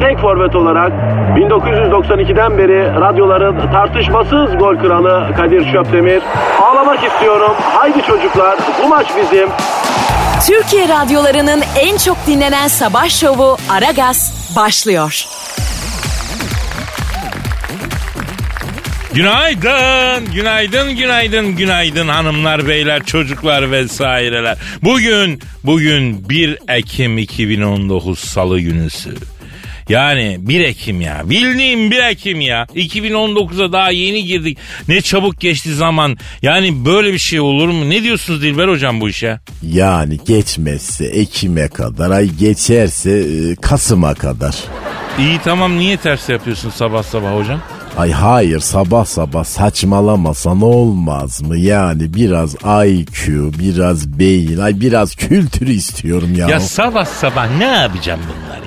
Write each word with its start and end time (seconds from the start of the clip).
tek 0.00 0.18
forvet 0.18 0.56
olarak 0.56 0.92
1992'den 1.36 2.58
beri 2.58 3.00
radyoların 3.00 3.72
tartışmasız 3.72 4.58
gol 4.58 4.76
kralı 4.76 5.34
Kadir 5.36 5.72
Şöpdemir. 5.72 6.22
Ağlamak 6.62 7.04
istiyorum. 7.04 7.52
Haydi 7.60 8.02
çocuklar 8.02 8.58
bu 8.82 8.88
maç 8.88 9.06
bizim. 9.16 9.48
Türkiye 10.46 10.88
radyolarının 10.88 11.62
en 11.80 11.96
çok 11.96 12.16
dinlenen 12.26 12.68
sabah 12.68 13.08
şovu 13.08 13.56
Aragaz 13.70 14.52
başlıyor. 14.56 15.24
Günaydın, 19.14 20.32
günaydın, 20.34 20.96
günaydın, 20.96 21.56
günaydın 21.56 22.08
hanımlar, 22.08 22.68
beyler, 22.68 23.04
çocuklar 23.04 23.70
vesaireler. 23.70 24.58
Bugün, 24.82 25.40
bugün 25.64 26.28
1 26.28 26.58
Ekim 26.68 27.18
2019 27.18 28.18
Salı 28.18 28.60
günüsü. 28.60 29.10
Yani 29.88 30.36
1 30.40 30.60
Ekim 30.60 31.00
ya. 31.00 31.22
Bildiğim 31.24 31.90
1 31.90 31.98
Ekim 31.98 32.40
ya. 32.40 32.66
2019'a 32.74 33.72
daha 33.72 33.90
yeni 33.90 34.24
girdik. 34.24 34.58
Ne 34.88 35.00
çabuk 35.00 35.40
geçti 35.40 35.74
zaman. 35.74 36.16
Yani 36.42 36.84
böyle 36.84 37.12
bir 37.12 37.18
şey 37.18 37.40
olur 37.40 37.68
mu? 37.68 37.90
Ne 37.90 38.02
diyorsunuz 38.02 38.42
Dilber 38.42 38.68
hocam 38.68 39.00
bu 39.00 39.08
işe? 39.08 39.38
Yani 39.62 40.18
geçmezse 40.26 41.04
Ekim'e 41.04 41.68
kadar, 41.68 42.10
ay 42.10 42.30
geçerse 42.30 43.10
e, 43.10 43.54
Kasım'a 43.56 44.14
kadar. 44.14 44.54
İyi 45.18 45.38
tamam 45.44 45.78
niye 45.78 45.96
ters 45.96 46.28
yapıyorsun 46.28 46.70
sabah 46.70 47.02
sabah 47.02 47.36
hocam? 47.36 47.60
Ay 47.96 48.10
hayır 48.12 48.60
sabah 48.60 49.04
sabah 49.04 49.44
saçmalamasan 49.44 50.62
olmaz 50.62 51.42
mı? 51.42 51.58
Yani 51.58 52.14
biraz 52.14 52.54
IQ, 52.86 53.52
biraz 53.58 54.18
beyin, 54.18 54.58
ay 54.58 54.80
biraz 54.80 55.14
kültürü 55.16 55.72
istiyorum 55.72 56.34
ya. 56.34 56.48
Ya 56.48 56.60
sabah 56.60 57.04
sabah 57.04 57.56
ne 57.58 57.64
yapacağım 57.64 58.20
bunları? 58.28 58.65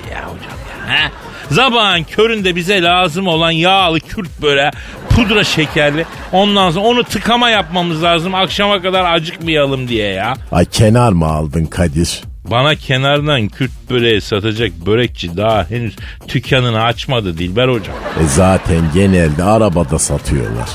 He? 0.90 1.10
Sabahın 1.54 2.04
köründe 2.04 2.56
bize 2.56 2.82
lazım 2.82 3.26
olan 3.26 3.50
yağlı 3.50 4.00
kürt 4.00 4.42
böyle 4.42 4.70
pudra 5.10 5.44
şekerli. 5.44 6.06
Ondan 6.32 6.70
sonra 6.70 6.86
onu 6.86 7.04
tıkama 7.04 7.50
yapmamız 7.50 8.02
lazım 8.02 8.34
akşama 8.34 8.82
kadar 8.82 9.12
acıkmayalım 9.14 9.88
diye 9.88 10.12
ya. 10.12 10.34
Ay 10.52 10.64
kenar 10.64 11.12
mı 11.12 11.26
aldın 11.26 11.64
Kadir? 11.64 12.20
Bana 12.44 12.74
kenardan 12.74 13.48
Kürt 13.48 13.70
böreği 13.90 14.20
satacak 14.20 14.72
börekçi 14.86 15.36
daha 15.36 15.70
henüz 15.70 15.96
dükkanını 16.34 16.82
açmadı 16.82 17.38
Dilber 17.38 17.68
hocam. 17.68 17.96
E 18.24 18.26
zaten 18.26 18.80
genelde 18.94 19.44
arabada 19.44 19.98
satıyorlar. 19.98 20.68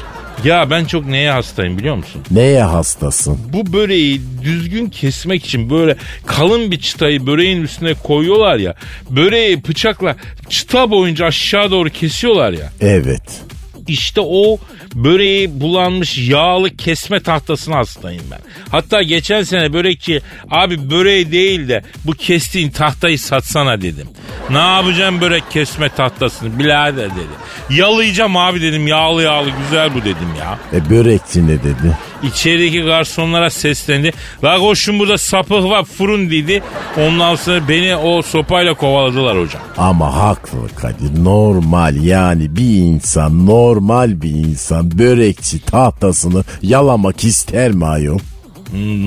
Ya 0.45 0.69
ben 0.69 0.85
çok 0.85 1.05
neye 1.05 1.31
hastayım 1.31 1.77
biliyor 1.77 1.95
musun? 1.95 2.21
Neye 2.31 2.63
hastasın? 2.63 3.39
Bu 3.53 3.73
böreği 3.73 4.21
düzgün 4.43 4.89
kesmek 4.89 5.45
için 5.45 5.69
böyle 5.69 5.95
kalın 6.25 6.71
bir 6.71 6.79
çıtayı 6.79 7.27
böreğin 7.27 7.63
üstüne 7.63 7.93
koyuyorlar 7.93 8.57
ya. 8.57 8.75
Böreği 9.09 9.63
bıçakla 9.67 10.15
çıta 10.49 10.91
boyunca 10.91 11.25
aşağı 11.25 11.71
doğru 11.71 11.89
kesiyorlar 11.89 12.51
ya. 12.51 12.71
Evet. 12.81 13.41
İşte 13.87 14.21
o 14.21 14.57
böreği 14.95 15.61
bulanmış 15.61 16.17
yağlı 16.17 16.77
kesme 16.77 17.19
tahtasına 17.19 17.75
hastayım 17.75 18.23
ben. 18.31 18.39
Hatta 18.71 19.03
geçen 19.03 19.43
sene 19.43 19.73
börekçi 19.73 20.21
abi 20.51 20.89
böreği 20.91 21.31
değil 21.31 21.67
de 21.67 21.83
bu 22.05 22.11
kestiğin 22.11 22.69
tahtayı 22.69 23.19
satsana 23.19 23.81
dedim. 23.81 24.07
Ne 24.49 24.57
yapacağım 24.57 25.21
börek 25.21 25.43
kesme 25.51 25.89
tahtasını 25.89 26.59
birader 26.59 27.09
dedi. 27.09 27.79
Yalayacağım 27.79 28.37
abi 28.37 28.61
dedim 28.61 28.87
yağlı 28.87 29.23
yağlı 29.23 29.49
güzel 29.63 29.93
bu 29.93 30.01
dedim 30.01 30.29
ya. 30.39 30.59
E 30.73 30.89
börekçi 30.89 31.47
ne 31.47 31.63
dedi? 31.63 31.97
İçerideki 32.23 32.81
garsonlara 32.81 33.49
seslendi. 33.49 34.13
La 34.43 34.59
koşun 34.59 34.99
burada 34.99 35.17
sapık 35.17 35.63
var 35.63 35.85
fırın 35.85 36.29
dedi. 36.31 36.63
Ondan 36.97 37.35
sonra 37.35 37.67
beni 37.69 37.95
o 37.95 38.21
sopayla 38.21 38.73
kovaladılar 38.73 39.39
hocam. 39.39 39.61
Ama 39.77 40.15
haklı 40.15 40.59
Kadir 40.75 41.23
normal 41.23 41.95
yani 41.95 42.55
bir 42.55 42.77
insan 42.77 43.45
normal 43.45 43.74
bir 44.21 44.29
insan 44.29 44.97
börekçi 44.97 45.59
tahtasını 45.59 46.43
yalamak 46.61 47.23
ister 47.23 47.71
mi 47.71 47.85
ayol? 47.85 48.19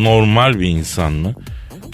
Normal 0.03 0.61
bir 0.61 0.69
insan 0.69 1.13
mı? 1.13 1.35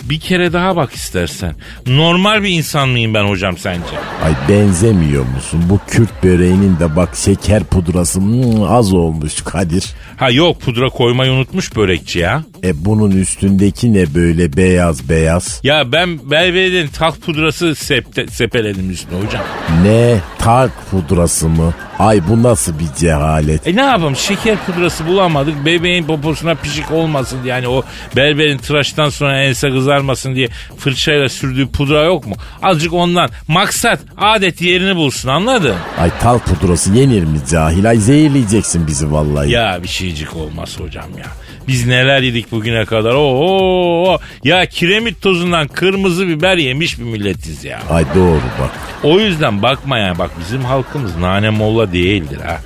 Bir 0.02 0.20
kere 0.20 0.52
daha 0.52 0.76
bak 0.76 0.92
istersen. 0.92 1.54
Normal 1.86 2.42
bir 2.42 2.48
insan 2.48 2.88
mıyım 2.88 3.14
ben 3.14 3.24
hocam 3.24 3.58
sence? 3.58 3.96
Ay 4.24 4.32
benzemiyor 4.48 5.24
musun? 5.24 5.62
Bu 5.70 5.80
Kürt 5.86 6.24
böreğinin 6.24 6.78
de 6.80 6.96
bak 6.96 7.16
şeker 7.16 7.64
pudrası 7.64 8.20
hmm, 8.20 8.62
az 8.62 8.92
olmuş 8.92 9.42
Kadir. 9.42 9.84
Ha 10.16 10.30
yok 10.30 10.60
pudra 10.60 10.88
koymayı 10.88 11.32
unutmuş 11.32 11.76
börekçi 11.76 12.18
ya. 12.18 12.44
E 12.64 12.84
bunun 12.84 13.10
üstündeki 13.10 13.94
ne 13.94 14.14
böyle 14.14 14.56
beyaz 14.56 15.08
beyaz? 15.08 15.60
Ya 15.62 15.92
ben 15.92 16.30
Belvedere 16.30 16.88
talk 16.88 17.22
pudrası 17.22 17.74
septe, 17.74 18.26
sepeledim 18.26 18.90
üstüne 18.90 19.18
hocam. 19.24 19.42
Ne? 19.82 20.16
Talk 20.38 20.70
pudrası 20.90 21.48
mı? 21.48 21.74
Ay 21.98 22.20
bu 22.28 22.42
nasıl 22.42 22.78
bir 22.78 22.86
cehalet? 22.98 23.66
E 23.66 23.76
ne 23.76 23.80
yapalım 23.80 24.16
şeker 24.16 24.56
pudrası 24.66 25.06
bulamadık 25.06 25.64
bebeğin 25.66 26.04
poposuna 26.04 26.54
pişik 26.54 26.92
olmasın 26.92 27.38
diye. 27.44 27.54
Yani 27.54 27.68
o 27.68 27.82
berberin 28.16 28.58
tıraştan 28.58 29.08
sonra 29.08 29.42
ense 29.42 29.70
kızarmasın 29.70 30.34
diye 30.34 30.48
fırçayla 30.78 31.28
sürdüğü 31.28 31.68
pudra 31.68 32.04
yok 32.04 32.26
mu? 32.26 32.34
Azıcık 32.62 32.92
ondan 32.92 33.30
maksat 33.48 34.00
adet 34.18 34.62
yerini 34.62 34.96
bulsun 34.96 35.28
anladın? 35.28 35.74
Ay 35.98 36.10
talk 36.20 36.44
pudrası 36.46 36.92
yenir 36.92 37.22
mi 37.24 37.38
cahil? 37.50 37.88
Ay 37.88 37.96
zehirleyeceksin 37.96 38.86
bizi 38.86 39.12
vallahi. 39.12 39.50
Ya 39.50 39.78
bir 39.82 39.88
şeycik 39.88 40.36
olmaz 40.36 40.80
hocam 40.80 41.08
ya. 41.18 41.26
Biz 41.68 41.86
neler 41.86 42.22
yedik 42.22 42.52
bugüne 42.52 42.84
kadar. 42.84 43.14
Oo, 43.14 44.18
ya 44.44 44.66
kiremit 44.66 45.22
tozundan 45.22 45.68
kırmızı 45.68 46.28
biber 46.28 46.56
yemiş 46.56 46.98
bir 46.98 47.04
milletiz 47.04 47.64
ya. 47.64 47.82
Ay 47.90 48.04
doğru 48.14 48.40
bak. 48.60 48.70
O 49.02 49.20
yüzden 49.20 49.62
bakma 49.62 49.98
ya 49.98 50.18
bak 50.18 50.30
bizim 50.40 50.64
halkımız 50.64 51.16
nane 51.16 51.50
molla 51.50 51.92
değildir 51.92 52.40
ha. 52.40 52.58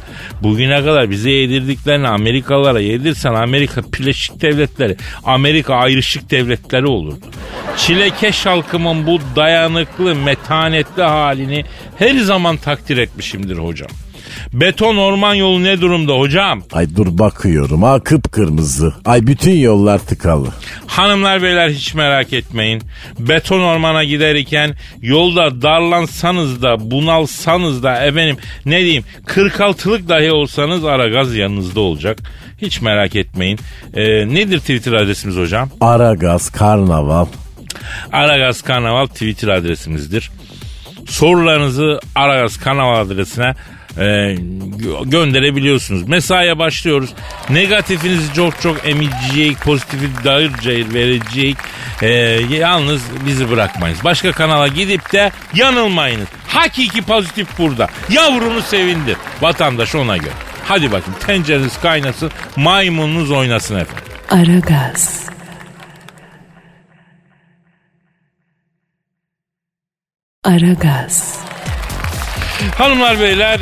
Bugüne 0.43 0.85
kadar 0.85 1.11
bize 1.11 1.31
yedirdiklerini 1.31 2.09
Amerikalılara 2.09 2.81
yedirsen 2.81 3.35
Amerika 3.35 3.83
Birleşik 3.83 4.43
Devletleri, 4.43 4.97
Amerika 5.25 5.75
ayrışık 5.75 6.31
devletleri 6.31 6.87
olurdu. 6.87 7.27
Çilekeş 7.77 8.47
halkımın 8.47 9.07
bu 9.07 9.19
dayanıklı, 9.37 10.15
metanetli 10.15 11.03
halini 11.03 11.65
her 11.99 12.15
zaman 12.15 12.57
takdir 12.57 12.97
etmişimdir 12.97 13.59
hocam. 13.59 13.91
Beton 14.53 14.97
orman 14.97 15.35
yolu 15.35 15.65
ne 15.65 15.81
durumda 15.81 16.13
hocam? 16.13 16.63
Ay 16.73 16.97
dur 16.97 17.19
bakıyorum 17.19 17.83
ha 17.83 18.01
kıpkırmızı. 18.01 18.95
Ay 19.05 19.27
bütün 19.27 19.53
yollar 19.57 19.99
tıkalı. 19.99 20.49
Hanımlar 20.87 21.43
beyler 21.43 21.69
hiç 21.71 21.95
merak 21.95 22.33
etmeyin. 22.33 22.83
Beton 23.19 23.61
ormana 23.61 24.05
giderken 24.05 24.75
yolda 25.03 25.63
darlansanız 25.63 26.63
da 26.63 26.91
bunalsanız 26.91 27.83
da 27.83 28.05
efendim 28.05 28.37
ne 28.67 28.79
diyeyim 28.81 29.05
46'lık 29.27 30.09
dahi 30.09 30.33
olsanız 30.33 30.85
ara 30.85 31.09
gaz 31.09 31.35
yanınızda 31.37 31.81
olacak. 31.81 32.19
Hiç 32.63 32.81
merak 32.81 33.17
etmeyin. 33.17 33.59
Ee, 33.95 34.03
nedir 34.35 34.59
Twitter 34.59 34.93
adresimiz 34.93 35.37
hocam? 35.37 35.71
Aragaz, 35.81 36.51
Karnaval. 36.51 37.27
Aragaz 38.13 38.63
Karnaval 38.63 39.07
Twitter 39.07 39.49
adresimizdir. 39.49 40.31
Sorularınızı 41.07 42.01
Aragaz 42.15 42.57
Karnaval 42.57 43.01
adresine 43.01 43.55
e, 43.99 44.03
gö- 44.03 45.11
gönderebiliyorsunuz. 45.11 46.09
Mesaiye 46.09 46.59
başlıyoruz. 46.59 47.11
Negatifinizi 47.51 48.35
çok 48.35 48.61
çok 48.61 48.89
emicek, 48.89 49.61
pozitifi 49.61 50.09
dağır 50.25 50.59
cayır 50.59 50.95
verecek. 50.95 51.57
E, 52.03 52.09
yalnız 52.57 53.03
bizi 53.27 53.51
bırakmayınız. 53.51 54.05
Başka 54.05 54.33
kanala 54.33 54.69
gidip 54.69 55.13
de 55.13 55.33
yanılmayınız. 55.55 56.29
Hakiki 56.49 57.03
pozitif 57.03 57.59
burada. 57.59 57.89
Yavrunu 58.11 58.63
sevindir. 58.63 59.17
Vatandaş 59.41 59.95
ona 59.95 60.17
göre. 60.17 60.33
Hadi 60.65 60.93
bakın 60.93 61.15
tencereniz 61.27 61.81
kaynasın, 61.81 62.31
maymununuz 62.57 63.31
oynasın 63.31 63.77
efendim. 63.77 64.05
Aragaz. 64.31 65.29
Aragaz. 70.45 71.48
Hanımlar 72.79 73.21
beyler 73.21 73.61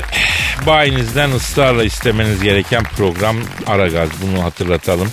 bayinizden 0.67 1.31
ısrarla 1.31 1.85
istemeniz 1.85 2.43
gereken 2.43 2.83
program 2.83 3.37
Aragaz. 3.67 4.09
Bunu 4.23 4.43
hatırlatalım. 4.45 5.09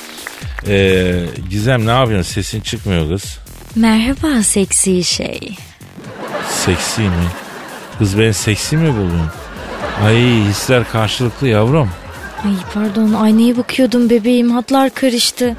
Ee, 0.68 1.14
Gizem 1.50 1.86
ne 1.86 1.92
yapıyorsun? 1.92 2.34
Sesin 2.34 2.62
çıkmıyor 2.62 3.10
kız. 3.10 3.40
Merhaba 3.76 4.44
seksi 4.44 5.04
şey. 5.04 5.56
Seksi 6.66 7.02
mi? 7.02 7.28
Kız 8.00 8.20
ben 8.20 8.32
seksi 8.32 8.78
mi 8.78 8.94
buldun? 8.94 9.28
Ay 10.06 10.16
hisler 10.50 10.92
karşılıklı 10.92 11.48
yavrum. 11.48 11.90
Ay 12.46 12.52
pardon 12.74 13.14
aynaya 13.14 13.58
bakıyordum 13.58 14.10
bebeğim 14.10 14.52
hatlar 14.52 14.90
karıştı. 14.90 15.56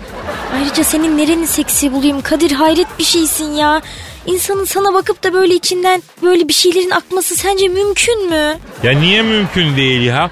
Ayrıca 0.55 0.85
senin 0.85 1.19
nereni 1.19 1.47
seksi 1.47 1.93
bulayım 1.93 2.21
Kadir 2.21 2.51
hayret 2.51 2.99
bir 2.99 3.05
şeysin 3.05 3.53
ya. 3.53 3.83
İnsanın 4.27 4.65
sana 4.65 4.95
bakıp 4.95 5.23
da 5.23 5.33
böyle 5.33 5.55
içinden 5.55 6.03
böyle 6.23 6.49
bir 6.49 6.53
şeylerin 6.53 6.91
akması 6.91 7.37
sence 7.37 7.69
mümkün 7.69 8.31
mü? 8.31 8.59
Ya 8.83 8.93
niye 8.99 9.23
mümkün 9.23 9.77
değil 9.77 10.03
ya? 10.03 10.31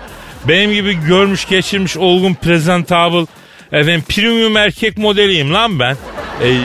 Benim 0.48 0.72
gibi 0.72 1.06
görmüş 1.06 1.48
geçirmiş 1.48 1.96
olgun 1.96 2.34
presentable 2.34 3.26
efendim 3.72 4.04
premium 4.08 4.56
erkek 4.56 4.98
modeliyim 4.98 5.54
lan 5.54 5.78
ben. 5.78 5.96
E, 6.42 6.58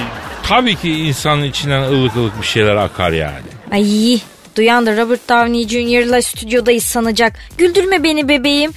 tabii 0.43 0.75
ki 0.75 0.89
insanın 0.89 1.43
içinden 1.43 1.81
ılık 1.81 2.15
ılık 2.15 2.41
bir 2.41 2.47
şeyler 2.47 2.75
akar 2.75 3.11
yani. 3.11 3.45
Ay 3.71 4.19
duyan 4.57 4.85
da 4.85 4.97
Robert 4.97 5.29
Downey 5.29 5.67
Jr.'la 5.67 6.21
stüdyodayız 6.21 6.83
sanacak. 6.83 7.39
Güldürme 7.57 8.03
beni 8.03 8.27
bebeğim. 8.27 8.71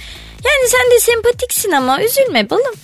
Yani 0.45 0.69
sen 0.69 0.91
de 0.95 0.99
sempatiksin 0.99 1.71
ama 1.71 2.03
üzülme 2.03 2.49
balım. 2.49 2.75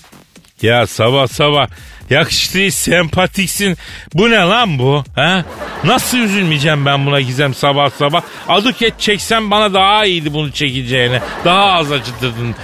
Ya 0.61 0.87
sabah 0.87 1.27
sabah 1.27 1.67
yakıştı 2.09 2.71
sempatiksin. 2.71 3.77
Bu 4.13 4.29
ne 4.31 4.35
lan 4.35 4.79
bu? 4.79 5.03
Ha? 5.15 5.43
Nasıl 5.83 6.17
üzülmeyeceğim 6.17 6.85
ben 6.85 7.05
buna 7.05 7.21
Gizem 7.21 7.53
sabah 7.53 7.89
sabah? 7.89 8.21
Adık 8.47 8.81
et 8.81 8.93
çeksem 8.99 9.51
bana 9.51 9.73
daha 9.73 10.05
iyiydi 10.05 10.33
bunu 10.33 10.51
çekeceğine. 10.51 11.21
Daha 11.45 11.63
az 11.71 11.91
acıtırdın. 11.91 12.55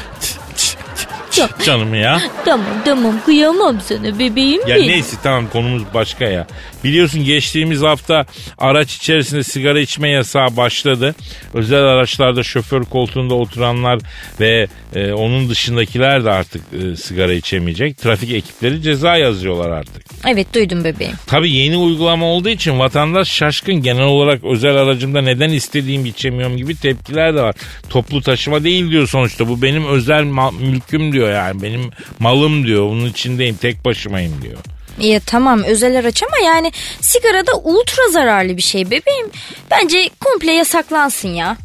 Canım 1.65 1.95
ya. 1.95 2.21
Tamam 2.45 2.65
tamam 2.85 3.15
kıyamam 3.25 3.81
sana 3.81 4.19
bebeğim 4.19 4.67
Ya 4.67 4.75
benim. 4.75 4.87
neyse 4.87 5.17
tamam 5.23 5.47
konumuz 5.47 5.83
başka 5.93 6.25
ya. 6.25 6.47
Biliyorsun 6.83 7.23
geçtiğimiz 7.23 7.81
hafta 7.81 8.25
araç 8.57 8.95
içerisinde 8.95 9.43
sigara 9.43 9.79
içme 9.79 10.09
yasağı 10.09 10.57
başladı. 10.57 11.15
Özel 11.53 11.83
araçlarda 11.83 12.43
şoför 12.43 12.83
koltuğunda 12.83 13.33
oturanlar 13.33 13.99
ve 14.39 14.67
e, 14.95 15.11
onun 15.11 15.49
dışındakiler 15.49 16.25
de 16.25 16.31
artık 16.31 16.61
e, 16.73 16.95
sigara 16.95 17.33
içemeyecek. 17.33 17.97
Trafik 17.97 18.31
ekipleri 18.31 18.81
ceza 18.81 19.17
yazıyorlar 19.17 19.69
artık. 19.69 20.03
Evet 20.27 20.53
duydum 20.53 20.83
bebeğim. 20.83 21.13
Tabii 21.27 21.51
yeni 21.51 21.77
uygulama 21.77 22.25
olduğu 22.25 22.49
için 22.49 22.79
vatandaş 22.79 23.27
şaşkın. 23.27 23.75
Genel 23.75 24.03
olarak 24.03 24.43
özel 24.43 24.75
aracımda 24.75 25.21
neden 25.21 25.49
istediğim 25.49 26.05
içemiyorum 26.05 26.57
gibi 26.57 26.75
tepkiler 26.75 27.35
de 27.35 27.41
var. 27.41 27.55
Toplu 27.89 28.21
taşıma 28.21 28.63
değil 28.63 28.91
diyor 28.91 29.07
sonuçta. 29.07 29.47
Bu 29.47 29.61
benim 29.61 29.85
özel 29.87 30.23
mülküm 30.59 31.11
diyor 31.13 31.31
yani. 31.31 31.61
Benim 31.61 31.81
malım 32.19 32.67
diyor. 32.67 32.89
Bunun 32.89 33.09
içindeyim. 33.09 33.55
Tek 33.55 33.85
başımayım 33.85 34.33
diyor. 34.41 34.57
İyi 34.99 35.19
tamam 35.25 35.63
özel 35.63 35.99
araç 35.99 36.23
ama 36.23 36.45
yani 36.45 36.71
sigara 37.01 37.47
da 37.47 37.51
ultra 37.63 38.09
zararlı 38.11 38.57
bir 38.57 38.61
şey 38.61 38.85
bebeğim. 38.85 39.31
Bence 39.71 40.09
komple 40.19 40.53
yasaklansın 40.53 41.29
ya. 41.29 41.57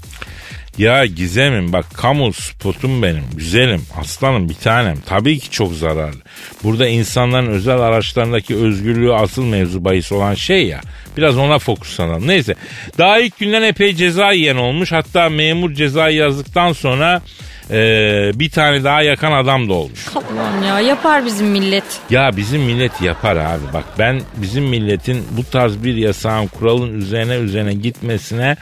Ya 0.79 1.07
Gizem'im 1.07 1.73
bak 1.73 1.87
kamu 1.95 2.33
spotum 2.33 3.03
benim. 3.03 3.25
Güzelim, 3.37 3.83
aslanım 4.01 4.49
bir 4.49 4.55
tanem. 4.55 4.97
Tabii 5.07 5.39
ki 5.39 5.51
çok 5.51 5.73
zararlı. 5.73 6.21
Burada 6.65 6.89
insanların 6.89 7.47
özel 7.47 7.79
araçlarındaki 7.81 8.57
özgürlüğü 8.57 9.15
asıl 9.15 9.45
mevzu 9.45 9.85
bahis 9.85 10.13
olan 10.13 10.35
şey 10.35 10.67
ya. 10.67 10.81
Biraz 11.17 11.39
ona 11.39 11.59
fokuslanalım. 11.59 12.29
Neyse. 12.29 12.55
Daha 12.99 13.19
ilk 13.19 13.39
günden 13.39 13.63
epey 13.63 13.95
ceza 13.95 14.33
yiyen 14.33 14.57
olmuş. 14.57 14.93
Hatta 14.93 15.29
memur 15.29 15.73
ceza 15.75 16.09
yazdıktan 16.09 16.73
sonra 16.73 17.23
eee, 17.71 18.31
bir 18.35 18.51
tane 18.51 18.85
daha 18.85 19.03
yakan 19.03 19.33
adam 19.33 19.69
da 19.69 19.73
olmuş. 19.73 20.07
Allah'ım 20.15 20.63
ya 20.69 20.81
yapar 20.81 21.27
bizim 21.27 21.47
millet. 21.47 21.85
Ya 22.11 22.31
bizim 22.37 22.63
millet 22.63 23.01
yapar 23.01 23.37
abi. 23.37 23.63
Bak 23.75 23.85
ben 23.99 24.21
bizim 24.37 24.65
milletin 24.65 25.25
bu 25.31 25.45
tarz 25.45 25.85
bir 25.85 25.95
yasağın 25.97 26.47
kuralın 26.47 27.01
üzerine 27.01 27.35
üzerine 27.35 27.75
gitmesine 27.75 28.57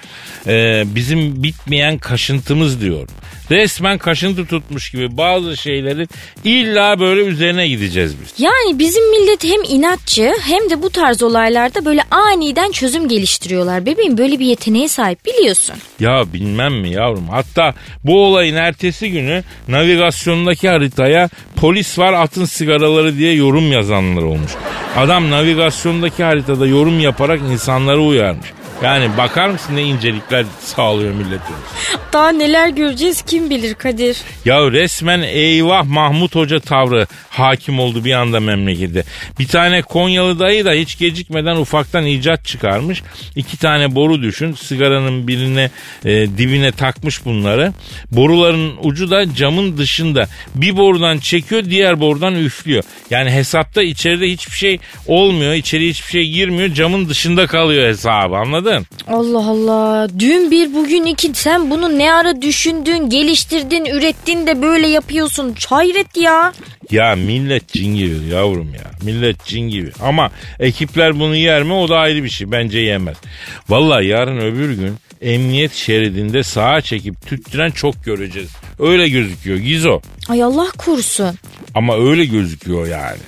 e, 0.47 0.85
bizim 0.87 1.43
bitmeyen 1.43 1.99
kaşıntımız 1.99 2.81
diyor. 2.81 3.09
Resmen 3.51 3.99
kaşıntı 3.99 4.47
tutmuş 4.47 4.91
gibi 4.91 5.17
bazı 5.17 5.57
şeylerin 5.57 6.09
illa 6.45 7.01
böyle 7.01 7.21
üzerine 7.21 7.69
gideceğiz 7.69 8.15
biz. 8.23 8.45
Yani 8.45 8.79
bizim 8.79 9.11
millet 9.11 9.45
hem 9.45 9.63
inatçı 9.69 10.33
hem 10.47 10.71
de 10.71 10.83
bu 10.83 10.91
tarz 10.91 11.23
olaylarda 11.23 11.85
böyle 11.85 12.03
aniden 12.11 12.71
çözüm 12.71 13.09
geliştiriyorlar. 13.09 13.87
Bebeğim 13.87 14.19
böyle 14.19 14.39
bir 14.39 14.47
yeteneğe 14.47 14.89
sahip 14.89 15.27
biliyorsun. 15.27 15.75
Ya 16.01 16.25
bilmem 16.33 16.75
mi 16.75 16.91
yavrum. 16.91 17.29
Hatta 17.29 17.75
bu 18.05 18.25
olayın 18.25 18.57
ertesi 18.57 18.96
günü 19.05 19.43
navigasyondaki 19.69 20.69
haritaya 20.69 21.29
polis 21.57 21.99
var 21.99 22.13
atın 22.13 22.45
sigaraları 22.45 23.17
diye 23.17 23.33
yorum 23.33 23.73
yazanlar 23.73 24.23
olmuş. 24.23 24.53
Adam 24.97 25.31
navigasyondaki 25.31 26.25
haritada 26.25 26.67
yorum 26.67 27.01
yaparak 27.01 27.41
insanları 27.41 28.01
uyarmış. 28.01 28.47
Yani 28.83 29.17
bakar 29.17 29.49
mısın 29.49 29.77
ne 29.77 29.83
incelikler 29.83 30.47
sağlıyor 30.61 31.15
milletimiz. 31.15 31.61
Daha 32.13 32.29
neler 32.29 32.69
göreceğiz 32.69 33.23
kim 33.23 33.51
bilir 33.51 33.75
Kadir. 33.75 34.17
Ya 34.45 34.73
resmen 34.73 35.23
eyvah 35.23 35.85
Mahmut 35.85 36.35
Hoca 36.35 36.61
tavrı 36.61 37.07
hakim 37.31 37.81
oldu 37.81 38.05
bir 38.05 38.13
anda 38.13 38.41
memlekette. 38.41 39.05
Bir 39.39 39.49
tane 39.49 39.83
Konyalı 39.83 40.39
dayı 40.39 40.65
da 40.65 40.73
hiç 40.73 40.99
gecikmeden 40.99 41.57
ufaktan 41.57 42.07
icat 42.07 42.45
çıkarmış. 42.45 43.03
İki 43.37 43.57
tane 43.57 43.95
boru 43.95 44.23
düşün. 44.23 44.53
Sigaranın 44.53 45.29
birine 45.29 45.71
e, 46.05 46.11
dibine 46.11 46.73
takmış 46.73 47.25
bunları. 47.25 47.73
Boruların 48.13 48.73
ucu 48.83 49.11
da 49.11 49.35
camın 49.35 49.79
dışında. 49.79 50.29
Bir 50.55 50.77
borudan 50.77 51.19
çekiyor 51.19 51.65
diğer 51.65 52.01
borudan 52.01 52.35
üflüyor. 52.35 52.85
Yani 53.11 53.31
hesapta 53.31 53.83
içeride 53.83 54.27
hiçbir 54.27 54.57
şey 54.57 54.79
olmuyor. 55.07 55.55
İçeri 55.55 55.89
hiçbir 55.89 56.11
şey 56.11 56.29
girmiyor. 56.31 56.75
Camın 56.75 57.09
dışında 57.09 57.47
kalıyor 57.47 57.89
hesabı 57.89 58.37
anladın? 58.37 58.66
Allah 59.09 59.49
Allah. 59.51 60.09
Dün 60.19 60.51
bir 60.51 60.75
bugün 60.75 61.05
iki 61.07 61.35
sen 61.35 61.71
bunu 61.71 61.99
ne 61.99 62.13
ara 62.13 62.43
düşündün, 62.43 63.11
geliştirdin, 63.11 63.85
ürettin 63.85 64.47
de 64.47 64.63
böyle 64.63 64.87
yapıyorsun. 64.87 65.55
Hayret 65.69 66.17
ya. 66.17 66.53
Ya 66.91 67.17
millet 67.17 67.69
cin 67.69 67.97
gibi 67.97 68.35
yavrum 68.35 68.75
ya. 68.75 68.91
Millet 69.03 69.45
cin 69.45 69.69
gibi. 69.69 69.91
Ama 70.03 70.31
ekipler 70.61 71.21
bunu 71.21 71.37
yer 71.37 71.63
mi 71.63 71.73
o 71.73 71.89
da 71.89 71.99
ayrı 71.99 72.25
bir 72.25 72.29
şey. 72.29 72.53
Bence 72.53 72.79
yemez. 72.79 73.17
Vallahi 73.69 74.07
yarın 74.07 74.39
öbür 74.39 74.75
gün 74.75 74.95
emniyet 75.23 75.73
şeridinde 75.73 76.43
sağa 76.43 76.81
çekip 76.81 77.27
tüttüren 77.27 77.71
çok 77.71 78.05
göreceğiz. 78.05 78.51
Öyle 78.79 79.09
gözüküyor 79.09 79.59
Gizo. 79.59 80.01
Ay 80.29 80.43
Allah 80.43 80.67
korusun. 80.79 81.39
Ama 81.75 81.97
öyle 81.97 82.25
gözüküyor 82.25 82.87
yani. 82.87 83.19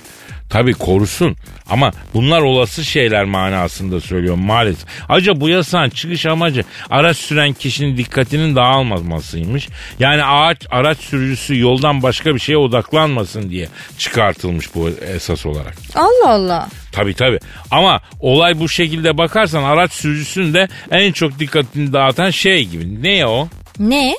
Tabii 0.49 0.73
korusun 0.73 1.35
ama 1.69 1.91
bunlar 2.13 2.41
olası 2.41 2.85
şeyler 2.85 3.25
manasında 3.25 4.01
söylüyorum 4.01 4.39
maalesef. 4.39 4.85
Ayrıca 5.09 5.41
bu 5.41 5.49
yasağın 5.49 5.89
çıkış 5.89 6.25
amacı 6.25 6.63
araç 6.89 7.17
süren 7.17 7.53
kişinin 7.53 7.97
dikkatinin 7.97 8.55
dağılmamasıymış. 8.55 9.69
Yani 9.99 10.23
ağaç, 10.23 10.57
araç 10.71 10.97
sürücüsü 10.97 11.59
yoldan 11.59 12.03
başka 12.03 12.35
bir 12.35 12.39
şeye 12.39 12.57
odaklanmasın 12.57 13.49
diye 13.49 13.67
çıkartılmış 13.97 14.75
bu 14.75 14.89
esas 14.89 15.45
olarak. 15.45 15.73
Allah 15.95 16.29
Allah. 16.29 16.69
Tabii 16.91 17.13
tabii. 17.13 17.39
Ama 17.71 18.01
olay 18.19 18.59
bu 18.59 18.69
şekilde 18.69 19.17
bakarsan 19.17 19.63
araç 19.63 19.91
sürücüsünün 19.91 20.53
de 20.53 20.67
en 20.91 21.11
çok 21.11 21.39
dikkatini 21.39 21.93
dağıtan 21.93 22.29
şey 22.29 22.65
gibi. 22.65 23.03
Ne 23.03 23.25
o? 23.25 23.47
Ne? 23.79 24.13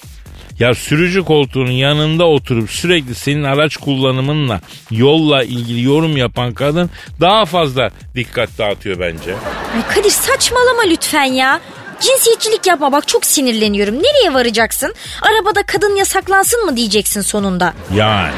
Ya 0.61 0.75
sürücü 0.75 1.25
koltuğunun 1.25 1.71
yanında 1.71 2.25
oturup 2.25 2.71
sürekli 2.71 3.15
senin 3.15 3.45
araç 3.45 3.77
kullanımınla 3.77 4.61
yolla 4.91 5.45
ilgili 5.45 5.83
yorum 5.83 6.17
yapan 6.17 6.55
kadın 6.55 6.91
daha 7.21 7.45
fazla 7.45 7.91
dikkat 8.15 8.59
dağıtıyor 8.59 9.01
bence. 9.01 9.35
Ay 9.75 9.95
Kadir 9.95 10.11
saçmalama 10.11 10.83
lütfen 10.83 11.25
ya. 11.25 11.61
Cinsiyetçilik 12.01 12.67
yapma 12.67 12.93
bak 12.93 13.09
çok 13.09 13.27
sinirleniyorum. 13.27 13.95
Nereye 13.95 14.35
varacaksın? 14.35 14.95
Arabada 15.23 15.63
kadın 15.63 15.97
yasaklansın 15.97 16.65
mı 16.65 16.77
diyeceksin 16.77 17.21
sonunda. 17.21 17.75
Yani 17.95 18.35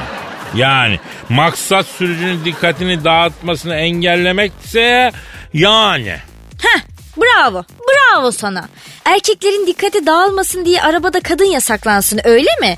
yani 0.55 1.00
maksat 1.29 1.87
sürücünün 1.87 2.45
dikkatini 2.45 3.05
dağıtmasını 3.05 3.75
engellemekse 3.75 5.12
yani. 5.55 6.17
Heh 6.62 6.92
bravo 7.16 7.64
bravo 7.88 8.31
sana. 8.33 8.64
Erkeklerin 9.04 9.66
dikkati 9.66 10.07
dağılmasın 10.07 10.64
diye 10.64 10.83
arabada 10.83 11.21
kadın 11.21 11.45
yasaklansın 11.45 12.21
öyle 12.25 12.50
mi? 12.61 12.76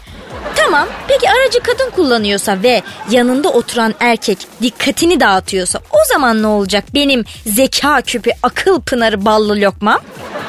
Tamam 0.57 0.89
peki 1.09 1.31
aracı 1.31 1.61
kadın 1.61 1.91
kullanıyorsa 1.91 2.63
ve 2.63 2.83
yanında 3.11 3.49
oturan 3.49 3.95
erkek 4.01 4.39
dikkatini 4.63 5.21
dağıtıyorsa 5.21 5.79
o 5.79 5.99
zaman 6.13 6.43
ne 6.43 6.47
olacak 6.47 6.85
benim 6.95 7.25
zeka 7.47 8.01
küpü 8.03 8.31
akıl 8.43 8.81
pınarı 8.81 9.25
ballı 9.25 9.61
lokmam? 9.61 10.01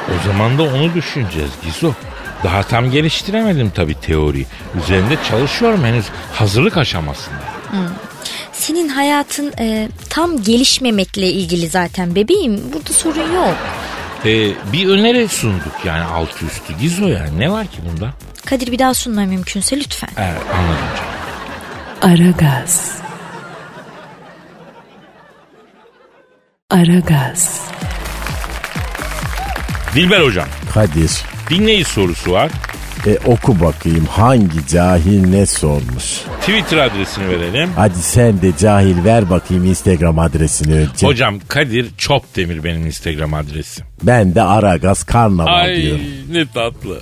O 0.10 0.27
zaman 0.27 0.58
da 0.58 0.63
onu 0.63 0.94
düşüneceğiz 0.94 1.50
Gizo. 1.63 1.92
Daha 2.44 2.63
tam 2.63 2.92
geliştiremedim 2.92 3.72
tabii 3.75 4.00
teoriyi. 4.01 4.46
Üzerinde 4.84 5.18
çalışıyorum 5.30 5.84
henüz 5.84 6.06
hazırlık 6.34 6.77
aşamasında. 6.77 7.36
Senin 8.68 8.90
hayatın 8.90 9.54
e, 9.60 9.90
tam 10.10 10.44
gelişmemekle 10.44 11.28
ilgili 11.32 11.68
zaten 11.68 12.16
bebeğim 12.16 12.62
burada 12.74 12.94
sorun 12.94 13.34
yok. 13.34 13.58
Ee, 14.26 14.52
bir 14.74 14.88
öneri 14.88 15.28
sunduk 15.28 15.86
yani 15.86 16.04
altı 16.04 16.46
üstü 16.46 16.74
Gizo 16.80 17.08
yani 17.08 17.40
ne 17.40 17.52
var 17.52 17.68
ki 17.68 17.78
bunda? 17.90 18.14
Kadir 18.46 18.72
bir 18.72 18.80
daha 18.80 18.94
sunma 18.94 19.26
mümkünse 19.26 19.78
lütfen. 19.80 20.10
Evet 20.18 20.42
anladım 20.54 20.86
canım. 22.02 22.22
Aragaz. 22.22 22.98
Aragaz. 26.70 27.62
Dilber 29.96 30.22
hocam 30.22 30.48
Kadir 30.74 31.12
dinleyici 31.50 31.90
sorusu 31.90 32.32
var. 32.32 32.52
E, 33.08 33.18
oku 33.26 33.60
bakayım 33.60 34.06
hangi 34.06 34.68
cahil 34.68 35.28
ne 35.28 35.46
sormuş. 35.46 36.22
Twitter 36.42 36.78
adresini 36.78 37.30
verelim. 37.30 37.70
Hadi 37.76 37.98
sen 38.00 38.42
de 38.42 38.52
cahil 38.60 39.04
ver 39.06 39.30
bakayım 39.30 39.66
Instagram 39.66 40.20
adresini 40.20 40.74
önce. 40.74 41.08
Hocam 41.08 41.40
Kadir 41.48 41.86
Çopdemir 41.98 42.64
benim 42.64 42.86
Instagram 42.86 43.34
adresim. 43.34 43.86
Ben 44.04 44.36
de 44.36 44.42
Aragaz 44.42 45.04
Karnaval 45.04 45.54
Ay 45.64 45.82
diyorum. 45.82 46.02
ne 46.32 46.46
tatlı. 46.48 47.02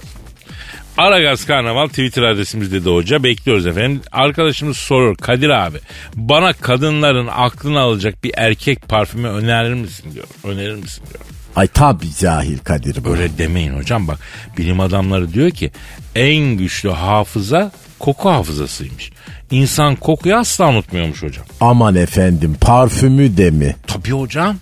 Aragaz 0.98 1.45
Karnaval 1.45 1.88
Twitter 1.88 2.24
adresimizde 2.24 2.86
de 2.86 2.89
hoca. 2.89 3.24
Bekliyoruz 3.24 3.67
efendim. 3.67 4.01
Arkadaşımız 4.12 4.77
soruyor. 4.77 5.15
Kadir 5.15 5.50
abi 5.50 5.77
bana 6.15 6.53
kadınların 6.53 7.27
aklını 7.31 7.79
alacak 7.79 8.24
bir 8.24 8.31
erkek 8.38 8.88
parfümü 8.89 9.27
önerir 9.27 9.74
misin 9.74 10.12
diyor. 10.13 10.25
Önerir 10.43 10.75
misin 10.75 11.03
diyor. 11.13 11.24
Ay 11.55 11.67
tabi 11.67 12.05
cahil 12.19 12.57
Kadir 12.57 13.03
bu. 13.03 13.10
Öyle 13.10 13.38
demeyin 13.38 13.77
hocam 13.77 14.07
bak. 14.07 14.19
Bilim 14.57 14.79
adamları 14.79 15.33
diyor 15.33 15.51
ki 15.51 15.72
en 16.15 16.57
güçlü 16.57 16.89
hafıza 16.89 17.72
koku 18.00 18.29
hafızasıymış. 18.29 19.12
İnsan 19.51 19.95
kokuyu 19.95 20.36
asla 20.36 20.69
unutmuyormuş 20.69 21.24
hocam. 21.24 21.45
Aman 21.62 21.95
efendim 21.95 22.57
parfümü 22.62 23.38
de 23.38 23.51
mi? 23.51 23.75
Tabii 23.88 24.12
hocam. 24.12 24.57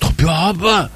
Tabii 0.00 0.30
abi. 0.30 0.88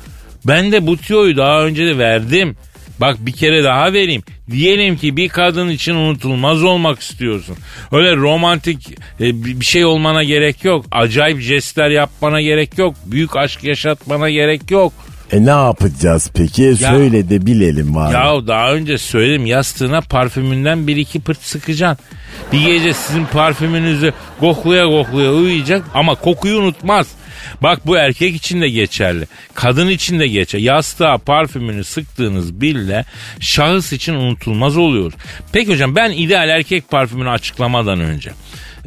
Ben 0.47 0.73
de 0.73 0.87
bu 0.87 0.97
tüyoyu 0.97 1.37
daha 1.37 1.65
önce 1.65 1.87
de 1.87 1.99
verdim. 1.99 2.57
Bak 3.01 3.17
bir 3.21 3.33
kere 3.33 3.65
daha 3.65 3.93
vereyim. 3.93 4.23
Diyelim 4.51 4.97
ki 4.97 5.17
bir 5.17 5.29
kadın 5.29 5.69
için 5.69 5.95
unutulmaz 5.95 6.63
olmak 6.63 7.01
istiyorsun. 7.01 7.57
Öyle 7.93 8.17
romantik 8.17 8.91
e, 9.21 9.45
bir 9.45 9.65
şey 9.65 9.85
olmana 9.85 10.25
gerek 10.25 10.65
yok. 10.65 10.87
Acayip 10.91 11.41
jestler 11.41 11.91
yapmana 11.91 12.41
gerek 12.41 12.79
yok. 12.79 12.95
Büyük 13.07 13.37
aşk 13.37 13.65
yaşatmana 13.65 14.31
gerek 14.31 14.71
yok. 14.71 14.93
E 15.33 15.47
ne 15.47 15.51
yapacağız 15.51 16.31
peki? 16.35 16.77
Söyle 16.77 17.31
de 17.31 17.47
bilelim 17.47 17.95
var. 17.95 18.13
Ya 18.13 18.47
daha 18.47 18.73
önce 18.73 18.99
söyledim 18.99 19.47
yastığına 19.47 20.01
parfümünden 20.01 20.87
bir 20.87 20.97
iki 20.97 21.21
pırt 21.21 21.43
sıkacaksın. 21.43 22.07
Bir 22.53 22.61
gece 22.67 22.95
sizin 22.95 23.25
parfümünüzü 23.25 24.13
kokluya 24.41 24.85
kokluya 24.85 25.33
uyuyacak 25.33 25.85
ama 25.95 26.15
kokuyu 26.15 26.59
unutmaz. 26.59 27.07
Bak 27.63 27.87
bu 27.87 27.97
erkek 27.97 28.37
için 28.37 28.61
de 28.61 28.69
geçerli. 28.69 29.27
Kadın 29.55 29.89
için 29.89 30.21
de 30.21 30.29
geçerli. 30.29 30.65
Yastığa 30.65 31.19
parfümünü 31.19 31.85
sıktığınız 31.85 32.61
bile 32.61 33.05
şahıs 33.41 33.93
için 33.93 34.15
unutulmaz 34.15 34.77
oluyor. 34.77 35.13
Peki 35.53 35.73
hocam 35.73 35.97
ben 35.97 36.11
ideal 36.11 36.49
erkek 36.49 36.91
parfümünü 36.91 37.31
açıklamadan 37.31 38.01
önce 38.01 38.31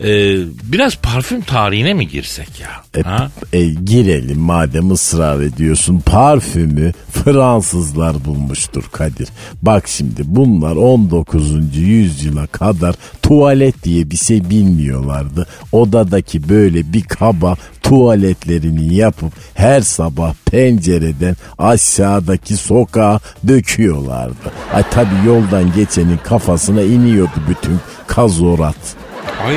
e, 0.03 0.35
biraz 0.63 0.95
parfüm 0.95 1.41
tarihine 1.41 1.93
mi 1.93 2.07
girsek 2.07 2.59
ya? 2.59 3.01
E, 3.01 3.01
Ha? 3.03 3.31
e, 3.53 3.65
girelim 3.65 4.39
madem 4.39 4.91
ısrar 4.91 5.41
ediyorsun. 5.41 5.99
Parfümü 6.05 6.91
Fransızlar 7.11 8.25
bulmuştur 8.25 8.83
Kadir. 8.91 9.27
Bak 9.61 9.87
şimdi 9.87 10.21
bunlar 10.25 10.75
19. 10.75 11.77
yüzyıla 11.77 12.47
kadar 12.47 12.95
tuvalet 13.21 13.83
diye 13.83 14.11
bir 14.11 14.17
şey 14.17 14.49
bilmiyorlardı. 14.49 15.47
Odadaki 15.71 16.49
böyle 16.49 16.93
bir 16.93 17.03
kaba 17.03 17.55
tuvaletlerini 17.83 18.95
yapıp 18.95 19.33
her 19.53 19.81
sabah 19.81 20.33
pencereden 20.51 21.35
aşağıdaki 21.57 22.57
sokağa 22.57 23.19
döküyorlardı. 23.47 24.51
Ay 24.73 24.83
tabi 24.89 25.09
yoldan 25.27 25.73
geçenin 25.75 26.19
kafasına 26.23 26.81
iniyordu 26.81 27.31
bütün 27.49 27.79
kazorat. 28.07 28.75
Ay 29.47 29.55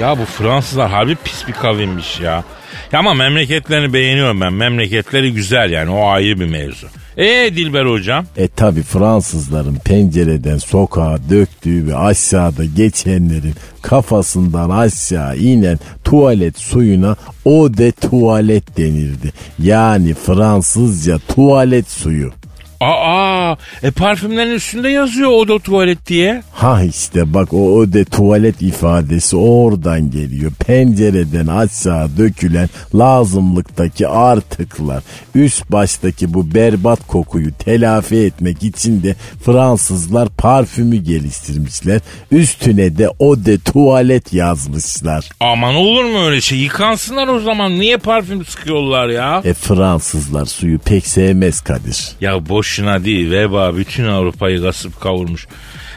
ya 0.00 0.18
bu 0.18 0.24
Fransızlar 0.24 0.90
harbi 0.90 1.14
pis 1.24 1.48
bir 1.48 1.52
kavimmiş 1.52 2.20
ya. 2.20 2.44
Ya 2.92 2.98
ama 2.98 3.14
memleketlerini 3.14 3.92
beğeniyorum 3.92 4.40
ben. 4.40 4.52
Memleketleri 4.52 5.32
güzel 5.32 5.70
yani 5.70 5.90
o 5.90 6.06
ayrı 6.06 6.40
bir 6.40 6.46
mevzu. 6.46 6.86
E 7.16 7.56
Dilber 7.56 7.86
hocam? 7.86 8.26
E 8.36 8.48
tabi 8.48 8.82
Fransızların 8.82 9.74
pencereden 9.74 10.58
sokağa 10.58 11.18
döktüğü 11.30 11.86
ve 11.86 11.96
aşağıda 11.96 12.64
geçenlerin 12.64 13.54
kafasından 13.82 14.70
aşağı 14.70 15.36
inen 15.36 15.78
tuvalet 16.04 16.58
suyuna 16.58 17.16
o 17.44 17.76
de 17.76 17.92
tuvalet 17.92 18.76
denirdi. 18.76 19.32
Yani 19.58 20.14
Fransızca 20.14 21.18
tuvalet 21.18 21.90
suyu. 21.90 22.32
Aa, 22.80 23.56
e 23.82 23.90
parfümlerin 23.90 24.50
üstünde 24.50 24.88
yazıyor 24.88 25.30
o 25.30 25.48
da 25.48 25.58
tuvalet 25.58 26.06
diye. 26.06 26.42
Ha 26.52 26.82
işte 26.82 27.34
bak 27.34 27.52
o 27.52 27.76
o 27.76 27.92
de 27.92 28.04
tuvalet 28.04 28.62
ifadesi 28.62 29.36
oradan 29.36 30.10
geliyor. 30.10 30.52
Pencereden 30.66 31.46
aşağı 31.46 32.16
dökülen 32.18 32.68
lazımlıktaki 32.94 34.08
artıklar. 34.08 35.02
Üst 35.34 35.72
baştaki 35.72 36.34
bu 36.34 36.54
berbat 36.54 37.06
kokuyu 37.06 37.52
telafi 37.58 38.16
etmek 38.16 38.62
için 38.62 39.02
de 39.02 39.14
Fransızlar 39.44 40.28
parfümü 40.28 40.96
geliştirmişler. 40.96 42.00
Üstüne 42.30 42.98
de 42.98 43.08
o 43.18 43.44
de 43.44 43.58
tuvalet 43.58 44.32
yazmışlar. 44.32 45.28
Aman 45.40 45.74
olur 45.74 46.04
mu 46.04 46.26
öyle 46.26 46.40
şey? 46.40 46.58
Yıkansınlar 46.58 47.28
o 47.28 47.40
zaman. 47.40 47.72
Niye 47.72 47.96
parfüm 47.96 48.44
sıkıyorlar 48.44 49.08
ya? 49.08 49.42
E 49.44 49.54
Fransızlar 49.54 50.46
suyu 50.46 50.78
pek 50.78 51.06
sevmez 51.06 51.60
Kadir. 51.60 52.08
Ya 52.20 52.48
boşuna 52.66 53.04
değil 53.04 53.30
veba 53.30 53.76
bütün 53.76 54.06
Avrupa'yı 54.06 54.62
kasıp 54.62 55.00
kavurmuş. 55.00 55.46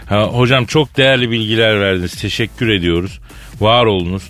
Ha, 0.06 0.24
hocam 0.24 0.66
çok 0.66 0.98
değerli 0.98 1.32
bilgiler 1.32 1.82
verdiniz. 1.82 2.16
Teşekkür 2.16 2.70
ediyoruz. 2.70 3.20
Var 3.60 3.86
olunuz. 3.86 4.24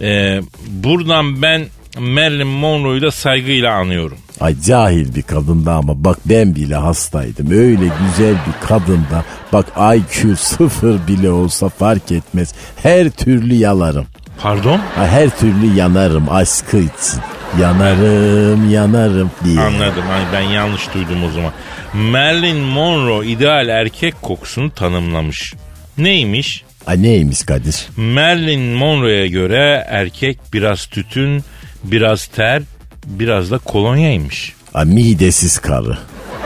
Ee, 0.00 0.40
buradan 0.68 1.42
ben 1.42 1.66
Marilyn 1.98 2.46
Monroe'yu 2.46 3.02
da 3.02 3.10
saygıyla 3.10 3.74
anıyorum. 3.74 4.18
Ay 4.40 4.60
cahil 4.60 5.14
bir 5.14 5.22
kadındı 5.22 5.70
ama 5.70 6.04
bak 6.04 6.18
ben 6.24 6.54
bile 6.54 6.74
hastaydım. 6.74 7.50
Öyle 7.50 7.90
güzel 8.06 8.34
bir 8.34 8.66
kadında 8.68 9.24
bak 9.52 9.66
IQ 9.96 10.36
sıfır 10.36 11.06
bile 11.08 11.30
olsa 11.30 11.68
fark 11.68 12.12
etmez. 12.12 12.54
Her 12.82 13.10
türlü 13.10 13.54
yalarım. 13.54 14.06
Pardon? 14.38 14.78
Ha, 14.78 15.06
her 15.06 15.30
türlü 15.30 15.74
yanarım 15.76 16.30
aşkı 16.30 16.76
için. 16.76 17.20
Yanarım 17.60 18.70
yanarım 18.70 19.30
diye. 19.44 19.60
Anladım. 19.60 20.04
Ben 20.32 20.40
yanlış 20.40 20.94
duydum 20.94 21.24
o 21.24 21.30
zaman. 21.30 21.52
Marilyn 21.94 22.56
Monroe 22.56 23.26
ideal 23.26 23.68
erkek 23.68 24.22
kokusunu 24.22 24.70
tanımlamış. 24.70 25.54
Neymiş? 25.98 26.64
Ay 26.86 27.02
neymiş 27.02 27.42
Kadir? 27.42 27.86
Marilyn 27.96 28.60
Monroe'ya 28.76 29.26
göre 29.26 29.84
erkek 29.88 30.38
biraz 30.52 30.86
tütün, 30.86 31.44
biraz 31.84 32.26
ter, 32.26 32.62
biraz 33.06 33.50
da 33.50 33.58
kolonyaymış. 33.58 34.52
Ay 34.74 34.84
midesiz 34.84 35.58
karı. 35.58 35.98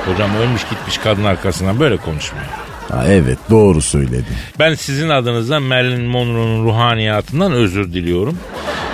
Hocam 0.06 0.36
ölmüş 0.36 0.62
gitmiş 0.70 0.98
kadın 0.98 1.24
arkasından 1.24 1.80
böyle 1.80 1.96
konuşmuyor. 1.96 2.46
Ha, 2.90 3.04
evet 3.08 3.38
doğru 3.50 3.82
söyledin. 3.82 4.24
Ben 4.58 4.74
sizin 4.74 5.08
adınıza 5.08 5.60
Marilyn 5.60 6.04
Monroe'nun 6.04 6.64
ruhaniyatından 6.64 7.52
özür 7.52 7.92
diliyorum. 7.92 8.38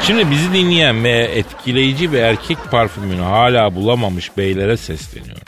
Şimdi 0.03 0.31
bizi 0.31 0.53
dinleyen 0.53 1.05
ve 1.05 1.11
etkileyici 1.11 2.13
bir 2.13 2.19
erkek 2.19 2.59
parfümünü 2.71 3.23
hala 3.23 3.75
bulamamış 3.75 4.37
beylere 4.37 4.77
sesleniyorum. 4.77 5.43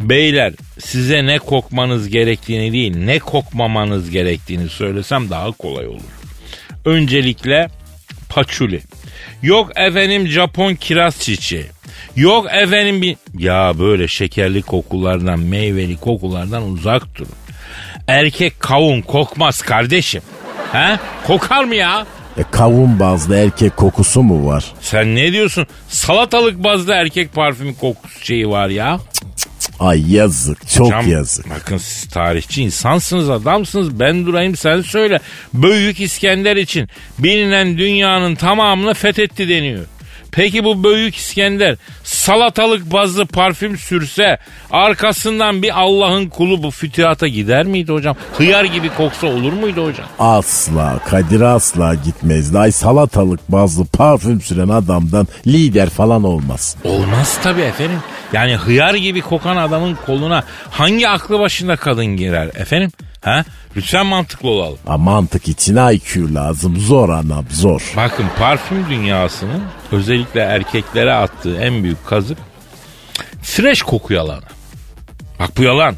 Beyler 0.00 0.52
size 0.78 1.26
ne 1.26 1.38
kokmanız 1.38 2.08
gerektiğini 2.08 2.72
değil 2.72 2.96
ne 2.96 3.18
kokmamanız 3.18 4.10
gerektiğini 4.10 4.68
söylesem 4.68 5.30
daha 5.30 5.52
kolay 5.52 5.86
olur. 5.86 6.00
Öncelikle 6.84 7.68
paçuli. 8.28 8.80
Yok 9.42 9.70
efendim 9.76 10.26
Japon 10.26 10.74
kiraz 10.74 11.20
çiçeği. 11.20 11.66
Yok 12.16 12.46
efendim 12.52 13.02
bir... 13.02 13.16
Ya 13.38 13.72
böyle 13.78 14.08
şekerli 14.08 14.62
kokulardan, 14.62 15.40
meyveli 15.40 15.96
kokulardan 15.96 16.62
uzak 16.70 17.18
durun. 17.18 17.32
Erkek 18.08 18.60
kavun 18.60 19.02
kokmaz 19.02 19.62
kardeşim. 19.62 20.22
He? 20.72 20.98
Kokar 21.26 21.64
mı 21.64 21.74
ya? 21.74 22.06
E 22.38 22.42
kavun 22.50 23.00
bazlı 23.00 23.36
erkek 23.36 23.76
kokusu 23.76 24.22
mu 24.22 24.46
var? 24.46 24.64
Sen 24.80 25.14
ne 25.16 25.32
diyorsun? 25.32 25.66
Salatalık 25.88 26.64
bazlı 26.64 26.92
erkek 26.92 27.34
parfümü 27.34 27.74
kokusu 27.76 28.24
şeyi 28.24 28.48
var 28.48 28.68
ya. 28.68 29.00
Ay 29.80 30.14
yazık 30.14 30.68
çok 30.68 30.86
Hocam, 30.86 31.08
yazık. 31.08 31.50
Bakın 31.50 31.76
siz 31.76 32.08
tarihçi 32.10 32.62
insansınız 32.62 33.30
adamsınız 33.30 34.00
ben 34.00 34.26
durayım 34.26 34.56
sen 34.56 34.80
söyle. 34.80 35.20
Büyük 35.54 36.00
İskender 36.00 36.56
için 36.56 36.88
bilinen 37.18 37.78
dünyanın 37.78 38.34
tamamını 38.34 38.94
fethetti 38.94 39.48
deniyor. 39.48 39.84
Peki 40.32 40.64
bu 40.64 40.84
Büyük 40.84 41.16
İskender 41.16 41.76
salatalık 42.04 42.92
bazlı 42.92 43.26
parfüm 43.26 43.78
sürse 43.78 44.38
arkasından 44.70 45.62
bir 45.62 45.80
Allah'ın 45.80 46.26
kulu 46.28 46.62
bu 46.62 46.70
fütühata 46.70 47.28
gider 47.28 47.64
miydi 47.66 47.92
hocam? 47.92 48.16
Hıyar 48.38 48.64
gibi 48.64 48.88
koksa 48.88 49.26
olur 49.26 49.52
muydu 49.52 49.86
hocam? 49.86 50.06
Asla 50.18 50.98
Kadir 51.06 51.40
asla 51.40 51.94
gitmezdi. 51.94 52.58
Ay 52.58 52.72
salatalık 52.72 53.52
bazlı 53.52 53.84
parfüm 53.86 54.40
süren 54.40 54.68
adamdan 54.68 55.28
lider 55.46 55.90
falan 55.90 56.24
olmaz. 56.24 56.76
Olmaz 56.84 57.38
tabii 57.42 57.60
efendim. 57.62 57.98
Yani 58.32 58.56
hıyar 58.56 58.94
gibi 58.94 59.20
kokan 59.20 59.56
adamın 59.56 59.96
koluna 60.06 60.44
hangi 60.70 61.08
aklı 61.08 61.38
başında 61.40 61.76
kadın 61.76 62.06
girer 62.06 62.46
efendim? 62.46 62.90
Ha? 63.20 63.44
Lütfen 63.76 64.06
mantıklı 64.06 64.48
olalım. 64.48 64.78
Ha, 64.86 64.98
mantık 64.98 65.48
için 65.48 65.76
IQ 65.76 66.34
lazım. 66.34 66.76
Zor 66.80 67.08
anam 67.08 67.44
zor. 67.50 67.92
Bakın 67.96 68.26
parfüm 68.38 68.90
dünyasının 68.90 69.62
özellikle 69.92 70.40
erkeklere 70.40 71.12
attığı 71.12 71.56
en 71.56 71.82
büyük 71.82 72.06
kazık 72.06 72.38
fresh 73.42 73.82
koku 73.82 74.12
yalanı. 74.14 74.42
Bak 75.38 75.50
bu 75.56 75.62
yalan. 75.62 75.94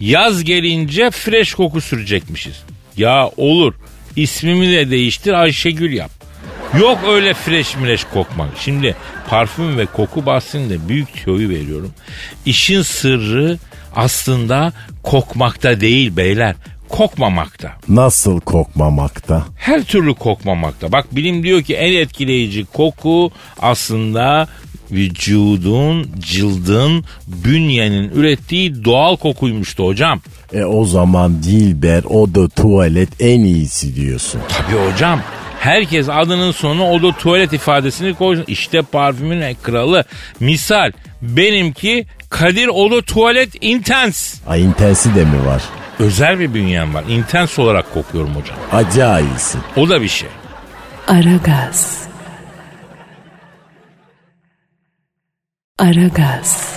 Yaz 0.00 0.44
gelince 0.44 1.10
fresh 1.10 1.54
koku 1.54 1.80
sürecekmişiz. 1.80 2.62
Ya 2.96 3.30
olur 3.36 3.74
ismimi 4.16 4.72
de 4.72 4.90
değiştir 4.90 5.32
Ayşegül 5.32 5.92
yap. 5.92 6.10
Yok 6.80 6.98
öyle 7.08 7.34
fresh 7.34 7.76
mireş 7.76 8.04
kokmak. 8.04 8.48
Şimdi 8.58 8.96
parfüm 9.28 9.78
ve 9.78 9.86
koku 9.86 10.26
bahsinde 10.26 10.88
büyük 10.88 11.14
tüyoyu 11.14 11.48
veriyorum. 11.48 11.92
İşin 12.46 12.82
sırrı 12.82 13.58
aslında 13.96 14.72
kokmakta 15.02 15.80
değil 15.80 16.16
beyler. 16.16 16.54
Kokmamakta. 16.88 17.72
Nasıl 17.88 18.40
kokmamakta? 18.40 19.44
Her 19.56 19.84
türlü 19.84 20.14
kokmamakta. 20.14 20.92
Bak 20.92 21.16
bilim 21.16 21.42
diyor 21.42 21.62
ki 21.62 21.74
en 21.74 21.92
etkileyici 21.92 22.64
koku 22.64 23.30
aslında 23.58 24.48
vücudun, 24.90 26.10
cildin, 26.18 27.04
bünyenin 27.26 28.10
ürettiği 28.10 28.84
doğal 28.84 29.16
kokuymuş 29.16 29.78
hocam. 29.78 30.20
E 30.52 30.64
o 30.64 30.84
zaman 30.84 31.42
Dilber 31.42 32.04
o 32.04 32.34
da 32.34 32.48
tuvalet 32.48 33.08
en 33.20 33.40
iyisi 33.40 33.96
diyorsun. 33.96 34.40
Tabii 34.48 34.92
hocam. 34.92 35.20
Herkes 35.60 36.08
adının 36.08 36.52
sonuna 36.52 36.90
o 36.90 37.02
da 37.02 37.12
tuvalet 37.12 37.52
ifadesini 37.52 38.14
koysun. 38.14 38.44
İşte 38.48 38.82
parfümün 38.82 39.56
kralı. 39.62 40.04
Misal 40.40 40.92
benimki 41.22 42.06
Kadir 42.30 42.68
Odo 42.68 43.02
Tuvalet 43.02 43.54
Intense. 43.60 44.38
Ay 44.46 44.62
intensi 44.62 45.14
de 45.14 45.24
mi 45.24 45.46
var? 45.46 45.62
Özel 45.98 46.38
bir 46.40 46.54
bünyem 46.54 46.94
var. 46.94 47.04
Intense 47.08 47.62
olarak 47.62 47.94
kokuyorum 47.94 48.34
hocam. 48.34 48.56
Acayipsin. 48.72 49.60
O 49.76 49.88
da 49.88 50.02
bir 50.02 50.08
şey. 50.08 50.28
Aragaz. 51.08 52.02
Aragaz. 55.78 56.76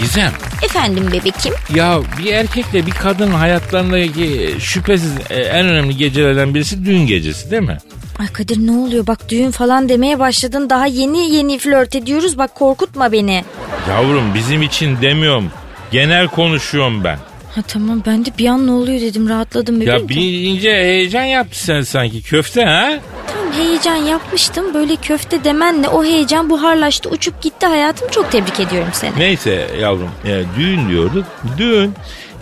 Gizem. 0.00 0.32
Efendim 0.62 1.06
bebekim. 1.12 1.54
Ya 1.74 2.00
bir 2.18 2.32
erkekle 2.32 2.86
bir 2.86 2.90
kadın 2.90 3.30
hayatlarındaki 3.30 4.56
şüphesiz 4.60 5.12
e, 5.30 5.34
en 5.40 5.66
önemli 5.66 5.96
gecelerden 5.96 6.54
birisi 6.54 6.84
düğün 6.84 7.06
gecesi 7.06 7.50
değil 7.50 7.62
mi? 7.62 7.78
Ay 8.18 8.26
Kadir 8.32 8.66
ne 8.66 8.72
oluyor 8.72 9.06
bak 9.06 9.28
düğün 9.28 9.50
falan 9.50 9.88
demeye 9.88 10.18
başladın. 10.18 10.70
Daha 10.70 10.86
yeni 10.86 11.34
yeni 11.34 11.58
flört 11.58 11.94
ediyoruz 11.94 12.38
bak 12.38 12.54
korkutma 12.54 13.12
beni. 13.12 13.44
Yavrum 13.88 14.34
bizim 14.34 14.62
için 14.62 15.02
demiyorum. 15.02 15.50
Genel 15.90 16.28
konuşuyorum 16.28 17.04
ben. 17.04 17.18
Ha 17.54 17.62
tamam 17.68 18.02
ben 18.06 18.24
de 18.24 18.30
bir 18.38 18.46
an 18.46 18.66
ne 18.66 18.70
oluyor 18.70 19.00
dedim 19.00 19.28
rahatladım. 19.28 19.82
Ya 19.82 20.08
bilince 20.08 20.70
heyecan 20.70 21.24
yaptı 21.24 21.64
sen 21.64 21.80
sanki 21.80 22.22
köfte 22.22 22.64
ha? 22.64 22.90
Tamam 23.32 23.52
heyecan 23.52 23.94
yapmıştım 23.96 24.74
böyle 24.74 24.96
köfte 24.96 25.44
demenle 25.44 25.88
o 25.88 26.04
heyecan 26.04 26.50
buharlaştı 26.50 27.08
uçup 27.10 27.42
gitti 27.42 27.66
hayatım 27.66 28.08
çok 28.08 28.32
tebrik 28.32 28.60
ediyorum 28.60 28.88
seni. 28.92 29.18
Neyse 29.18 29.66
yavrum 29.80 30.10
e, 30.24 30.42
düğün 30.58 30.88
diyorduk. 30.88 31.24
Düğün 31.58 31.92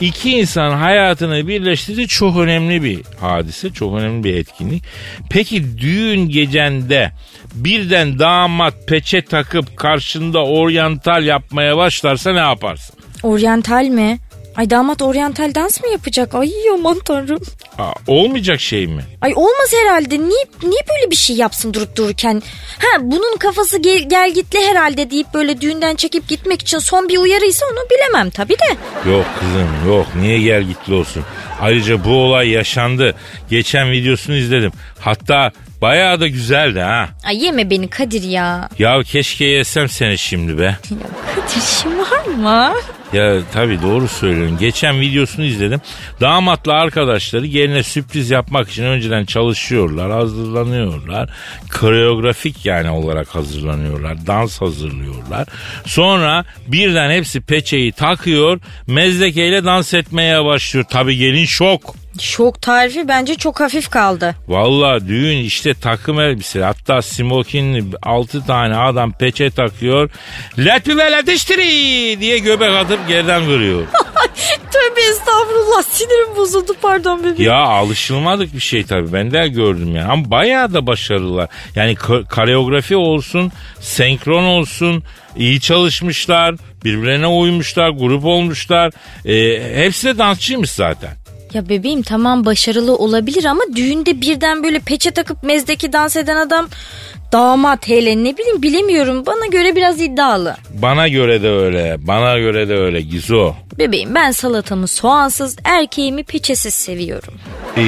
iki 0.02 0.30
insan 0.30 0.70
hayatını 0.70 1.48
birleştirdiği 1.48 2.08
çok 2.08 2.36
önemli 2.36 2.82
bir 2.82 3.00
hadise, 3.20 3.70
çok 3.72 3.98
önemli 3.98 4.24
bir 4.24 4.34
etkinlik. 4.36 4.82
Peki 5.30 5.78
düğün 5.78 6.28
gecende 6.28 7.12
birden 7.54 8.18
damat 8.18 8.74
peçe 8.86 9.22
takıp 9.22 9.76
karşında 9.76 10.44
oryantal 10.44 11.24
yapmaya 11.24 11.76
başlarsa 11.76 12.32
ne 12.32 12.38
yaparsın? 12.38 12.96
Oryantal 13.22 13.84
mi? 13.84 14.18
Ay 14.56 14.70
damat 14.70 15.02
oryantal 15.02 15.54
dans 15.54 15.80
mı 15.80 15.88
yapacak? 15.88 16.34
Ay 16.34 16.50
aman 16.74 16.98
tanrım. 16.98 17.40
Aa, 17.78 17.92
olmayacak 18.06 18.60
şey 18.60 18.86
mi? 18.86 19.04
Ay 19.20 19.32
olmaz 19.36 19.72
herhalde. 19.82 20.18
Niye, 20.18 20.44
niye 20.62 20.80
böyle 20.90 21.10
bir 21.10 21.16
şey 21.16 21.36
yapsın 21.36 21.74
durup 21.74 21.96
dururken? 21.96 22.42
Ha 22.78 23.00
bunun 23.00 23.36
kafası 23.36 23.78
gel, 23.78 24.08
gel 24.08 24.34
gitli 24.34 24.58
herhalde 24.66 25.10
deyip 25.10 25.26
böyle 25.34 25.60
düğünden 25.60 25.96
çekip 25.96 26.28
gitmek 26.28 26.62
için 26.62 26.78
son 26.78 27.08
bir 27.08 27.18
uyarıysa 27.18 27.66
onu 27.66 27.86
bilemem 27.90 28.30
tabii 28.30 28.54
de. 28.54 28.76
Yok 29.10 29.26
kızım 29.40 29.68
yok 29.86 30.06
niye 30.20 30.40
gel 30.40 30.62
gitli 30.62 30.94
olsun. 30.94 31.22
Ayrıca 31.60 32.04
bu 32.04 32.10
olay 32.10 32.48
yaşandı. 32.48 33.14
Geçen 33.50 33.90
videosunu 33.90 34.36
izledim. 34.36 34.72
Hatta 35.00 35.52
bayağı 35.82 36.20
da 36.20 36.28
güzeldi 36.28 36.80
ha. 36.80 37.08
Ay 37.24 37.44
yeme 37.44 37.70
beni 37.70 37.88
Kadir 37.88 38.22
ya. 38.22 38.68
Ya 38.78 39.02
keşke 39.02 39.44
yesem 39.44 39.88
seni 39.88 40.18
şimdi 40.18 40.58
be. 40.58 40.62
Ya 40.62 40.76
Kadir 41.34 41.60
şımarma. 41.66 42.74
Ya 43.12 43.40
tabii 43.52 43.82
doğru 43.82 44.08
söylüyorsun. 44.08 44.58
Geçen 44.58 45.00
videosunu 45.00 45.44
izledim. 45.44 45.80
Damatla 46.20 46.72
arkadaşları 46.72 47.46
geline 47.46 47.82
sürpriz 47.82 48.30
yapmak 48.30 48.70
için 48.70 48.84
önceden 48.84 49.24
çalışıyorlar, 49.24 50.10
hazırlanıyorlar. 50.10 51.30
Koreografik 51.80 52.66
yani 52.66 52.90
olarak 52.90 53.28
hazırlanıyorlar. 53.28 54.26
Dans 54.26 54.60
hazırlıyorlar. 54.60 55.48
Sonra 55.86 56.44
birden 56.66 57.10
hepsi 57.10 57.40
peçeyi 57.40 57.92
takıyor. 57.92 58.60
Mezlekeyle 58.86 59.64
dans 59.64 59.94
etmeye 59.94 60.44
başlıyor. 60.44 60.86
Tabii 60.90 61.16
gelin 61.16 61.44
şok. 61.44 62.01
Şok 62.20 62.62
tarifi 62.62 63.08
bence 63.08 63.34
çok 63.34 63.60
hafif 63.60 63.90
kaldı. 63.90 64.34
Vallahi 64.48 65.08
düğün 65.08 65.38
işte 65.38 65.74
takım 65.74 66.20
elbise 66.20 66.62
hatta 66.62 67.02
smokinli 67.02 67.84
6 68.02 68.46
tane 68.46 68.76
adam 68.76 69.12
peçe 69.12 69.50
takıyor. 69.50 70.10
Let 70.58 70.86
me 70.86 70.94
well 70.94 71.26
diye 72.20 72.38
göbek 72.38 72.74
atıp 72.74 73.08
geriden 73.08 73.42
vuruyor. 73.46 73.82
Tövbe 74.72 75.00
estağfurullah 75.00 75.82
sinirim 75.82 76.36
bozuldu 76.36 76.72
pardon 76.82 77.18
bebeğim. 77.24 77.50
Ya 77.50 77.56
alışılmadık 77.56 78.54
bir 78.54 78.60
şey 78.60 78.84
tabii 78.84 79.12
ben 79.12 79.30
de 79.30 79.48
gördüm 79.48 79.96
yani 79.96 80.10
ama 80.10 80.30
bayağı 80.30 80.74
da 80.74 80.86
başarılılar. 80.86 81.48
Yani 81.74 81.96
koreografi 82.30 82.96
olsun, 82.96 83.52
senkron 83.80 84.44
olsun, 84.44 85.02
iyi 85.36 85.60
çalışmışlar, 85.60 86.54
birbirlerine 86.84 87.26
uymuşlar, 87.26 87.90
grup 87.90 88.24
olmuşlar. 88.24 88.92
Ee, 89.24 89.84
hepsi 89.84 90.06
de 90.06 90.18
dansçıymış 90.18 90.70
zaten. 90.70 91.21
Ya 91.54 91.68
bebeğim 91.68 92.02
tamam 92.02 92.44
başarılı 92.44 92.96
olabilir 92.96 93.44
ama 93.44 93.60
düğünde 93.76 94.20
birden 94.20 94.64
böyle 94.64 94.78
peçe 94.80 95.10
takıp 95.10 95.42
mezdeki 95.42 95.92
dans 95.92 96.16
eden 96.16 96.36
adam 96.36 96.68
damat 97.32 97.88
hele 97.88 98.24
ne 98.24 98.36
bileyim 98.36 98.62
bilemiyorum 98.62 99.26
bana 99.26 99.46
göre 99.46 99.76
biraz 99.76 100.00
iddialı. 100.00 100.56
Bana 100.70 101.08
göre 101.08 101.42
de 101.42 101.48
öyle, 101.48 101.96
bana 102.06 102.38
göre 102.38 102.68
de 102.68 102.74
öyle 102.76 103.00
Gizo. 103.00 103.54
Bebeğim 103.78 104.14
ben 104.14 104.30
salatamı 104.30 104.88
soğansız 104.88 105.56
erkeğimi 105.64 106.24
peçesiz 106.24 106.74
seviyorum. 106.74 107.34
Ee, 107.76 107.82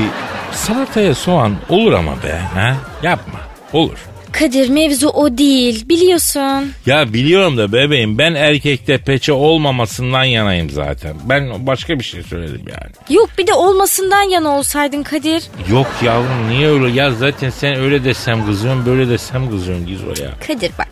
salataya 0.52 1.14
soğan 1.14 1.56
olur 1.68 1.92
ama 1.92 2.22
be, 2.22 2.40
ha? 2.54 2.76
Yapma, 3.02 3.40
olur. 3.72 3.98
Kadir 4.38 4.68
mevzu 4.68 5.08
o 5.08 5.38
değil 5.38 5.88
biliyorsun. 5.88 6.72
Ya 6.86 7.12
biliyorum 7.12 7.58
da 7.58 7.72
bebeğim 7.72 8.18
ben 8.18 8.34
erkekte 8.34 8.98
peçe 8.98 9.32
olmamasından 9.32 10.24
yanayım 10.24 10.70
zaten. 10.70 11.16
Ben 11.24 11.66
başka 11.66 11.98
bir 11.98 12.04
şey 12.04 12.22
söyledim 12.22 12.62
yani. 12.68 13.16
Yok 13.16 13.30
bir 13.38 13.46
de 13.46 13.54
olmasından 13.54 14.22
yana 14.22 14.58
olsaydın 14.58 15.02
Kadir. 15.02 15.42
Yok 15.70 15.86
yavrum 16.04 16.48
niye 16.48 16.68
öyle? 16.68 16.88
Ya 16.90 17.10
zaten 17.10 17.50
sen 17.50 17.76
öyle 17.76 18.04
desem 18.04 18.46
kızıyorsun 18.46 18.86
böyle 18.86 19.08
desem 19.08 19.50
kızıyorsun 19.50 19.86
Gizo 19.86 20.08
ya. 20.08 20.30
Kadir 20.46 20.70
bak. 20.78 20.88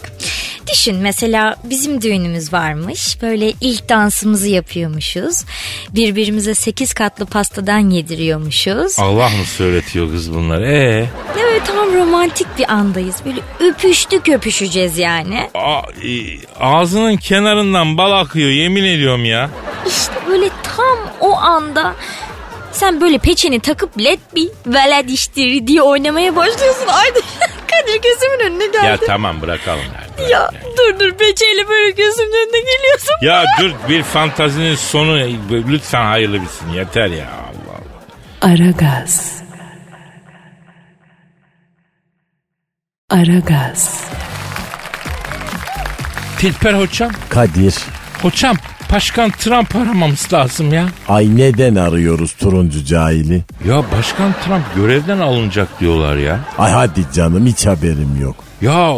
Düşün 0.71 0.97
mesela 0.97 1.57
bizim 1.65 2.03
düğünümüz 2.03 2.53
varmış. 2.53 3.23
Böyle 3.23 3.53
ilk 3.61 3.89
dansımızı 3.89 4.49
yapıyormuşuz. 4.49 5.45
Birbirimize 5.91 6.55
sekiz 6.55 6.95
katlı 6.95 7.27
pastadan 7.27 7.91
yediriyormuşuz. 7.91 8.99
Allah 8.99 9.29
mı 9.29 9.45
söyletiyor 9.57 10.11
kız 10.11 10.35
bunları? 10.35 10.67
Ee, 10.67 11.07
Evet 11.43 11.63
tam 11.67 11.95
romantik 11.95 12.47
bir 12.59 12.73
andayız. 12.73 13.17
Böyle 13.25 13.41
öpüştük 13.61 14.29
öpüşeceğiz 14.29 14.99
yani. 14.99 15.51
a- 15.55 15.83
e, 16.07 16.11
ağzının 16.61 17.17
kenarından 17.17 17.99
bal 17.99 18.13
akıyor 18.21 18.51
yemin 18.51 18.85
ediyorum 18.85 19.25
ya. 19.25 19.51
İşte 19.89 20.13
böyle 20.29 20.49
tam 20.77 20.99
o 21.21 21.37
anda 21.37 21.95
sen 22.73 23.01
böyle 23.01 23.19
peçeni 23.19 23.61
takıp 23.61 23.99
let 23.99 24.21
bir 24.35 24.49
veled 24.67 25.09
iştiri 25.09 25.67
diye 25.67 25.83
oynamaya 25.83 26.37
başlıyorsun. 26.37 26.87
Ay 26.87 27.09
Kadir 27.87 28.03
gözümün 28.03 28.47
önüne 28.47 28.67
geldi. 28.67 28.87
Ya 28.87 28.97
tamam 29.07 29.43
bırakalım. 29.43 29.85
Ya, 30.21 30.29
Ya 30.29 30.51
dur 30.79 30.99
dur 31.01 31.13
peçeyle 31.19 31.69
böyle 31.69 31.91
gözümün 31.91 32.33
önüne 32.33 32.61
geliyorsun. 32.61 33.15
ya 33.23 33.45
dur 33.61 33.71
bir 33.89 34.03
fantazinin 34.03 34.75
sonu 34.75 35.19
lütfen 35.51 36.05
hayırlı 36.07 36.43
bitsin 36.43 36.69
yeter 36.69 37.07
ya 37.07 37.27
Allah 37.31 37.77
Allah. 37.77 38.53
Aragaz. 38.53 39.43
Aragaz. 43.11 44.05
Tilper 46.39 46.75
hocam, 46.75 47.11
Kadir. 47.31 47.75
hocam 48.23 48.57
Başkan 48.93 49.31
Trump 49.31 49.77
aramamız 49.77 50.33
lazım 50.33 50.73
ya. 50.73 50.89
Ay 51.09 51.37
neden 51.37 51.75
arıyoruz 51.75 52.33
turuncu 52.33 52.85
cahili? 52.85 53.43
Ya 53.69 53.85
Başkan 53.93 54.33
Trump 54.45 54.65
görevden 54.77 55.19
alınacak 55.19 55.81
diyorlar 55.81 56.17
ya. 56.17 56.41
Ay 56.59 56.73
hadi 56.73 57.05
canım 57.15 57.47
hiç 57.47 57.67
haberim 57.67 58.21
yok. 58.23 58.37
Ya 58.63 58.95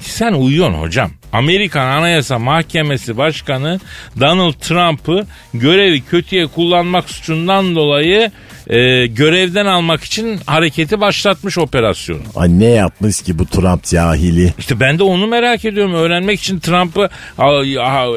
sen 0.00 0.32
uyuyorsun 0.32 0.74
hocam. 0.74 1.10
Amerikan 1.32 1.86
Anayasa 1.86 2.38
Mahkemesi 2.38 3.16
Başkanı 3.16 3.80
Donald 4.20 4.52
Trump'ı 4.52 5.26
görevi 5.54 6.00
kötüye 6.00 6.46
kullanmak 6.46 7.10
suçundan 7.10 7.74
dolayı 7.76 8.30
e, 8.66 9.06
görevden 9.06 9.66
almak 9.66 10.04
için 10.04 10.40
hareketi 10.46 11.00
başlatmış 11.00 11.58
operasyonu. 11.58 12.20
Ay 12.36 12.48
ne 12.48 12.64
yapmış 12.64 13.22
ki 13.22 13.38
bu 13.38 13.46
Trump 13.46 13.84
cahili? 13.84 14.54
İşte 14.58 14.80
ben 14.80 14.98
de 14.98 15.02
onu 15.02 15.26
merak 15.26 15.64
ediyorum. 15.64 15.94
Öğrenmek 15.94 16.40
için 16.40 16.60
Trump'ı 16.60 17.08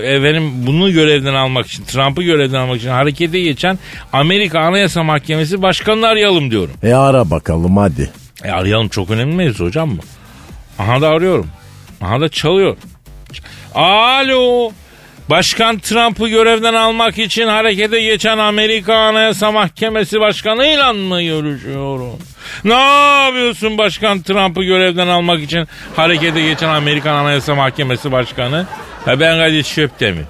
efendim 0.04 0.52
bunu 0.68 0.92
görevden 0.94 1.34
almak 1.34 1.68
için, 1.68 1.84
Trump'ı 1.84 2.24
görevden 2.24 2.60
almak 2.60 2.78
için 2.78 2.90
harekete 2.90 3.40
geçen 3.40 3.80
Amerika 4.14 4.60
Anayasa 4.60 5.04
Mahkemesi 5.04 5.62
Başkanı'nı 5.62 6.08
arayalım 6.08 6.52
diyorum. 6.52 6.74
E 6.84 6.94
ara 6.94 7.30
bakalım 7.30 7.78
hadi. 7.78 8.10
E 8.44 8.52
arayalım 8.52 8.88
çok 8.88 9.10
önemli 9.10 9.36
mevzu 9.36 9.66
hocam 9.66 9.98
bu. 9.98 10.02
Aha 10.84 11.02
da 11.02 11.10
arıyorum. 11.10 11.48
Aha 12.02 12.22
da 12.22 12.30
çalıyor. 12.30 12.78
Alo. 13.76 14.72
Başkan 15.30 15.80
Trump'ı 15.80 16.28
görevden 16.28 16.74
almak 16.74 17.18
için 17.18 17.48
harekete 17.48 18.02
geçen 18.02 18.38
Amerika 18.38 18.96
Anayasa 18.96 19.52
Mahkemesi 19.52 20.20
Başkanı'yla 20.20 20.94
mı 20.94 21.24
görüşüyorum? 21.24 22.20
Ne 22.64 22.74
yapıyorsun 23.24 23.78
Başkan 23.78 24.22
Trump'ı 24.22 24.64
görevden 24.64 25.08
almak 25.08 25.42
için 25.42 25.68
harekete 25.96 26.42
geçen 26.42 26.70
Amerikan 26.70 27.16
Anayasa 27.16 27.56
Mahkemesi 27.56 28.12
Başkanı? 28.12 28.68
Ha 29.06 29.20
ben 29.20 29.38
Kadir 29.38 29.64
Şöptemir. 29.64 30.26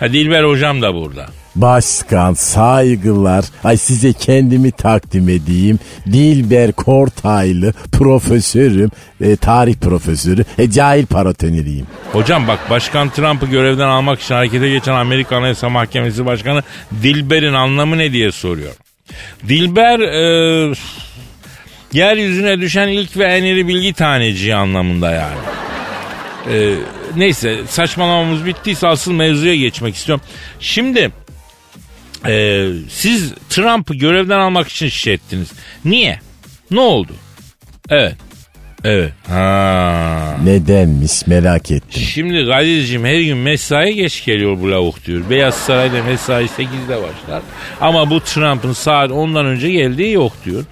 Ha 0.00 0.12
Dilber 0.12 0.44
hocam 0.44 0.82
da 0.82 0.94
burada. 0.94 1.26
Başkan 1.56 2.34
saygılar. 2.34 3.44
Ay 3.64 3.76
size 3.76 4.12
kendimi 4.12 4.70
takdim 4.70 5.28
edeyim. 5.28 5.78
Dilber 6.12 6.72
Kortaylı 6.72 7.72
profesörüm. 7.92 8.90
e, 9.20 9.36
tarih 9.36 9.74
profesörü. 9.74 10.44
E, 10.58 10.70
cahil 10.70 11.06
paratoneriyim. 11.06 11.86
Hocam 12.12 12.48
bak 12.48 12.70
Başkan 12.70 13.10
Trump'ı 13.10 13.46
görevden 13.46 13.88
almak 13.88 14.20
için 14.20 14.34
harekete 14.34 14.68
geçen 14.68 14.92
Amerika 14.92 15.36
Anayasa 15.36 15.68
Mahkemesi 15.68 16.26
Başkanı 16.26 16.62
Dilber'in 17.02 17.52
anlamı 17.54 17.98
ne 17.98 18.12
diye 18.12 18.32
soruyor. 18.32 18.72
Dilber 19.48 20.00
e, 20.00 20.74
yeryüzüne 21.92 22.60
düşen 22.60 22.88
ilk 22.88 23.16
ve 23.16 23.24
en 23.24 23.44
iri 23.44 23.68
bilgi 23.68 23.92
taneciği 23.92 24.54
anlamında 24.54 25.10
yani. 25.10 25.38
E, 26.52 26.74
neyse 27.16 27.60
saçmalamamız 27.68 28.46
bittiyse 28.46 28.86
asıl 28.88 29.12
mevzuya 29.12 29.56
geçmek 29.56 29.94
istiyorum. 29.94 30.24
Şimdi 30.60 31.10
e, 32.30 32.68
siz 32.88 33.34
Trump'ı 33.48 33.94
görevden 33.94 34.38
almak 34.38 34.68
için 34.68 34.88
şişe 34.88 35.12
ettiniz. 35.12 35.48
Niye? 35.84 36.18
Ne 36.70 36.80
oldu? 36.80 37.12
Evet. 37.90 38.14
Evet. 38.84 39.12
Ha. 39.28 40.36
Nedenmiş 40.44 41.26
merak 41.26 41.70
ettim. 41.70 42.02
Şimdi 42.02 42.50
Kadir'cim 42.50 43.04
her 43.04 43.20
gün 43.20 43.36
mesaiye 43.36 43.92
geç 43.92 44.24
geliyor 44.24 44.60
bu 44.60 44.70
lavuk 44.70 45.06
diyor. 45.06 45.30
Beyaz 45.30 45.54
Saray'da 45.54 46.02
mesai 46.02 46.44
8'de 46.44 46.96
başlar. 46.96 47.42
Ama 47.80 48.10
bu 48.10 48.20
Trump'ın 48.20 48.72
saat 48.72 49.10
10'dan 49.10 49.46
önce 49.46 49.70
geldiği 49.70 50.12
yok 50.12 50.32
diyor. 50.44 50.64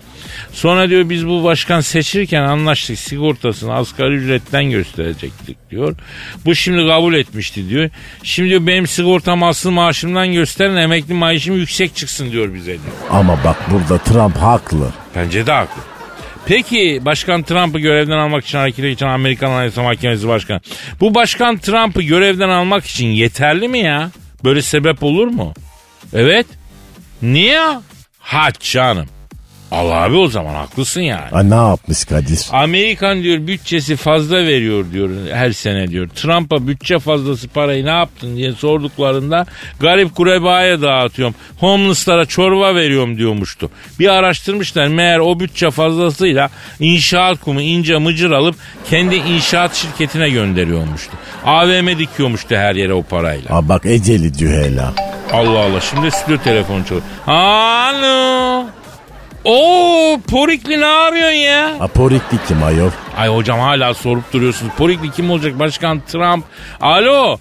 Sonra 0.55 0.89
diyor 0.89 1.11
biz 1.11 1.27
bu 1.29 1.45
başkan 1.45 1.81
seçirken 1.81 2.43
anlaştık 2.43 2.99
sigortasını 2.99 3.75
asgari 3.75 4.15
ücretten 4.15 4.71
gösterecektik 4.71 5.71
diyor. 5.71 5.97
Bu 6.45 6.55
şimdi 6.55 6.89
kabul 6.89 7.15
etmişti 7.15 7.69
diyor. 7.69 7.91
Şimdi 8.23 8.49
diyor 8.49 8.67
benim 8.67 8.87
sigortam 8.87 9.43
asıl 9.43 9.71
maaşımdan 9.71 10.33
gösterin 10.33 10.77
emekli 10.77 11.15
maaşım 11.15 11.57
yüksek 11.57 11.97
çıksın 11.97 12.33
diyor 12.33 12.55
bize 12.55 12.73
diyor. 12.73 12.95
Ama 13.11 13.39
bak 13.45 13.57
burada 13.71 13.99
Trump 13.99 14.37
haklı. 14.37 14.93
Bence 15.17 15.47
de 15.47 15.53
haklı. 15.53 15.83
Peki 16.47 17.01
Başkan 17.05 17.43
Trump'ı 17.43 17.79
görevden 17.79 18.19
almak 18.19 18.45
için 18.45 18.59
harekete 18.59 18.89
geçen 18.89 19.09
Amerikan 19.09 19.51
Anayasa 19.51 19.83
Mahkemesi 19.83 20.29
Başkanı. 20.29 20.61
Bu 21.01 21.15
Başkan 21.15 21.59
Trump'ı 21.59 22.03
görevden 22.03 22.49
almak 22.49 22.85
için 22.85 23.07
yeterli 23.07 23.69
mi 23.69 23.79
ya? 23.79 24.11
Böyle 24.45 24.63
sebep 24.63 25.03
olur 25.03 25.27
mu? 25.27 25.55
Evet. 26.13 26.47
Niye? 27.23 27.61
Ha 28.19 28.49
canım. 28.61 29.07
Al 29.75 29.91
abi 29.91 30.17
o 30.17 30.29
zaman 30.29 30.55
haklısın 30.55 31.01
yani. 31.01 31.31
Ay 31.33 31.51
ne 31.51 31.55
yapmış 31.55 32.05
Kadir? 32.05 32.41
Amerikan 32.53 33.23
diyor 33.23 33.47
bütçesi 33.47 33.97
fazla 33.97 34.37
veriyor 34.37 34.85
diyor 34.93 35.11
her 35.33 35.53
sene 35.53 35.89
diyor. 35.89 36.09
Trump'a 36.09 36.67
bütçe 36.67 36.99
fazlası 36.99 37.49
parayı 37.49 37.85
ne 37.85 37.91
yaptın 37.91 38.37
diye 38.37 38.53
sorduklarında 38.53 39.47
garip 39.81 40.15
kurebaya 40.15 40.83
dağıtıyorum. 40.83 41.35
Homeless'lara 41.61 42.27
çorba 42.27 42.75
veriyorum 42.75 43.19
diyormuştu. 43.19 43.71
Bir 43.99 44.09
araştırmışlar 44.09 44.87
meğer 44.89 45.19
o 45.19 45.41
bütçe 45.41 45.71
fazlasıyla 45.71 46.51
inşaat 46.81 47.41
kumu 47.41 47.61
ince 47.61 47.99
mıcır 47.99 48.31
alıp 48.31 48.57
kendi 48.91 49.15
inşaat 49.15 49.75
şirketine 49.75 50.31
gönderiyormuştu. 50.31 51.13
AVM 51.45 51.99
dikiyormuştu 51.99 52.55
her 52.57 52.75
yere 52.75 52.95
o 52.95 53.03
parayla. 53.03 53.57
Aa, 53.57 53.69
bak 53.69 53.87
eceli 53.87 54.33
cühela. 54.33 54.93
Allah 55.33 55.59
Allah 55.59 55.81
şimdi 55.81 56.11
stüdyo 56.11 56.39
telefonu 56.39 56.85
çalıyor. 56.85 57.03
Alo. 57.27 58.67
Oo 59.45 60.21
Porikli 60.31 60.81
ne 60.81 60.87
yapıyorsun 61.05 61.37
ya? 61.37 61.77
Aporikli 61.81 62.39
kim 62.49 62.63
ayol? 62.63 62.91
Ay 63.17 63.29
hocam 63.29 63.61
hala 63.61 63.95
sorup 63.95 64.33
duruyorsunuz. 64.33 64.73
Porikli 64.79 65.11
kim 65.11 65.31
olacak? 65.31 65.59
Başkan 65.59 66.01
Trump. 66.01 66.45
Alo. 66.81 67.39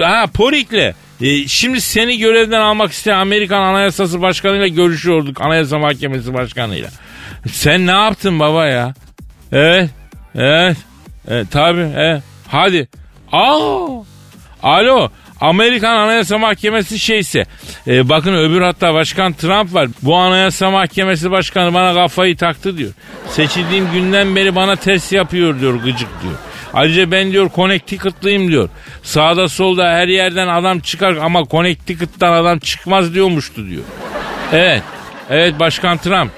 Ha 0.00 0.24
Porikli. 0.34 0.94
E, 1.20 1.48
şimdi 1.48 1.80
seni 1.80 2.18
görevden 2.18 2.60
almak 2.60 2.92
isteyen 2.92 3.18
Amerikan 3.18 3.62
Anayasası 3.62 4.22
Başkanı'yla 4.22 4.66
görüşüyorduk. 4.66 5.40
Anayasa 5.40 5.78
Mahkemesi 5.78 6.34
Başkanı'yla. 6.34 6.88
Sen 7.52 7.86
ne 7.86 7.90
yaptın 7.90 8.40
baba 8.40 8.66
ya? 8.66 8.94
Evet. 9.52 9.90
Evet. 10.34 10.76
evet 11.28 11.46
tabii. 11.50 11.88
Evet. 11.96 12.22
Hadi. 12.48 12.88
Aa. 13.32 13.86
Alo. 14.62 15.10
Amerikan 15.40 15.96
Anayasa 15.96 16.38
Mahkemesi 16.38 16.98
şeyse. 16.98 17.44
e, 17.86 18.08
bakın 18.08 18.34
öbür 18.34 18.60
hatta 18.60 18.94
Başkan 18.94 19.32
Trump 19.32 19.74
var. 19.74 19.88
Bu 20.02 20.16
Anayasa 20.16 20.70
Mahkemesi 20.70 21.30
Başkanı 21.30 21.74
bana 21.74 21.94
kafayı 21.94 22.36
taktı 22.36 22.78
diyor. 22.78 22.90
Seçildiğim 23.28 23.88
günden 23.92 24.36
beri 24.36 24.56
bana 24.56 24.76
ters 24.76 25.12
yapıyor 25.12 25.60
diyor 25.60 25.74
gıcık 25.74 26.22
diyor. 26.22 26.34
Ayrıca 26.74 27.10
ben 27.10 27.32
diyor 27.32 27.50
Connecticut'lıyım 27.54 28.48
diyor. 28.48 28.68
Sağda 29.02 29.48
solda 29.48 29.84
her 29.88 30.08
yerden 30.08 30.48
adam 30.48 30.80
çıkar 30.80 31.16
ama 31.16 31.44
Connecticut'tan 31.50 32.32
adam 32.32 32.58
çıkmaz 32.58 33.14
diyormuştu 33.14 33.68
diyor. 33.68 33.82
Evet. 34.52 34.82
Evet 35.30 35.60
Başkan 35.60 35.98
Trump. 35.98 36.30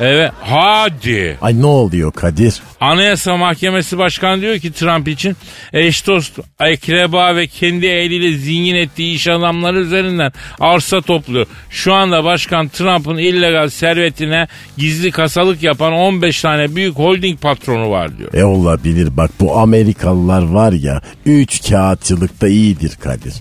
Evet. 0.00 0.32
Hadi. 0.40 1.38
Ay 1.42 1.62
ne 1.62 1.66
oluyor 1.66 2.12
Kadir? 2.12 2.62
Anayasa 2.80 3.36
Mahkemesi 3.36 3.98
Başkanı 3.98 4.40
diyor 4.40 4.58
ki 4.58 4.72
Trump 4.72 5.08
için 5.08 5.36
eş 5.72 6.06
dost, 6.06 6.38
akreba 6.58 7.36
ve 7.36 7.46
kendi 7.46 7.86
eliyle 7.86 8.38
zengin 8.38 8.74
ettiği 8.74 9.14
iş 9.14 9.28
adamları 9.28 9.80
üzerinden 9.80 10.32
arsa 10.60 11.00
topluyor. 11.00 11.46
Şu 11.70 11.94
anda 11.94 12.24
Başkan 12.24 12.68
Trump'ın 12.68 13.16
illegal 13.18 13.68
servetine 13.68 14.48
gizli 14.78 15.10
kasalık 15.10 15.62
yapan 15.62 15.92
15 15.92 16.42
tane 16.42 16.76
büyük 16.76 16.96
holding 16.96 17.40
patronu 17.40 17.90
var 17.90 18.18
diyor. 18.18 18.34
E 18.34 18.44
olabilir 18.44 19.16
bak 19.16 19.30
bu 19.40 19.56
Amerikalılar 19.58 20.42
var 20.42 20.72
ya 20.72 21.00
üç 21.26 21.68
kağıtçılıkta 21.70 22.48
iyidir 22.48 22.92
Kadir. 23.00 23.34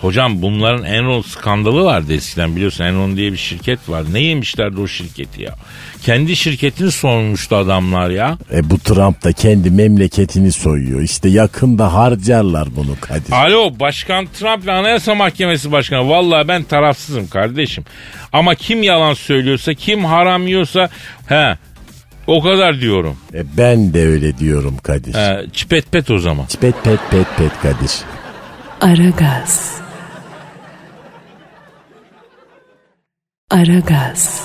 Hocam 0.00 0.42
bunların 0.42 0.84
Enron 0.84 1.22
skandalı 1.22 1.84
vardı 1.84 2.14
eskiden 2.14 2.56
biliyorsun 2.56 2.84
Enron 2.84 3.16
diye 3.16 3.32
bir 3.32 3.36
şirket 3.36 3.88
var. 3.88 4.04
Ne 4.12 4.20
yemişlerdi 4.20 4.80
o 4.80 4.86
şirketi 4.86 5.42
ya? 5.42 5.54
Kendi 6.02 6.36
şirketini 6.36 6.90
sormuştu 6.90 7.56
adamlar 7.56 8.10
ya. 8.10 8.38
E 8.52 8.70
bu 8.70 8.78
Trump 8.94 9.24
da 9.24 9.32
kendi 9.32 9.70
memleketini 9.70 10.52
soyuyor. 10.52 11.00
İşte 11.00 11.28
yakında 11.28 11.94
harcarlar 11.94 12.68
bunu 12.76 12.96
Kadir. 13.00 13.32
Alo 13.32 13.80
Başkan 13.80 14.26
Trump 14.26 14.66
ve 14.66 14.72
Anayasa 14.72 15.14
Mahkemesi 15.14 15.72
Başkanı. 15.72 16.08
Vallahi 16.08 16.48
ben 16.48 16.62
tarafsızım 16.62 17.28
kardeşim. 17.28 17.84
Ama 18.32 18.54
kim 18.54 18.82
yalan 18.82 19.14
söylüyorsa, 19.14 19.74
kim 19.74 20.04
haram 20.04 20.46
yiyorsa 20.46 20.88
he 21.26 21.56
o 22.26 22.42
kadar 22.42 22.80
diyorum. 22.80 23.16
E 23.34 23.56
ben 23.56 23.94
de 23.94 24.06
öyle 24.06 24.38
diyorum 24.38 24.76
Kadir. 24.82 25.14
He, 25.14 25.46
çipet 25.52 25.92
pet 25.92 26.10
o 26.10 26.18
zaman. 26.18 26.46
Pet 26.60 26.84
pet 26.84 27.00
pet 27.10 27.26
pet 27.36 27.52
Kadir. 27.62 27.92
Aragaz. 28.80 29.80
Aragaz. 33.50 34.42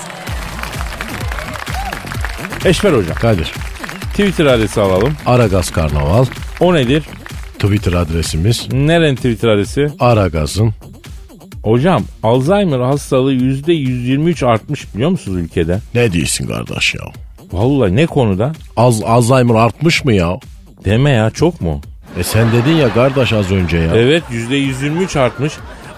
Eşmer 2.64 2.92
hocam. 2.92 3.16
Kadir. 3.16 3.52
Twitter 4.16 4.46
adresi 4.46 4.80
alalım. 4.80 5.12
Aragaz 5.26 5.70
Karnaval. 5.70 6.24
O 6.60 6.74
nedir? 6.74 7.02
Twitter 7.58 7.92
adresimiz. 7.92 8.68
Nerenin 8.72 9.16
Twitter 9.16 9.48
adresi? 9.48 9.88
Aragaz'ın. 10.00 10.74
Hocam 11.62 12.02
Alzheimer 12.22 12.80
hastalığı 12.80 13.32
%123 13.34 14.46
artmış 14.46 14.94
biliyor 14.94 15.10
musunuz 15.10 15.38
ülkede? 15.38 15.78
Ne 15.94 16.12
diyorsun 16.12 16.46
kardeş 16.46 16.94
ya? 16.94 17.00
Vallahi 17.52 17.96
ne 17.96 18.06
konuda? 18.06 18.52
Az 18.76 19.02
Alzheimer 19.02 19.54
artmış 19.54 20.04
mı 20.04 20.12
ya? 20.12 20.38
Deme 20.84 21.10
ya 21.10 21.30
çok 21.30 21.60
mu? 21.60 21.80
E 22.18 22.22
sen 22.22 22.52
dedin 22.52 22.76
ya 22.76 22.94
kardeş 22.94 23.32
az 23.32 23.52
önce 23.52 23.76
ya. 23.76 23.96
Evet 23.96 24.22
%123 24.50 25.18
artmış 25.18 25.52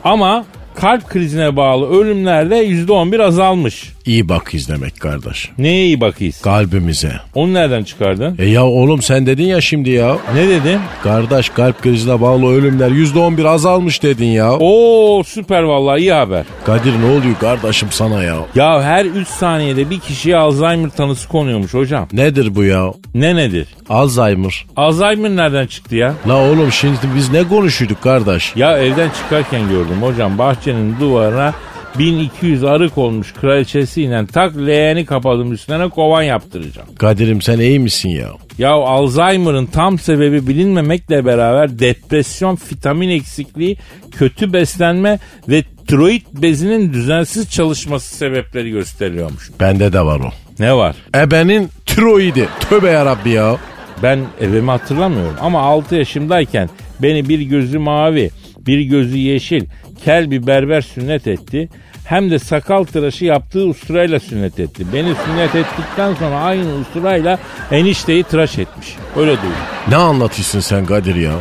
ama 0.04 0.44
kalp 0.74 1.08
krizine 1.08 1.56
bağlı 1.56 1.90
ölümlerde 2.00 2.56
%11 2.66 3.22
azalmış. 3.22 3.92
İyi 4.08 4.28
bak 4.28 4.54
izlemek 4.54 5.00
kardeş. 5.00 5.50
Neye 5.58 5.84
iyi 5.84 6.00
bakıyız? 6.00 6.40
Kalbimize. 6.40 7.12
Onu 7.34 7.54
nereden 7.54 7.84
çıkardın? 7.84 8.36
E 8.38 8.46
ya 8.46 8.64
oğlum 8.66 9.02
sen 9.02 9.26
dedin 9.26 9.44
ya 9.44 9.60
şimdi 9.60 9.90
ya. 9.90 10.16
Ne 10.34 10.48
dedim? 10.48 10.80
Kardeş 11.02 11.48
kalp 11.48 11.82
krizine 11.82 12.20
bağlı 12.20 12.52
ölümler 12.52 12.90
%11 12.90 13.48
azalmış 13.48 14.02
dedin 14.02 14.26
ya. 14.26 14.52
Oo 14.52 15.22
süper 15.24 15.62
vallahi 15.62 16.00
iyi 16.00 16.12
haber. 16.12 16.44
Kadir 16.66 16.92
ne 16.92 17.06
oluyor 17.06 17.38
kardeşim 17.40 17.88
sana 17.90 18.22
ya? 18.22 18.36
Ya 18.54 18.82
her 18.82 19.04
3 19.04 19.28
saniyede 19.28 19.90
bir 19.90 20.00
kişiye 20.00 20.36
Alzheimer 20.36 20.90
tanısı 20.90 21.28
konuyormuş 21.28 21.74
hocam. 21.74 22.08
Nedir 22.12 22.54
bu 22.54 22.64
ya? 22.64 22.92
Ne 23.14 23.36
nedir? 23.36 23.68
Alzheimer. 23.88 24.66
Alzheimer 24.76 25.30
nereden 25.30 25.66
çıktı 25.66 25.96
ya? 25.96 26.14
La 26.28 26.36
oğlum 26.36 26.72
şimdi 26.72 26.98
biz 27.16 27.32
ne 27.32 27.48
konuşuyorduk 27.48 28.02
kardeş? 28.02 28.56
Ya 28.56 28.78
evden 28.78 29.10
çıkarken 29.10 29.68
gördüm 29.68 30.02
hocam 30.02 30.38
bahçenin 30.38 31.00
duvarına 31.00 31.54
1200 31.98 32.64
arık 32.64 32.98
olmuş 32.98 33.32
kraliçesiyle 33.32 34.26
tak 34.26 34.56
leğeni 34.56 35.06
kapadım 35.06 35.52
üstüne 35.52 35.88
kovan 35.88 36.22
yaptıracağım. 36.22 36.88
Kadir'im 36.98 37.42
sen 37.42 37.58
iyi 37.58 37.78
misin 37.78 38.08
ya? 38.08 38.28
Ya 38.58 38.70
Alzheimer'ın 38.70 39.66
tam 39.66 39.98
sebebi 39.98 40.46
bilinmemekle 40.46 41.24
beraber 41.24 41.78
depresyon, 41.78 42.58
vitamin 42.72 43.08
eksikliği, 43.08 43.76
kötü 44.10 44.52
beslenme 44.52 45.18
ve 45.48 45.62
tiroid 45.88 46.22
bezinin 46.32 46.92
düzensiz 46.92 47.50
çalışması 47.50 48.16
sebepleri 48.16 48.70
gösteriliyormuş. 48.70 49.50
Bende 49.60 49.92
de 49.92 50.00
var 50.00 50.20
o. 50.20 50.30
Ne 50.58 50.74
var? 50.74 50.96
Ebenin 51.14 51.68
tiroidi. 51.86 52.48
Tövbe 52.60 52.90
yarabbi 52.90 53.30
ya. 53.30 53.56
Ben 54.02 54.18
evimi 54.40 54.70
hatırlamıyorum 54.70 55.36
ama 55.40 55.60
6 55.60 55.94
yaşımdayken 55.96 56.68
beni 57.02 57.28
bir 57.28 57.40
gözü 57.40 57.78
mavi, 57.78 58.30
bir 58.66 58.80
gözü 58.80 59.16
yeşil, 59.16 59.64
kel 60.04 60.30
bir 60.30 60.46
berber 60.46 60.80
sünnet 60.80 61.26
etti. 61.26 61.68
Hem 62.08 62.30
de 62.30 62.38
sakal 62.38 62.84
tıraşı 62.84 63.24
yaptığı 63.24 63.64
usturayla 63.64 64.20
sünnet 64.20 64.60
etti. 64.60 64.86
Beni 64.92 65.14
sünnet 65.24 65.54
ettikten 65.54 66.14
sonra 66.14 66.36
aynı 66.36 66.74
usturayla 66.74 67.38
enişteyi 67.70 68.22
tıraş 68.24 68.58
etmiş. 68.58 68.96
Öyle 69.16 69.30
duydum. 69.30 69.56
Ne 69.88 69.96
anlatıyorsun 69.96 70.60
sen 70.60 70.86
Kadir 70.86 71.14
ya? 71.14 71.32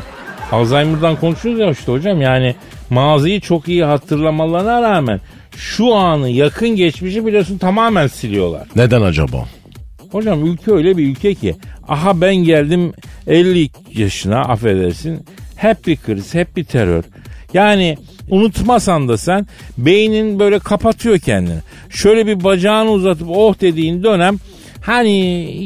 Alzheimer'dan 0.52 1.16
konuşuyoruz 1.16 1.62
ya 1.62 1.72
işte 1.72 1.92
hocam 1.92 2.22
yani 2.22 2.56
maziyi 2.90 3.42
çok 3.42 3.68
iyi 3.68 3.84
hatırlamalarına 3.84 4.82
rağmen 4.82 5.22
şu 5.56 5.96
anı 5.96 6.30
yakın 6.30 6.70
geçmişi 6.70 7.26
biliyorsun 7.26 7.58
tamamen 7.58 8.08
siliyorlar. 8.08 8.68
Neden 8.76 9.02
acaba? 9.02 9.46
Hocam 10.12 10.46
ülke 10.46 10.72
öyle 10.72 10.98
bir 10.98 11.08
ülke 11.08 11.34
ki 11.34 11.56
aha 11.88 12.22
ben 12.22 12.36
geldim 12.36 12.94
50 13.28 13.70
yaşına 13.94 14.42
affedersin 14.42 15.26
hep 15.56 15.88
bir 15.88 15.98
kriz 15.98 16.34
hep 16.34 16.58
bir 16.58 16.64
terör. 16.64 17.04
Yani 17.54 17.98
unutmasan 18.30 19.08
da 19.08 19.18
sen 19.18 19.48
beynin 19.78 20.40
böyle 20.40 20.60
kapatıyor 20.60 21.20
kendini. 21.20 21.60
Şöyle 21.90 22.28
bir 22.28 22.44
bacağını 22.44 22.92
uzatıp 22.92 23.28
oh 23.30 23.62
dediğin 23.62 24.04
dönem 24.04 24.38
hani 24.82 25.18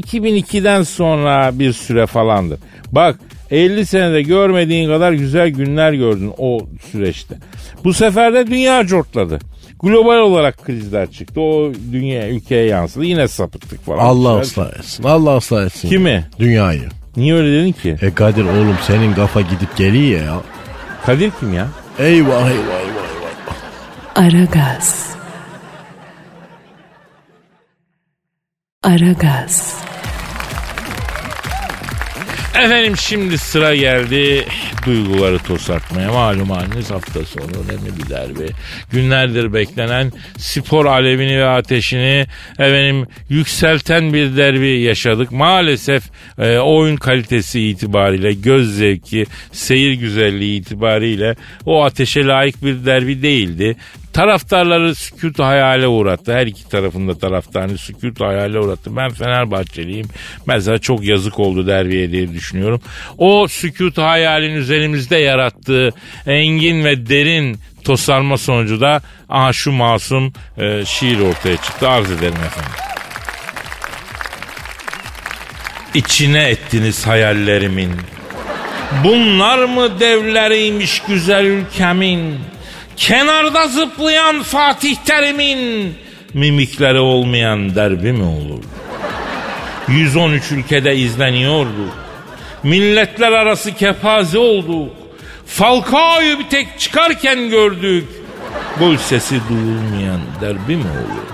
2002'den 0.06 0.84
sonra 0.84 1.60
bir 1.60 1.74
süre 1.74 2.06
falandır. 2.06 2.60
Bak 2.92 3.20
50 3.52 3.86
senede 3.86 4.22
görmediğin 4.22 4.90
kadar 4.90 5.12
güzel 5.12 5.50
günler 5.50 5.94
gördün 5.94 6.32
o 6.38 6.60
süreçte. 6.92 7.36
Bu 7.84 7.94
sefer 7.94 8.34
de 8.34 8.48
dünya 8.48 8.88
cortladı. 8.88 9.40
Global 9.84 10.18
olarak 10.18 10.66
krizler 10.66 11.12
çıktı. 11.12 11.42
O 11.42 11.72
dünya 11.92 12.30
ülkeye 12.30 12.66
yansıdı. 12.66 13.06
Yine 13.06 13.28
sapıttık 13.28 13.86
falan. 13.86 13.98
Allah 14.00 14.40
ıslah 14.40 14.78
etsin. 14.80 15.04
Allah 15.04 15.38
ıslah 15.38 15.66
etsin. 15.66 15.90
Kimi? 15.90 16.28
Dünyayı. 16.40 16.90
Niye 17.18 17.34
öyle 17.34 17.52
dedin 17.52 17.72
ki? 17.72 17.96
E 18.02 18.14
Kadir 18.14 18.44
oğlum 18.44 18.78
senin 18.88 19.14
kafa 19.14 19.42
gidip 19.42 19.78
geliyor 19.78 20.26
ya. 20.26 20.42
Kadir 21.06 21.32
kim 21.40 21.54
ya? 21.54 21.68
Eyvah 22.02 22.50
eyvah 22.50 22.82
eyvah. 22.82 23.10
eyvah. 23.14 23.58
Aragaz. 24.16 25.16
Aragaz. 28.84 29.81
Efendim 32.62 32.98
şimdi 32.98 33.38
sıra 33.38 33.76
geldi 33.76 34.46
duyguları 34.86 35.40
tosartmaya. 35.40 36.12
Malum 36.12 36.50
haliniz 36.50 36.92
hafta 36.92 37.26
sonu 37.26 37.46
önemli 37.46 37.98
bir 37.98 38.10
derbi. 38.10 38.50
Günlerdir 38.92 39.54
beklenen 39.54 40.12
spor 40.38 40.86
alevini 40.86 41.40
ve 41.40 41.46
ateşini 41.46 42.26
efendim 42.54 43.08
yükselten 43.30 44.14
bir 44.14 44.38
derbi 44.38 44.82
yaşadık. 44.82 45.32
Maalesef 45.32 46.04
e, 46.40 46.58
oyun 46.58 46.96
kalitesi 46.96 47.62
itibariyle, 47.62 48.34
göz 48.34 48.78
zevki, 48.78 49.26
seyir 49.52 49.94
güzelliği 49.94 50.62
itibariyle 50.62 51.36
o 51.66 51.84
ateşe 51.84 52.26
layık 52.26 52.66
bir 52.66 52.86
derbi 52.86 53.22
değildi. 53.22 53.76
Taraftarları 54.14 54.96
sükut 54.96 55.40
hayale 55.40 55.88
uğrattı. 55.88 56.34
Her 56.34 56.48
iki 56.48 56.70
tarafında 56.70 57.18
taraftarını 57.18 57.78
sükut 57.78 58.20
hayale 58.20 58.60
uğrattı. 58.60 58.96
Ben 58.96 59.10
Fenerbahçeliyim. 59.10 60.08
Mesela 60.46 60.78
çok 60.78 61.04
yazık 61.04 61.40
oldu 61.40 61.68
derbiye 61.68 62.12
diye 62.12 62.34
düşünüyorum. 62.34 62.82
O 63.18 63.48
sükut 63.48 63.98
hayalin 63.98 64.56
üzerimizde 64.56 65.18
yarattığı 65.18 65.90
engin 66.28 66.86
ve 66.86 67.10
derin 67.10 67.60
tosarma 67.84 68.38
sonucu 68.38 68.82
da 68.82 69.02
aha 69.30 69.54
şu 69.54 69.72
masum 69.72 70.34
e, 70.58 70.86
şiir 70.86 71.20
ortaya 71.20 71.58
çıktı. 71.58 71.90
Arz 71.90 72.12
ederim 72.12 72.34
efendim. 72.46 72.72
İçine 75.94 76.50
ettiniz 76.50 77.08
hayallerimin. 77.08 77.92
Bunlar 79.04 79.64
mı 79.64 80.00
devleriymiş 80.00 81.02
güzel 81.08 81.46
ülkemin? 81.46 82.40
Kenarda 83.02 83.68
zıplayan 83.68 84.44
Fatih 84.44 84.96
Terim'in 84.96 85.94
mimikleri 86.34 87.00
olmayan 87.00 87.76
derbi 87.76 88.12
mi 88.12 88.24
olur? 88.24 88.64
113 89.88 90.52
ülkede 90.52 90.96
izleniyordu. 90.96 91.90
Milletler 92.64 93.32
arası 93.32 93.74
kepaze 93.74 94.38
olduk. 94.38 94.94
Falcao'yu 95.46 96.40
bir 96.40 96.50
tek 96.50 96.80
çıkarken 96.80 97.50
gördük. 97.50 98.08
Gol 98.80 98.98
sesi 98.98 99.40
duyulmayan 99.50 100.22
derbi 100.42 100.76
mi 100.76 100.84
olur? 100.84 101.26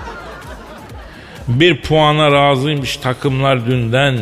Bir 1.48 1.80
puana 1.80 2.32
razıymış 2.32 2.96
takımlar 2.96 3.66
dünden. 3.66 4.18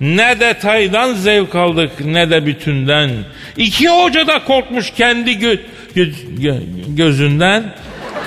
Ne 0.00 0.40
detaydan 0.40 1.14
zevk 1.14 1.54
aldık 1.54 1.90
ne 2.00 2.30
de 2.30 2.46
bütünden. 2.46 3.10
İki 3.56 3.88
hoca 3.88 4.26
da 4.26 4.44
korkmuş 4.44 4.90
kendi 4.90 5.30
gö- 5.30 5.60
gö- 5.96 6.38
gö- 6.40 6.96
gözünden. 6.96 7.74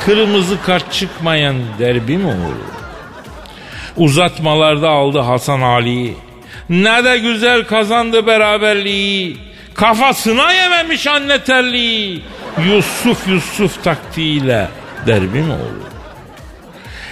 Kırmızı 0.05 0.61
kart 0.61 0.93
çıkmayan 0.93 1.55
derbi 1.79 2.17
mi 2.17 2.27
olur? 2.27 2.55
Uzatmalarda 3.97 4.89
aldı 4.89 5.19
Hasan 5.19 5.61
Ali. 5.61 6.13
Ne 6.69 7.03
de 7.03 7.17
güzel 7.17 7.63
kazandı 7.63 8.27
beraberliği. 8.27 9.37
Kafasına 9.73 10.53
yememiş 10.53 11.07
anne 11.07 11.43
terliği. 11.43 12.21
Yusuf 12.65 13.27
Yusuf 13.27 13.83
taktiğiyle 13.83 14.67
derbi 15.07 15.41
mi 15.41 15.53
olur? 15.53 15.87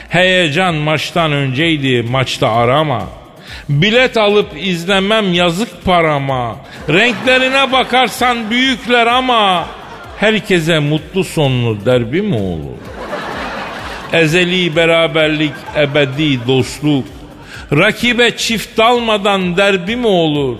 Heyecan 0.09 0.75
maçtan 0.75 1.31
önceydi 1.31 2.01
maçta 2.09 2.51
arama. 2.51 3.03
Bilet 3.69 4.17
alıp 4.17 4.47
izlemem 4.57 5.33
yazık 5.33 5.85
parama. 5.85 6.55
Renklerine 6.89 7.71
bakarsan 7.71 8.49
büyükler 8.49 9.07
ama 9.07 9.65
herkese 10.17 10.79
mutlu 10.79 11.23
sonlu 11.23 11.85
derbi 11.85 12.21
mi 12.21 12.35
olur? 12.35 12.77
Ezeli 14.13 14.75
beraberlik, 14.75 15.53
ebedi 15.77 16.47
dostluk. 16.47 17.05
Rakibe 17.71 18.37
çift 18.37 18.77
dalmadan 18.77 19.57
derbi 19.57 19.95
mi 19.95 20.07
olur? 20.07 20.57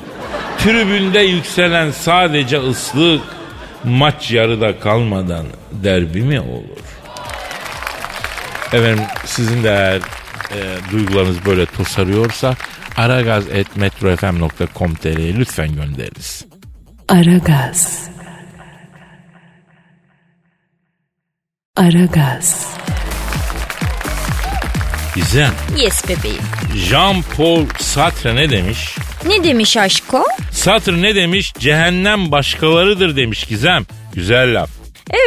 Tribünde 0.57 1.19
yükselen 1.19 1.91
sadece 1.91 2.59
ıslık. 2.59 3.21
Maç 3.83 4.31
yarıda 4.31 4.79
kalmadan 4.79 5.45
derbi 5.71 6.21
mi 6.21 6.39
olur? 6.39 6.79
Efendim 8.73 9.03
sizin 9.25 9.63
de 9.63 9.69
eğer 9.69 9.97
e, 9.97 10.01
duygularınız 10.91 11.45
böyle 11.45 11.65
tosarıyorsa 11.65 12.55
aragaz.metrofm.com.tr'ye 12.97 15.35
lütfen 15.35 15.75
gönderiniz. 15.75 16.45
Aragaz. 17.09 18.09
Aragaz. 21.75 22.67
Gizem, 25.15 25.51
Yes 25.77 26.03
bebeğim. 26.09 26.41
Jean-Paul 26.89 27.65
Sartre 27.79 28.35
ne 28.35 28.49
demiş? 28.49 28.95
Ne 29.27 29.43
demiş 29.43 29.77
aşko? 29.77 30.23
Sartre 30.51 31.01
ne 31.01 31.15
demiş? 31.15 31.53
Cehennem 31.59 32.31
başkalarıdır 32.31 33.15
demiş 33.15 33.43
Gizem. 33.43 33.85
Güzel 34.13 34.59
laf. 34.61 34.69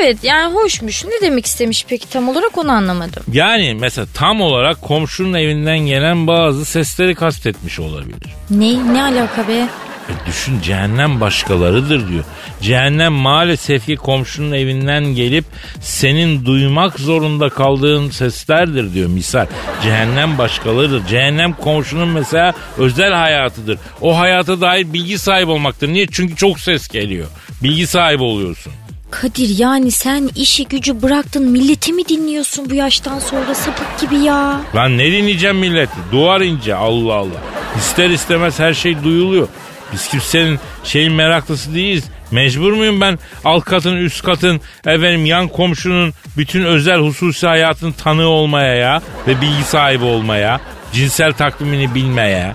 Evet 0.00 0.18
yani 0.22 0.54
hoşmuş. 0.54 1.04
Ne 1.04 1.20
demek 1.22 1.46
istemiş 1.46 1.84
peki 1.88 2.08
tam 2.10 2.28
olarak 2.28 2.58
onu 2.58 2.72
anlamadım. 2.72 3.22
Yani 3.32 3.74
mesela 3.80 4.06
tam 4.14 4.40
olarak 4.40 4.82
komşunun 4.82 5.34
evinden 5.34 5.78
gelen 5.78 6.26
bazı 6.26 6.64
sesleri 6.64 7.14
kastetmiş 7.14 7.78
olabilir. 7.80 8.34
Ne? 8.50 8.94
Ne 8.94 9.02
alaka 9.02 9.48
be? 9.48 9.66
E 10.08 10.26
düşün 10.26 10.60
cehennem 10.60 11.20
başkalarıdır 11.20 12.08
diyor. 12.08 12.24
Cehennem 12.62 13.12
maalesef 13.12 13.86
ki 13.86 13.96
komşunun 13.96 14.52
evinden 14.52 15.04
gelip 15.04 15.44
senin 15.80 16.44
duymak 16.44 16.98
zorunda 17.00 17.48
kaldığın 17.48 18.10
seslerdir 18.10 18.94
diyor 18.94 19.08
misal. 19.08 19.46
Cehennem 19.82 20.38
başkalarıdır. 20.38 21.06
Cehennem 21.06 21.52
komşunun 21.52 22.08
mesela 22.08 22.54
özel 22.78 23.12
hayatıdır. 23.12 23.78
O 24.00 24.18
hayata 24.18 24.60
dair 24.60 24.92
bilgi 24.92 25.18
sahibi 25.18 25.50
olmaktır. 25.50 25.88
Niye? 25.88 26.06
Çünkü 26.12 26.36
çok 26.36 26.60
ses 26.60 26.88
geliyor. 26.88 27.26
Bilgi 27.62 27.86
sahibi 27.86 28.22
oluyorsun. 28.22 28.72
Kadir 29.10 29.58
yani 29.58 29.90
sen 29.90 30.30
işi 30.36 30.64
gücü 30.68 31.02
bıraktın 31.02 31.50
milleti 31.50 31.92
mi 31.92 32.08
dinliyorsun 32.08 32.70
bu 32.70 32.74
yaştan 32.74 33.18
sonra 33.18 33.54
sapık 33.54 34.00
gibi 34.00 34.16
ya. 34.24 34.60
Lan 34.74 34.98
ne 34.98 35.12
dinleyeceğim 35.12 35.56
milleti? 35.56 35.92
Duvar 36.12 36.40
ince 36.40 36.74
Allah 36.74 37.14
Allah. 37.14 37.40
İster 37.78 38.10
istemez 38.10 38.58
her 38.58 38.74
şey 38.74 39.04
duyuluyor. 39.04 39.48
Biz 39.92 40.08
kimsenin 40.08 40.58
şeyin 40.84 41.12
meraklısı 41.12 41.74
değiliz. 41.74 42.04
Mecbur 42.30 42.72
muyum 42.72 43.00
ben 43.00 43.18
alt 43.44 43.64
katın 43.64 43.96
üst 43.96 44.22
katın 44.24 44.60
efendim 44.86 45.24
yan 45.24 45.48
komşunun 45.48 46.14
bütün 46.36 46.64
özel 46.64 46.98
hususi 46.98 47.46
hayatın 47.46 47.92
tanığı 47.92 48.28
olmaya 48.28 48.74
ya 48.74 49.02
ve 49.26 49.40
bilgi 49.40 49.64
sahibi 49.64 50.04
olmaya 50.04 50.60
cinsel 50.92 51.32
takvimini 51.32 51.94
bilmeye. 51.94 52.52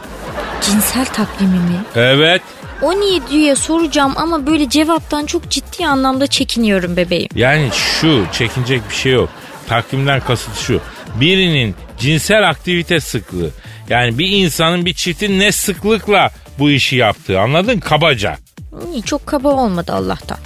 Cinsel 0.61 1.05
takvimi 1.05 1.57
mi? 1.59 1.77
Evet 1.95 2.41
O 2.81 2.99
niye 2.99 3.19
diye 3.31 3.55
soracağım 3.55 4.13
ama 4.15 4.47
böyle 4.47 4.69
cevaptan 4.69 5.25
çok 5.25 5.49
ciddi 5.49 5.87
anlamda 5.87 6.27
çekiniyorum 6.27 6.97
bebeğim. 6.97 7.29
yani 7.35 7.69
şu 7.73 8.25
çekinecek 8.33 8.81
bir 8.89 8.95
şey 8.95 9.11
yok. 9.13 9.29
Takvimden 9.67 10.19
kasıt 10.19 10.57
şu. 10.59 10.81
Birinin 11.15 11.75
cinsel 11.99 12.49
aktivite 12.49 12.99
sıklığı. 12.99 13.49
Yani 13.89 14.17
bir 14.17 14.27
insanın 14.27 14.85
bir 14.85 14.93
çiftin 14.93 15.39
ne 15.39 15.51
sıklıkla 15.51 16.29
bu 16.59 16.71
işi 16.71 16.95
yaptığı 16.95 17.39
anladın 17.39 17.79
kabaca. 17.79 18.37
Çok 19.05 19.27
kaba 19.27 19.49
olmadı 19.49 19.91
Allah'tan. 19.93 20.37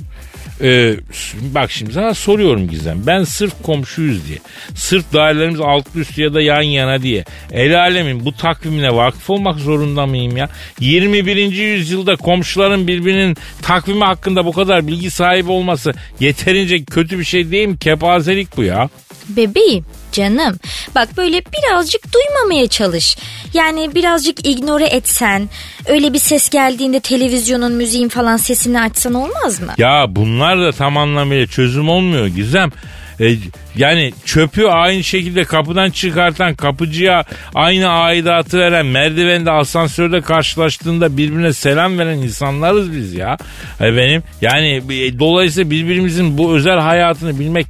Ee, 0.62 0.96
bak 1.42 1.72
şimdi 1.72 1.94
sana 1.94 2.14
soruyorum 2.14 2.68
Gizem. 2.68 3.04
Ben 3.08 3.24
sırf 3.24 3.64
komşuyuz 3.64 4.28
diye. 4.28 4.38
Sırf 4.76 5.14
dairelerimiz 5.14 5.60
altlı 5.60 6.00
üstü 6.00 6.22
ya 6.22 6.34
da 6.34 6.42
yan 6.42 6.62
yana 6.62 7.02
diye. 7.02 7.26
El 7.52 7.80
alemin 7.80 8.26
bu 8.26 8.32
takvimine 8.32 8.96
vakıf 8.96 9.30
olmak 9.30 9.60
zorunda 9.60 10.06
mıyım 10.06 10.38
ya? 10.38 10.50
21. 10.80 11.52
yüzyılda 11.52 12.16
komşuların 12.16 12.88
birbirinin 12.88 13.38
takvimi 13.62 14.04
hakkında 14.04 14.46
bu 14.46 14.52
kadar 14.52 14.88
bilgi 14.88 15.12
sahibi 15.12 15.52
olması 15.52 15.94
yeterince 16.20 16.86
kötü 16.86 17.20
bir 17.20 17.24
şey 17.24 17.52
değil 17.52 17.68
mi? 17.68 17.78
Kepazelik 17.78 18.58
bu 18.58 18.64
ya. 18.64 18.90
Bebeğim 19.30 19.86
canım 20.18 20.60
bak 20.96 21.10
böyle 21.18 21.42
birazcık 21.42 22.02
duymamaya 22.14 22.68
çalış. 22.68 23.18
Yani 23.54 23.96
birazcık 23.96 24.48
ignore 24.48 24.86
etsen 24.86 25.50
öyle 25.88 26.14
bir 26.14 26.20
ses 26.20 26.50
geldiğinde 26.50 27.00
televizyonun 27.00 27.72
müziğin 27.72 28.10
falan 28.10 28.38
sesini 28.38 28.82
açsan 28.82 29.14
olmaz 29.14 29.62
mı? 29.62 29.74
Ya 29.78 30.06
bunlar 30.10 30.60
da 30.60 30.72
tam 30.72 30.98
anlamıyla 30.98 31.48
çözüm 31.48 31.90
olmuyor 31.90 32.28
Gizem. 32.28 32.72
E, 33.20 33.36
yani 33.76 34.14
çöpü 34.26 34.66
aynı 34.66 35.04
şekilde 35.04 35.44
kapıdan 35.44 35.90
çıkartan 35.90 36.56
kapıcıya 36.56 37.24
aynı 37.56 37.90
aidatı 37.90 38.60
veren 38.60 38.86
merdivende 38.86 39.52
asansörde 39.52 40.22
karşılaştığında 40.22 41.18
birbirine 41.18 41.54
selam 41.54 42.00
veren 42.00 42.18
insanlarız 42.18 42.94
biz 42.94 43.14
ya. 43.14 43.38
E, 43.82 43.98
benim 43.98 44.24
yani 44.42 44.76
e, 44.90 45.20
dolayısıyla 45.20 45.72
birbirimizin 45.72 46.38
bu 46.38 46.56
özel 46.56 46.80
hayatını 46.80 47.40
bilmek 47.40 47.68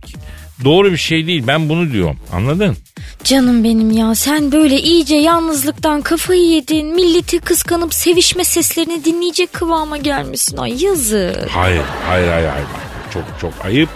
doğru 0.64 0.92
bir 0.92 0.98
şey 0.98 1.28
değil. 1.28 1.44
Ben 1.48 1.70
bunu 1.70 1.92
diyorum. 1.92 2.18
Anladın? 2.34 2.78
Canım 3.24 3.64
benim 3.64 3.92
ya 3.92 4.16
sen 4.16 4.52
böyle 4.52 4.80
iyice 4.82 5.16
yalnızlıktan 5.16 6.02
kafayı 6.02 6.42
yedin. 6.46 6.96
Milleti 6.96 7.40
kıskanıp 7.40 7.94
sevişme 7.94 8.44
seslerini 8.44 9.06
dinleyecek 9.06 9.54
kıvama 9.54 9.98
gelmişsin. 9.98 10.58
Ay 10.58 10.84
yazık. 10.84 11.48
Hayır, 11.50 11.82
hayır, 12.08 12.28
hayır, 12.28 12.48
hayır. 12.48 12.68
Çok 13.14 13.24
çok 13.42 13.66
ayıp. 13.66 13.90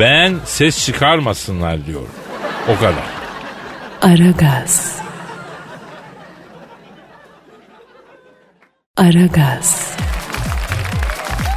Ben 0.00 0.36
ses 0.44 0.86
çıkarmasınlar 0.86 1.86
diyorum. 1.86 2.08
O 2.68 2.76
kadar. 2.80 3.04
Aragaz. 4.02 4.98
Aragaz. 8.96 9.96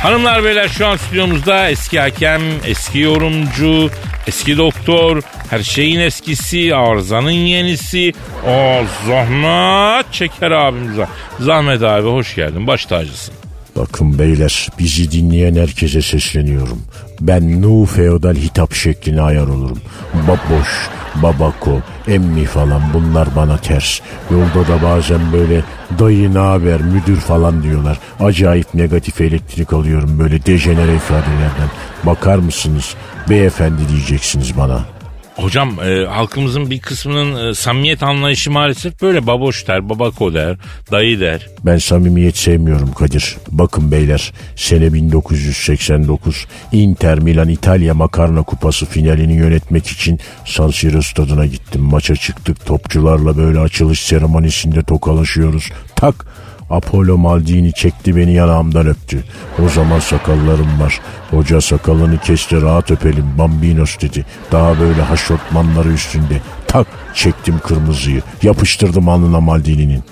Hanımlar 0.02 0.44
beyler 0.44 0.68
şu 0.68 0.88
an 0.88 0.98
stüdyomuzda 0.98 1.70
eski 1.70 2.00
hakem, 2.00 2.42
eski 2.66 3.00
yorumcu, 3.00 3.90
eski 4.28 4.58
doktor, 4.58 5.22
her 5.50 5.60
şeyin 5.60 6.00
eskisi, 6.00 6.76
arızanın 6.76 7.32
yenisi, 7.32 8.14
o 8.48 8.84
zahmet 9.08 10.14
çeker 10.14 10.52
abimiz 10.52 10.98
var. 10.98 11.10
Zahmet 11.40 11.84
abi 11.84 12.08
hoş 12.08 12.36
geldin, 12.36 12.68
baş 12.68 12.86
tacısın. 12.86 13.41
Bakın 13.76 14.20
beyler 14.20 14.70
bizi 14.80 15.12
dinleyen 15.12 15.56
herkese 15.56 16.02
sesleniyorum. 16.02 16.82
Ben 17.22 17.62
nu 17.62 17.86
feodal 17.86 18.36
hitap 18.36 18.74
şekline 18.74 19.22
ayar 19.22 19.48
olurum. 19.48 19.80
Baboş, 20.28 20.90
babako, 21.16 21.82
emmi 22.08 22.46
falan 22.46 22.82
bunlar 22.94 23.28
bana 23.36 23.58
ters. 23.58 24.00
Yolda 24.32 24.68
da 24.68 24.84
bazen 24.84 25.20
böyle 25.34 25.64
dayı 26.00 26.34
ne 26.34 26.40
haber 26.40 26.82
müdür 26.82 27.18
falan 27.18 27.64
diyorlar. 27.64 28.00
Acayip 28.20 28.74
negatif 28.74 29.22
elektrik 29.22 29.74
alıyorum 29.74 30.20
böyle 30.20 30.46
dejenere 30.46 30.96
ifadelerden. 30.96 31.70
Bakar 32.04 32.38
mısınız? 32.38 32.96
Beyefendi 33.30 33.90
diyeceksiniz 33.90 34.58
bana. 34.58 34.86
Hocam 35.36 35.80
e, 35.84 36.06
halkımızın 36.06 36.70
bir 36.70 36.80
kısmının 36.80 37.50
e, 37.50 37.54
samimiyet 37.54 38.04
anlayışı 38.04 38.52
maalesef 38.52 39.02
böyle 39.02 39.28
baboş 39.28 39.68
der, 39.68 39.90
babako 39.90 40.34
der, 40.34 40.58
dayı 40.92 41.20
der. 41.20 41.48
Ben 41.66 41.78
samimiyet 41.78 42.38
sevmiyorum 42.38 42.94
Kadir. 42.94 43.38
Bakın 43.52 43.92
beyler 43.92 44.34
sene 44.56 44.94
1989 44.94 46.48
Inter 46.72 47.20
Milan 47.20 47.50
İtalya 47.50 47.94
Makarna 47.94 48.44
Kupası 48.44 48.86
finalini 48.86 49.34
yönetmek 49.34 49.88
için 49.88 50.20
San 50.46 50.70
Siro 50.70 51.02
stadına 51.02 51.46
gittim. 51.46 51.82
Maça 51.82 52.16
çıktık 52.16 52.66
topçularla 52.66 53.38
böyle 53.38 53.60
açılış 53.60 54.02
seremonisinde 54.02 54.84
tokalaşıyoruz. 54.84 55.70
Tak 55.96 56.26
Apollo 56.72 57.18
Maldini 57.18 57.74
çekti 57.74 58.16
beni 58.16 58.34
yanağımdan 58.34 58.88
öptü. 58.88 59.24
O 59.66 59.70
zaman 59.70 60.00
sakallarım 60.00 60.82
var. 60.82 61.00
Hoca 61.32 61.62
sakalını 61.62 62.18
kesti 62.18 62.62
rahat 62.62 62.92
öpelim 62.92 63.26
Bambinos 63.38 64.00
dedi. 64.02 64.26
Daha 64.52 64.80
böyle 64.80 65.02
haşortmanları 65.02 65.90
üstünde. 65.90 66.42
Tak 66.68 66.88
çektim 67.14 67.60
kırmızıyı. 67.60 68.22
Yapıştırdım 68.44 69.10
alnına 69.10 69.40
Maldini'nin. 69.42 70.04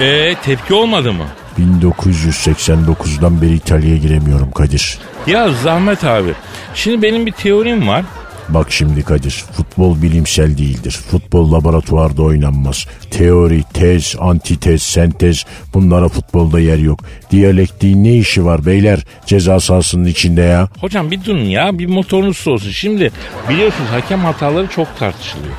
E 0.00 0.34
tepki 0.34 0.74
olmadı 0.74 1.12
mı? 1.12 1.24
1989'dan 1.58 3.42
beri 3.42 3.54
İtalya'ya 3.54 3.96
giremiyorum 3.96 4.50
Kadir. 4.50 4.98
Ya 5.26 5.52
Zahmet 5.52 6.04
abi, 6.04 6.34
şimdi 6.74 7.02
benim 7.02 7.26
bir 7.26 7.32
teorim 7.32 7.88
var. 7.88 8.04
Bak 8.48 8.72
şimdi 8.72 9.02
Kadir, 9.02 9.44
futbol 9.52 10.02
bilimsel 10.02 10.58
değildir. 10.58 11.00
Futbol 11.10 11.52
laboratuvarda 11.52 12.22
oynanmaz. 12.22 12.86
Teori, 13.10 13.62
tez, 13.74 14.16
antitez, 14.20 14.82
sentez 14.82 15.44
bunlara 15.74 16.08
futbolda 16.08 16.60
yer 16.60 16.78
yok. 16.78 17.00
Diyalektiğin 17.30 18.04
ne 18.04 18.16
işi 18.16 18.44
var 18.44 18.66
beyler 18.66 19.04
ceza 19.26 19.60
sahasının 19.60 20.04
içinde 20.06 20.40
ya? 20.40 20.68
Hocam 20.80 21.10
bir 21.10 21.24
durun 21.24 21.44
ya 21.44 21.78
bir 21.78 21.86
motorunuz 21.86 22.48
olsun. 22.48 22.70
Şimdi 22.70 23.10
biliyorsunuz 23.48 23.90
hakem 23.90 24.20
hataları 24.20 24.66
çok 24.66 24.98
tartışılıyor. 24.98 25.54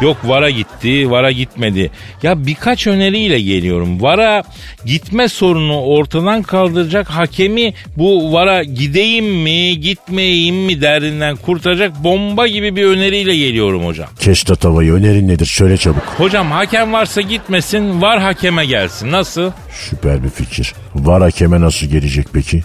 Yok 0.00 0.16
VAR'a 0.24 0.50
gitti, 0.50 1.10
VAR'a 1.10 1.30
gitmedi. 1.30 1.90
Ya 2.22 2.46
birkaç 2.46 2.86
öneriyle 2.86 3.40
geliyorum. 3.40 4.02
VAR'a 4.02 4.42
gitme 4.84 5.28
sorunu 5.28 5.80
ortadan 5.80 6.42
kaldıracak 6.42 7.08
hakemi 7.10 7.74
bu 7.96 8.32
VAR'a 8.32 8.62
gideyim 8.62 9.26
mi, 9.26 9.80
gitmeyeyim 9.80 10.56
mi 10.56 10.80
derdinden 10.80 11.36
kurtaracak 11.36 12.04
bomba 12.04 12.46
gibi 12.46 12.76
bir 12.76 12.84
öneriyle 12.84 13.36
geliyorum 13.36 13.86
hocam. 13.86 14.08
Kes 14.20 14.42
tatavayı 14.42 14.92
önerin 14.92 15.28
nedir 15.28 15.46
söyle 15.46 15.76
çabuk. 15.76 16.02
Hocam 16.18 16.50
hakem 16.50 16.92
varsa 16.92 17.20
gitmesin, 17.20 18.02
VAR 18.02 18.20
hakeme 18.20 18.66
gelsin. 18.66 19.12
Nasıl? 19.12 19.50
Süper 19.90 20.24
bir 20.24 20.30
fikir. 20.30 20.74
Var 20.94 21.22
hakeme 21.22 21.60
nasıl 21.60 21.86
gelecek 21.86 22.26
peki? 22.32 22.62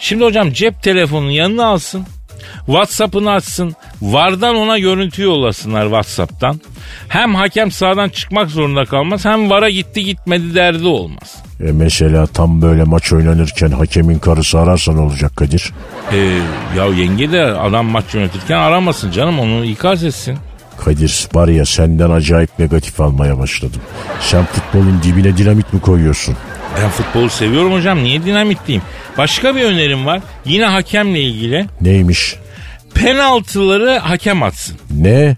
Şimdi 0.00 0.24
hocam 0.24 0.52
cep 0.52 0.82
telefonunu 0.82 1.30
yanına 1.30 1.66
alsın. 1.66 2.06
WhatsApp'ını 2.66 3.30
açsın. 3.30 3.74
Vardan 4.02 4.56
ona 4.56 4.78
görüntü 4.78 5.22
yollasınlar 5.22 5.84
WhatsApp'tan. 5.84 6.60
Hem 7.08 7.34
hakem 7.34 7.70
sağdan 7.70 8.08
çıkmak 8.08 8.50
zorunda 8.50 8.84
kalmaz 8.84 9.24
hem 9.24 9.50
vara 9.50 9.70
gitti 9.70 10.04
gitmedi 10.04 10.54
derdi 10.54 10.86
olmaz. 10.86 11.36
E 11.60 11.72
mesela 11.72 12.26
tam 12.26 12.62
böyle 12.62 12.84
maç 12.84 13.12
oynanırken 13.12 13.70
hakemin 13.70 14.18
karısı 14.18 14.58
ararsa 14.58 14.92
ne 14.92 15.00
olacak 15.00 15.36
Kadir? 15.36 15.72
Ee, 16.12 16.16
ya 16.76 16.86
yenge 16.86 17.32
de 17.32 17.42
adam 17.42 17.86
maç 17.86 18.04
yönetirken 18.14 18.58
aramasın 18.58 19.10
canım 19.10 19.38
onu 19.38 19.64
ikaz 19.64 20.04
etsin. 20.04 20.38
Kadir 20.84 21.28
var 21.34 21.48
ya 21.48 21.64
senden 21.64 22.10
acayip 22.10 22.58
negatif 22.58 23.00
almaya 23.00 23.38
başladım. 23.38 23.80
Sen 24.20 24.44
futbolun 24.44 25.00
dibine 25.02 25.36
dinamit 25.36 25.72
mi 25.72 25.80
koyuyorsun? 25.80 26.36
Ben 26.76 26.88
futbolu 26.88 27.30
seviyorum 27.30 27.72
hocam 27.72 28.04
niye 28.04 28.24
dinamitliyim? 28.24 28.82
Başka 29.18 29.56
bir 29.56 29.62
önerim 29.62 30.06
var 30.06 30.20
yine 30.44 30.64
hakemle 30.64 31.20
ilgili. 31.20 31.66
Neymiş? 31.80 32.36
Penaltıları 32.94 33.98
hakem 33.98 34.42
atsın. 34.42 34.76
Ne? 34.90 35.36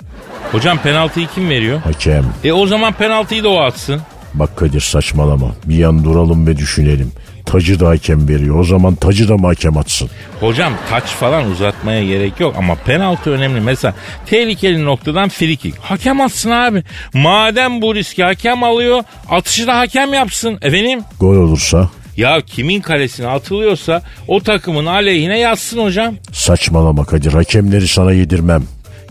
Hocam 0.53 0.79
penaltıyı 0.79 1.27
kim 1.35 1.51
veriyor? 1.51 1.81
Hakem. 1.81 2.25
E 2.45 2.53
o 2.53 2.67
zaman 2.67 2.93
penaltıyı 2.93 3.45
da 3.45 3.49
o 3.49 3.61
atsın. 3.61 4.01
Bak 4.35 4.57
Kadir 4.57 4.81
saçmalama. 4.81 5.51
Bir 5.65 5.77
yan 5.77 6.05
duralım 6.05 6.47
ve 6.47 6.57
düşünelim. 6.57 7.13
Tacı 7.49 7.81
da 7.81 7.89
hakem 7.89 8.29
veriyor. 8.29 8.59
O 8.59 8.65
zaman 8.65 8.95
tacı 8.95 9.29
da 9.29 9.37
mı 9.37 9.47
hakem 9.47 9.77
atsın? 9.77 10.11
Hocam 10.41 10.73
taç 10.91 11.05
falan 11.05 11.51
uzatmaya 11.51 12.05
gerek 12.05 12.41
yok 12.41 12.55
ama 12.59 12.75
penaltı 12.75 13.31
önemli. 13.31 13.61
Mesela 13.61 13.95
tehlikeli 14.27 14.85
noktadan 14.85 15.29
frikik. 15.29 15.79
Hakem 15.79 16.21
atsın 16.21 16.51
abi. 16.51 16.83
Madem 17.15 17.83
bu 17.83 17.95
riski 17.95 18.25
hakem 18.25 18.65
alıyor 18.65 19.03
atışı 19.31 19.67
da 19.67 19.79
hakem 19.79 20.15
yapsın. 20.15 20.59
Efendim? 20.63 21.01
Gol 21.21 21.37
olursa 21.37 21.91
Ya 22.17 22.41
kimin 22.47 22.81
kalesine 22.81 23.27
atılıyorsa 23.27 24.03
o 24.29 24.41
takımın 24.41 24.87
aleyhine 24.87 25.39
yazsın 25.39 25.79
hocam. 25.85 26.15
saçmalama 26.33 27.05
Kadir. 27.05 27.33
Hakemleri 27.33 27.89
sana 27.89 28.13
yedirmem. 28.13 28.63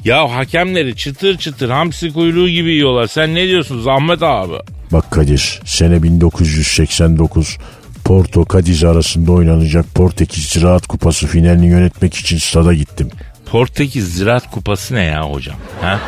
Ya 0.05 0.31
hakemleri 0.35 0.95
çıtır 0.95 1.37
çıtır 1.37 1.69
hamsi 1.69 2.13
kuyruğu 2.13 2.49
gibi 2.49 2.71
yiyorlar. 2.71 3.07
Sen 3.07 3.35
ne 3.35 3.47
diyorsun 3.47 3.81
Zahmet 3.81 4.23
abi? 4.23 4.53
Bak 4.91 5.11
Kadir 5.11 5.59
sene 5.65 6.03
1989 6.03 7.57
Porto 8.07 8.45
Cadiz 8.53 8.83
arasında 8.83 9.31
oynanacak 9.31 9.93
Portekiz 9.95 10.45
Ziraat 10.45 10.87
Kupası 10.87 11.27
finalini 11.27 11.67
yönetmek 11.67 12.13
için 12.15 12.37
stada 12.37 12.73
gittim. 12.73 13.09
Portekiz 13.45 14.13
Ziraat 14.13 14.51
Kupası 14.51 14.95
ne 14.95 15.03
ya 15.03 15.29
hocam? 15.29 15.55
Ha? 15.81 15.99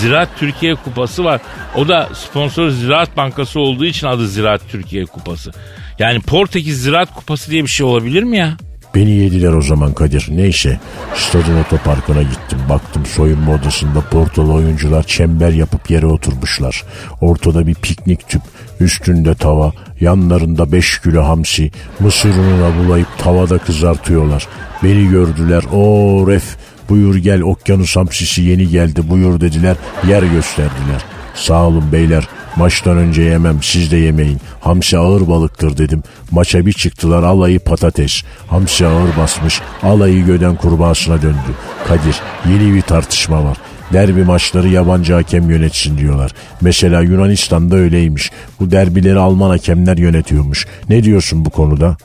Ziraat 0.00 0.28
Türkiye 0.38 0.74
Kupası 0.74 1.24
var. 1.24 1.40
O 1.76 1.88
da 1.88 2.08
sponsor 2.14 2.70
Ziraat 2.70 3.16
Bankası 3.16 3.60
olduğu 3.60 3.84
için 3.84 4.06
adı 4.06 4.28
Ziraat 4.28 4.60
Türkiye 4.68 5.04
Kupası. 5.04 5.50
Yani 5.98 6.20
Portekiz 6.20 6.82
Ziraat 6.82 7.14
Kupası 7.14 7.50
diye 7.50 7.62
bir 7.62 7.68
şey 7.68 7.86
olabilir 7.86 8.22
mi 8.22 8.36
ya? 8.36 8.56
Beni 8.94 9.10
yediler 9.10 9.52
o 9.52 9.62
zaman 9.62 9.92
Kadir. 9.92 10.26
Neyse 10.30 10.80
stadın 11.14 11.60
otoparkına 11.60 12.22
gittim. 12.22 12.58
Baktım 12.68 13.06
soyunma 13.06 13.54
odasında 13.54 14.00
portalı 14.00 14.52
oyuncular 14.52 15.02
çember 15.02 15.50
yapıp 15.52 15.90
yere 15.90 16.06
oturmuşlar. 16.06 16.82
Ortada 17.20 17.66
bir 17.66 17.74
piknik 17.74 18.28
tüp. 18.28 18.42
Üstünde 18.80 19.34
tava. 19.34 19.72
Yanlarında 20.00 20.72
5 20.72 20.98
kilo 20.98 21.24
hamsi. 21.24 21.70
Mısır 22.00 22.34
bulayıp 22.78 23.18
tavada 23.18 23.58
kızartıyorlar. 23.58 24.48
Beni 24.82 25.08
gördüler. 25.08 25.64
O 25.72 26.24
ref 26.28 26.56
buyur 26.88 27.14
gel 27.14 27.42
okyanus 27.42 27.96
hamsisi 27.96 28.42
yeni 28.42 28.68
geldi 28.68 29.10
buyur 29.10 29.40
dediler. 29.40 29.76
Yer 30.08 30.22
gösterdiler. 30.22 31.04
Sağ 31.34 31.66
olun 31.66 31.92
beyler. 31.92 32.28
Maçtan 32.56 32.96
önce 32.96 33.22
yemem 33.22 33.62
siz 33.62 33.92
de 33.92 33.96
yemeyin. 33.96 34.40
Hamsi 34.60 34.98
ağır 34.98 35.28
balıktır 35.28 35.76
dedim. 35.76 36.02
Maça 36.30 36.66
bir 36.66 36.72
çıktılar 36.72 37.22
alayı 37.22 37.60
patates. 37.60 38.22
Hamsi 38.46 38.86
ağır 38.86 39.16
basmış 39.18 39.60
alayı 39.82 40.24
göden 40.24 40.56
kurbağasına 40.56 41.22
döndü. 41.22 41.54
Kadir 41.88 42.16
yeni 42.50 42.74
bir 42.74 42.82
tartışma 42.82 43.44
var. 43.44 43.56
Derbi 43.94 44.24
maçları 44.24 44.68
yabancı 44.68 45.12
hakem 45.12 45.50
yönetsin 45.50 45.98
diyorlar. 45.98 46.32
Mesela 46.60 47.00
Yunanistan'da 47.00 47.76
öyleymiş. 47.76 48.30
Bu 48.60 48.70
derbileri 48.70 49.18
Alman 49.18 49.50
hakemler 49.50 49.96
yönetiyormuş. 49.96 50.66
Ne 50.88 51.02
diyorsun 51.02 51.44
bu 51.44 51.50
konuda? 51.50 51.96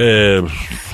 Ee, 0.00 0.38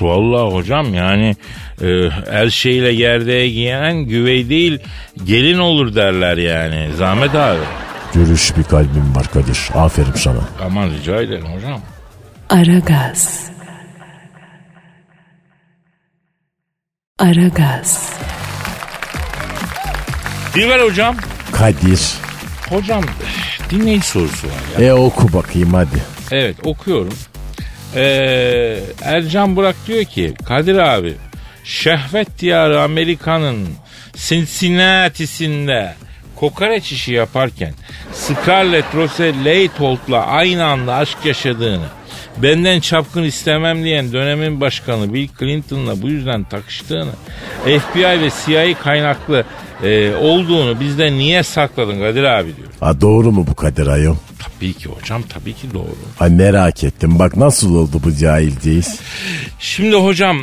vallahi 0.01 0.53
hocam 0.53 0.93
yani 0.93 1.35
e, 1.81 1.87
el 2.31 2.49
şeyle 2.49 2.95
gerdeğe 2.95 3.49
giyen 3.49 3.97
güvey 3.97 4.49
değil 4.49 4.79
gelin 5.23 5.59
olur 5.59 5.95
derler 5.95 6.37
yani. 6.37 6.95
Zahmet 6.95 7.35
abi. 7.35 7.59
Dürüst 8.13 8.57
bir 8.57 8.63
kalbim 8.63 9.15
var 9.15 9.27
Kadir. 9.33 9.59
Aferin 9.73 10.13
sana. 10.15 10.39
Aman 10.65 10.89
rica 10.89 11.21
ederim 11.21 11.45
hocam. 11.55 11.81
Aragaz. 12.49 13.49
Aragaz. 17.19 18.15
Dilber 20.55 20.79
hocam. 20.79 21.15
Kadir. 21.51 22.01
Hocam 22.69 23.03
dinleyici 23.69 24.07
sorusu 24.07 24.47
var 24.47 24.81
ya. 24.81 24.87
E 24.87 24.93
oku 24.93 25.33
bakayım 25.33 25.73
hadi. 25.73 26.03
Evet 26.31 26.55
okuyorum. 26.63 27.13
Ee, 27.95 28.79
Ercan 29.01 29.55
Burak 29.55 29.75
diyor 29.87 30.03
ki 30.03 30.33
Kadir 30.47 30.77
abi 30.77 31.13
şehvet 31.63 32.39
diyarı 32.39 32.81
Amerika'nın 32.81 33.67
Cincinnati'sinde 34.15 35.93
kokoreç 36.35 36.91
işi 36.91 37.13
yaparken 37.13 37.73
Scarlett 38.13 38.95
Rose 38.95 39.33
Leithold'la 39.45 40.25
aynı 40.25 40.65
anda 40.65 40.95
aşk 40.95 41.17
yaşadığını 41.25 41.85
benden 42.37 42.79
çapkın 42.79 43.23
istemem 43.23 43.83
diyen 43.83 44.13
dönemin 44.13 44.61
başkanı 44.61 45.13
Bill 45.13 45.27
Clinton'la 45.39 46.01
bu 46.01 46.07
yüzden 46.09 46.43
takıştığını 46.43 47.11
FBI 47.63 48.21
ve 48.21 48.29
CIA 48.45 48.79
kaynaklı 48.83 49.45
e, 49.83 50.13
olduğunu 50.15 50.79
bizden 50.79 51.13
niye 51.17 51.43
sakladın 51.43 51.99
Kadir 51.99 52.23
abi 52.23 52.55
diyor. 52.55 52.67
Ha, 52.79 53.01
doğru 53.01 53.31
mu 53.31 53.45
bu 53.49 53.55
Kadir 53.55 53.87
ayol? 53.87 54.15
Tabii 54.39 54.73
ki 54.73 54.89
hocam 54.89 55.21
tabii 55.29 55.53
ki 55.53 55.67
doğru. 55.73 55.95
Ay 56.19 56.29
merak 56.29 56.83
ettim. 56.83 57.19
Bak 57.19 57.37
nasıl 57.37 57.75
oldu 57.75 58.01
bu 58.03 58.15
cahilceyiz? 58.15 58.99
Şimdi 59.59 59.95
hocam 59.95 60.37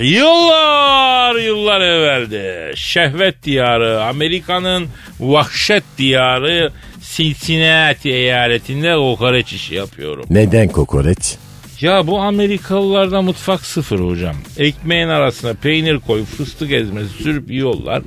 yıllar 0.00 1.34
yıllar 1.34 1.80
evveldi 1.80 2.72
şehvet 2.76 3.42
diyarı 3.42 4.04
Amerika'nın 4.04 4.88
vahşet 5.20 5.84
diyarı 5.98 6.72
Cincinnati 7.16 8.10
eyaletinde 8.10 8.94
kokoreç 8.94 9.52
işi 9.52 9.74
yapıyorum. 9.74 10.24
Neden 10.30 10.68
kokoreç? 10.68 11.34
Ya 11.80 12.06
bu 12.06 12.20
Amerikalılarda 12.20 13.22
mutfak 13.22 13.66
sıfır 13.66 14.00
hocam. 14.00 14.36
Ekmeğin 14.58 15.08
arasına 15.08 15.54
peynir 15.54 16.00
koy, 16.00 16.24
fıstık 16.24 16.72
ezmesi 16.72 17.22
sürüp 17.22 17.50
yiyorlar. 17.50 18.02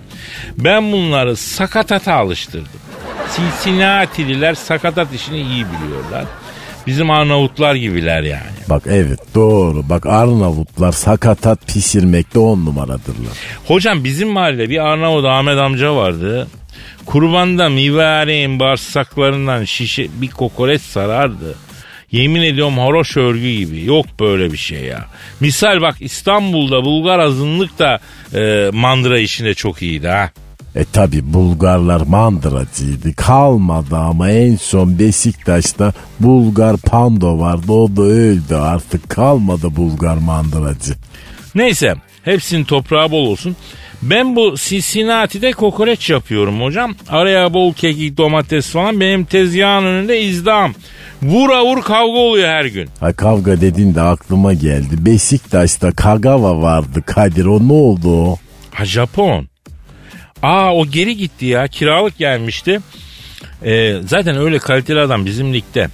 Ben 0.57 0.91
bunları 0.91 1.35
sakatata 1.35 2.13
alıştırdım. 2.13 2.67
Cincinnati'liler 3.35 4.53
sakatat 4.53 5.13
işini 5.13 5.37
iyi 5.37 5.65
biliyorlar. 5.65 6.25
Bizim 6.87 7.09
Arnavutlar 7.09 7.75
gibiler 7.75 8.21
yani. 8.23 8.57
Bak 8.69 8.83
evet 8.85 9.19
doğru. 9.35 9.89
Bak 9.89 10.05
Arnavutlar 10.05 10.91
sakatat 10.91 11.67
pişirmekte 11.67 12.39
on 12.39 12.65
numaradırlar. 12.65 13.33
Hocam 13.67 14.03
bizim 14.03 14.29
mahallede 14.29 14.69
bir 14.69 14.77
Arnavut 14.87 15.25
Ahmet 15.25 15.57
amca 15.57 15.95
vardı. 15.95 16.47
Kurbanda 17.05 17.69
mivareğin 17.69 18.59
bağırsaklarından 18.59 19.63
şişe 19.63 20.07
bir 20.21 20.29
kokoreç 20.29 20.81
sarardı. 20.81 21.55
Yemin 22.11 22.41
ediyorum 22.41 22.77
horoş 22.77 23.17
örgü 23.17 23.51
gibi. 23.51 23.85
Yok 23.85 24.05
böyle 24.19 24.51
bir 24.51 24.57
şey 24.57 24.83
ya. 24.83 25.05
Misal 25.39 25.81
bak 25.81 25.95
İstanbul'da 25.99 26.83
Bulgar 26.85 27.19
azınlık 27.19 27.79
da 27.79 27.99
e, 28.33 28.69
mandıra 28.73 29.19
işinde 29.19 29.53
çok 29.53 29.81
iyiydi 29.81 30.07
ha. 30.07 30.31
E 30.75 30.83
tabi 30.85 31.33
Bulgarlar 31.33 32.01
mandıracıydı. 32.01 33.13
Kalmadı 33.15 33.95
ama 33.95 34.29
en 34.29 34.55
son 34.55 34.99
Beşiktaş'ta 34.99 35.93
Bulgar 36.19 36.77
Pando 36.77 37.39
vardı. 37.39 37.71
O 37.71 37.95
da 37.95 38.01
öldü 38.01 38.55
artık. 38.55 39.09
Kalmadı 39.09 39.75
Bulgar 39.75 40.17
mandıracı. 40.17 40.93
Neyse 41.55 41.95
hepsinin 42.23 42.63
toprağı 42.63 43.11
bol 43.11 43.25
olsun. 43.27 43.55
Ben 44.01 44.35
bu 44.35 44.55
Cincinnati'de 44.57 45.51
kokoreç 45.51 46.09
yapıyorum 46.09 46.61
hocam. 46.61 46.95
Araya 47.09 47.53
bol 47.53 47.73
kekik 47.73 48.17
domates 48.17 48.69
falan 48.69 48.99
benim 48.99 49.25
tezgahın 49.25 49.85
önünde 49.85 50.21
izdam. 50.21 50.73
Vura 51.21 51.65
vur 51.65 51.81
kavga 51.81 52.17
oluyor 52.17 52.47
her 52.47 52.65
gün. 52.65 52.89
Ha 52.99 53.13
kavga 53.13 53.61
dedin 53.61 53.95
de 53.95 54.01
aklıma 54.01 54.53
geldi. 54.53 55.05
Beşiktaş'ta 55.05 55.91
Kagawa 55.91 56.61
vardı 56.61 57.03
Kadir. 57.05 57.45
O 57.45 57.67
ne 57.67 57.73
oldu? 57.73 58.37
Ha 58.71 58.85
Japon. 58.85 59.47
Aa 60.43 60.75
o 60.75 60.85
geri 60.85 61.17
gitti 61.17 61.45
ya 61.45 61.67
kiralık 61.67 62.17
gelmişti. 62.17 62.79
Ee, 63.65 63.95
zaten 64.05 64.37
öyle 64.37 64.59
kaliteli 64.59 64.99
adam 64.99 65.25
bizim 65.25 65.53
ligde. 65.53 65.87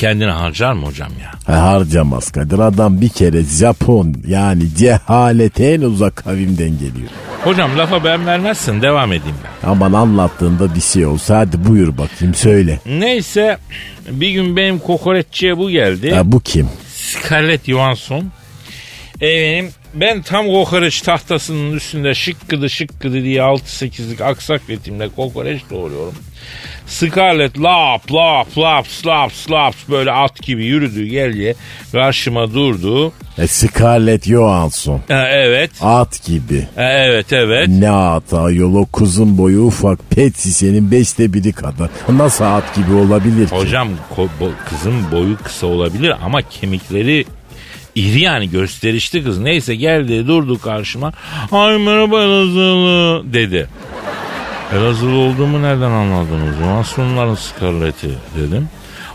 Kendini 0.00 0.30
harcar 0.30 0.72
mı 0.72 0.86
hocam 0.86 1.10
ya? 1.22 1.54
Ha, 1.54 1.62
harcamaz 1.62 2.30
Kadir. 2.30 2.58
Adam 2.58 3.00
bir 3.00 3.08
kere 3.08 3.42
Japon 3.42 4.14
yani 4.26 4.62
cehalete 4.78 5.64
en 5.72 5.80
uzak 5.80 6.16
kavimden 6.16 6.70
geliyor. 6.70 7.10
Hocam 7.44 7.78
lafa 7.78 8.04
ben 8.04 8.26
vermezsin 8.26 8.82
devam 8.82 9.12
edeyim 9.12 9.36
ben. 9.44 9.68
Aman 9.68 9.92
anlattığında 9.92 10.74
bir 10.74 10.80
şey 10.80 11.06
olsa 11.06 11.38
hadi 11.38 11.64
buyur 11.64 11.98
bakayım 11.98 12.34
söyle. 12.34 12.80
Neyse 12.86 13.58
bir 14.10 14.30
gün 14.30 14.56
benim 14.56 14.78
kokoreççiye 14.78 15.58
bu 15.58 15.70
geldi. 15.70 16.14
Ha, 16.14 16.32
bu 16.32 16.40
kim? 16.40 16.68
Scarlett 16.94 17.66
Johansson. 17.66 18.24
Efendim 19.20 19.72
ben 19.94 20.22
tam 20.22 20.46
kokoreç 20.46 21.00
tahtasının 21.00 21.72
üstünde 21.72 22.14
şıkkıdı 22.14 22.70
şıkkıdı 22.70 23.22
diye 23.22 23.40
6-8'lik 23.40 24.20
aksak 24.20 24.62
ritimle 24.70 25.08
kokoreç 25.08 25.62
doğruyorum. 25.70 26.14
Scarlett 26.86 27.58
lap 27.60 28.12
lap 28.12 28.58
lap 28.58 28.86
slap 28.86 29.32
slap 29.32 29.74
böyle 29.90 30.12
at 30.12 30.42
gibi 30.42 30.64
yürüdü 30.64 31.06
geldi 31.06 31.54
karşıma 31.92 32.54
durdu. 32.54 33.12
E, 33.38 33.46
Scarlett 33.46 34.24
Johansson. 34.26 35.00
Ha, 35.08 35.28
evet 35.32 35.70
At 35.80 36.24
gibi. 36.26 36.66
ha, 36.76 36.92
evet 36.92 37.32
evet. 37.32 37.68
Ne 37.68 37.90
at 37.90 38.34
ayol 38.34 38.74
o 38.74 38.86
kuzun 38.86 39.38
boyu 39.38 39.60
ufak 39.62 39.98
pet 40.10 40.38
şişenin 40.38 40.90
beşte 40.90 41.32
biri 41.32 41.52
kadar. 41.52 41.88
Nasıl 42.08 42.44
at 42.44 42.74
gibi 42.76 42.92
olabilir 42.94 43.48
ki? 43.48 43.54
Hocam 43.56 43.88
ko- 44.16 44.28
bo- 44.40 44.68
kızın 44.70 45.10
boyu 45.12 45.36
kısa 45.44 45.66
olabilir 45.66 46.14
ama 46.24 46.42
kemikleri 46.42 47.24
iri 47.94 48.20
yani 48.20 48.50
gösterişli 48.50 49.24
kız. 49.24 49.38
Neyse 49.38 49.74
geldi 49.74 50.26
durdu 50.26 50.60
karşıma. 50.60 51.12
Ay 51.52 51.78
merhaba 51.78 52.22
Elazığlı 52.22 53.32
dedi. 53.32 53.68
Elazığlı 54.72 55.16
olduğumu 55.16 55.62
nereden 55.62 55.90
anladınız? 55.90 56.58
Masumların 56.58 57.34
skarleti 57.34 58.10
dedim. 58.36 58.68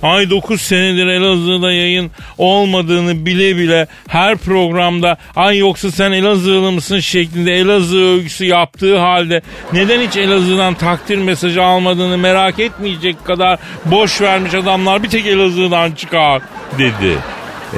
Ay 0.04 0.30
9 0.30 0.62
senedir 0.62 1.08
Elazığ'da 1.08 1.72
yayın 1.72 2.12
olmadığını 2.38 3.26
bile 3.26 3.58
bile 3.58 3.88
her 4.08 4.38
programda 4.38 5.18
ay 5.36 5.58
yoksa 5.58 5.92
sen 5.92 6.12
Elazığlı 6.12 6.72
mısın 6.72 7.00
şeklinde 7.00 7.54
Elazığ 7.54 7.98
övgüsü 7.98 8.46
yaptığı 8.46 8.98
halde 8.98 9.42
neden 9.74 10.02
hiç 10.02 10.18
Elazığ'dan 10.18 10.74
takdir 10.74 11.18
mesajı 11.18 11.64
almadığını 11.64 12.18
merak 12.18 12.60
etmeyecek 12.60 13.26
kadar 13.26 13.60
boş 13.86 14.22
vermiş 14.22 14.54
adamlar 14.54 15.04
bir 15.04 15.10
tek 15.10 15.26
Elazığ'dan 15.26 15.92
çıkar 15.92 16.42
dedi. 16.78 17.18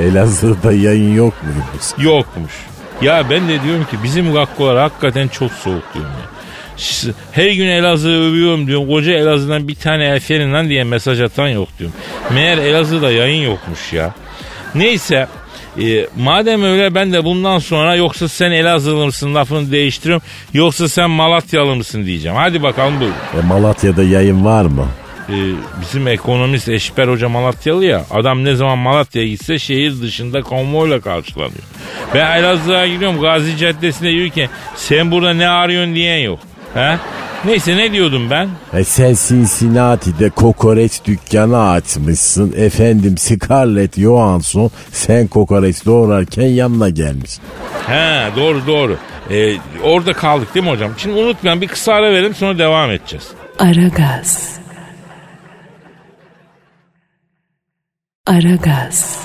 Elazığ'da 0.01 0.73
yayın 0.73 1.15
yok 1.15 1.33
muymuş? 1.43 1.85
Yokmuş. 1.97 2.53
Ya 3.01 3.29
ben 3.29 3.47
de 3.47 3.63
diyorum 3.63 3.83
ki 3.83 3.97
bizim 4.03 4.33
gakkolar 4.33 4.77
hakikaten 4.77 5.27
çok 5.27 5.51
soğuk 5.51 5.93
diyorum 5.93 6.11
ya. 6.11 6.36
Her 7.31 7.51
gün 7.51 7.67
Elazığ'ı 7.67 8.21
övüyorum 8.29 8.67
diyorum. 8.67 8.87
Koca 8.87 9.13
Elazığ'dan 9.13 9.67
bir 9.67 9.75
tane 9.75 10.13
aferin 10.13 10.53
lan 10.53 10.69
diye 10.69 10.83
mesaj 10.83 11.21
atan 11.21 11.47
yok 11.47 11.69
diyorum. 11.79 11.95
Meğer 12.33 12.57
Elazığ'da 12.57 13.11
yayın 13.11 13.43
yokmuş 13.49 13.93
ya. 13.93 14.13
Neyse 14.75 15.27
e, 15.81 16.07
madem 16.17 16.63
öyle 16.63 16.95
ben 16.95 17.13
de 17.13 17.23
bundan 17.23 17.59
sonra 17.59 17.95
yoksa 17.95 18.27
sen 18.27 18.51
Elazığlı 18.51 19.05
mısın 19.05 19.35
lafını 19.35 19.71
değiştiriyorum. 19.71 20.25
Yoksa 20.53 20.89
sen 20.89 21.09
Malatyalı 21.09 21.75
mısın 21.75 22.05
diyeceğim. 22.05 22.37
Hadi 22.37 22.63
bakalım 22.63 22.99
buyurun. 22.99 23.15
E, 23.39 23.47
Malatya'da 23.47 24.03
yayın 24.03 24.45
var 24.45 24.65
mı? 24.65 24.85
Ee, 25.29 25.33
bizim 25.81 26.07
ekonomist 26.07 26.69
Eşber 26.69 27.07
Hoca 27.07 27.29
Malatyalı 27.29 27.85
ya. 27.85 28.05
Adam 28.11 28.43
ne 28.43 28.55
zaman 28.55 28.77
Malatya'ya 28.77 29.27
gitse 29.27 29.59
şehir 29.59 30.01
dışında 30.01 30.41
konvoyla 30.41 31.01
karşılanıyor. 31.01 31.63
Ben 32.13 32.37
Elazığ'a 32.39 32.87
gidiyorum 32.87 33.21
Gazi 33.21 33.57
Caddesi'nde 33.57 34.09
yürürken 34.09 34.49
sen 34.75 35.11
burada 35.11 35.33
ne 35.33 35.47
arıyorsun 35.47 35.95
diyen 35.95 36.17
yok. 36.17 36.39
He? 36.77 36.97
Neyse 37.45 37.77
ne 37.77 37.91
diyordum 37.91 38.29
ben? 38.29 38.49
E 38.73 38.83
sen 38.83 39.15
Cincinnati'de 39.27 40.29
kokoreç 40.29 40.91
dükkanı 41.05 41.69
açmışsın. 41.69 42.53
Efendim 42.57 43.17
Scarlett 43.17 43.99
Johansson 43.99 44.71
sen 44.91 45.27
kokoreç 45.27 45.85
doğrarken 45.85 46.47
yanına 46.47 46.89
gelmiş. 46.89 47.31
He 47.87 48.27
doğru 48.35 48.67
doğru. 48.67 48.97
Ee, 49.31 49.57
orada 49.83 50.13
kaldık 50.13 50.55
değil 50.55 50.65
mi 50.65 50.71
hocam? 50.71 50.91
Şimdi 50.97 51.19
unutmayın 51.19 51.61
bir 51.61 51.67
kısa 51.67 51.93
ara 51.93 52.11
verelim 52.11 52.35
sonra 52.35 52.57
devam 52.59 52.91
edeceğiz. 52.91 53.27
Aragaz. 53.59 54.57
Aragaz. 58.27 59.19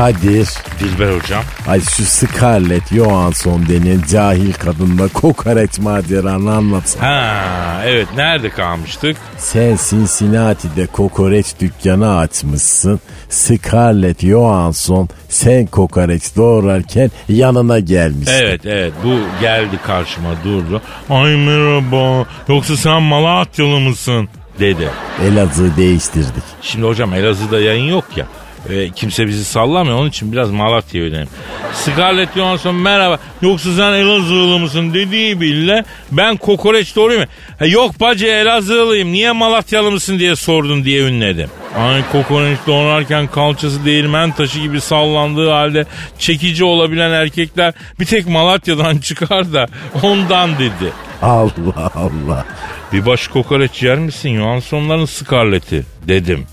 Kadir. 0.00 0.48
Dilber 0.80 1.18
hocam. 1.18 1.42
Ay 1.68 1.80
şu 1.80 2.04
Scarlett 2.04 2.94
Johansson 2.94 3.62
denen 3.68 4.02
cahil 4.10 4.52
kadınla 4.52 5.08
kokoreç 5.08 5.78
maceranı 5.78 6.52
anlatsana. 6.52 7.06
Ha 7.06 7.82
evet 7.86 8.08
nerede 8.16 8.50
kalmıştık? 8.50 9.16
Sen 9.38 9.78
Cincinnati'de 9.90 10.86
kokoreç 10.86 11.46
dükkanı 11.60 12.16
açmışsın. 12.16 13.00
Scarlett 13.28 14.20
Johansson 14.20 15.08
sen 15.28 15.66
kokoreç 15.66 16.36
doğrarken 16.36 17.10
yanına 17.28 17.78
gelmiş. 17.78 18.28
Evet 18.32 18.66
evet 18.66 18.92
bu 19.04 19.18
geldi 19.40 19.78
karşıma 19.86 20.30
durdu. 20.44 20.82
Ay 21.10 21.36
merhaba 21.36 22.26
yoksa 22.48 22.76
sen 22.76 23.02
Malatyalı 23.02 23.80
mısın 23.80 24.28
dedi. 24.60 24.88
Elazığ 25.24 25.76
değiştirdik. 25.76 26.44
Şimdi 26.62 26.86
hocam 26.86 27.14
Elazığ'da 27.14 27.60
yayın 27.60 27.84
yok 27.90 28.04
ya. 28.16 28.26
E, 28.68 28.90
kimse 28.90 29.26
bizi 29.26 29.44
sallamıyor 29.44 29.98
onun 29.98 30.08
için 30.08 30.32
biraz 30.32 30.50
Malatya'ya 30.50 31.06
ödenim. 31.06 31.28
Scarlett 31.74 32.34
Johansson 32.34 32.74
merhaba 32.74 33.18
yoksa 33.42 33.74
sen 33.76 33.92
Elazığlı 33.92 34.58
mısın 34.58 34.94
dediği 34.94 35.40
bile 35.40 35.84
ben 36.12 36.36
kokoreç 36.36 36.96
doğruyum. 36.96 37.24
Ha, 37.58 37.66
yok 37.66 38.00
bacı 38.00 38.26
Elazığlıyım 38.26 39.12
niye 39.12 39.32
Malatyalı 39.32 39.90
mısın 39.90 40.18
diye 40.18 40.36
sordun 40.36 40.84
diye 40.84 41.02
ünledim. 41.02 41.48
Ay 41.78 42.02
kokoreç 42.12 42.58
doğrarken 42.66 43.26
kalçası 43.26 43.84
değirmen 43.84 44.32
taşı 44.32 44.60
gibi 44.60 44.80
sallandığı 44.80 45.50
halde 45.50 45.84
çekici 46.18 46.64
olabilen 46.64 47.10
erkekler 47.10 47.74
bir 48.00 48.06
tek 48.06 48.28
Malatya'dan 48.28 48.98
çıkar 49.08 49.52
da 49.52 49.66
ondan 50.02 50.58
dedi. 50.58 50.92
Allah 51.22 51.92
Allah. 51.94 52.44
Bir 52.92 53.06
baş 53.06 53.28
kokoreç 53.28 53.82
yer 53.82 53.98
misin 53.98 54.36
Johansson'ların 54.36 55.04
Scarlett'i 55.04 55.84
dedim. 56.08 56.46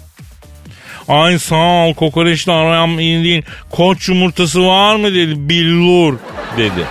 Ay 1.07 1.39
sağ 1.39 1.85
ol 1.87 1.93
kokoreçle 1.93 2.51
aram 2.51 2.99
iyi 2.99 3.23
değil. 3.23 3.41
Koç 3.69 4.09
yumurtası 4.09 4.65
var 4.65 4.95
mı 4.95 5.13
dedi. 5.13 5.49
Billur 5.49 6.15
dedi. 6.57 6.85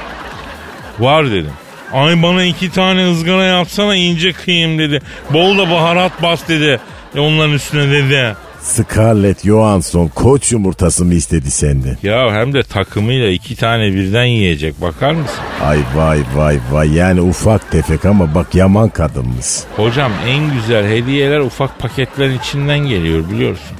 Var 0.99 1.31
dedim. 1.31 1.53
Ay 1.93 2.23
bana 2.23 2.45
iki 2.45 2.71
tane 2.71 3.11
ızgara 3.11 3.45
yapsana 3.45 3.97
ince 3.97 4.33
kıyım 4.33 4.79
dedi. 4.79 5.01
Bol 5.31 5.59
da 5.59 5.71
baharat 5.71 6.23
bas 6.23 6.49
dedi. 6.49 6.81
E 7.14 7.21
onların 7.21 7.53
üstüne 7.55 7.91
dedi. 7.91 8.37
Scarlett 8.61 9.45
Johansson 9.45 10.09
koç 10.09 10.53
yumurtası 10.53 11.05
mı 11.05 11.14
istedi 11.14 11.51
senden? 11.51 11.97
Ya 12.03 12.33
hem 12.33 12.53
de 12.53 12.62
takımıyla 12.62 13.29
iki 13.31 13.57
tane 13.57 13.93
birden 13.95 14.25
yiyecek 14.25 14.81
bakar 14.81 15.12
mısın? 15.12 15.39
Ay 15.64 15.79
vay 15.95 16.21
vay 16.37 16.59
vay 16.71 16.95
yani 16.95 17.21
ufak 17.21 17.71
tefek 17.71 18.05
ama 18.05 18.35
bak 18.35 18.55
yaman 18.55 18.89
kadınmış. 18.89 19.47
Hocam 19.77 20.12
en 20.29 20.55
güzel 20.55 20.89
hediyeler 20.89 21.39
ufak 21.41 21.79
paketlerin 21.79 22.39
içinden 22.39 22.79
geliyor 22.79 23.31
biliyorsun. 23.31 23.77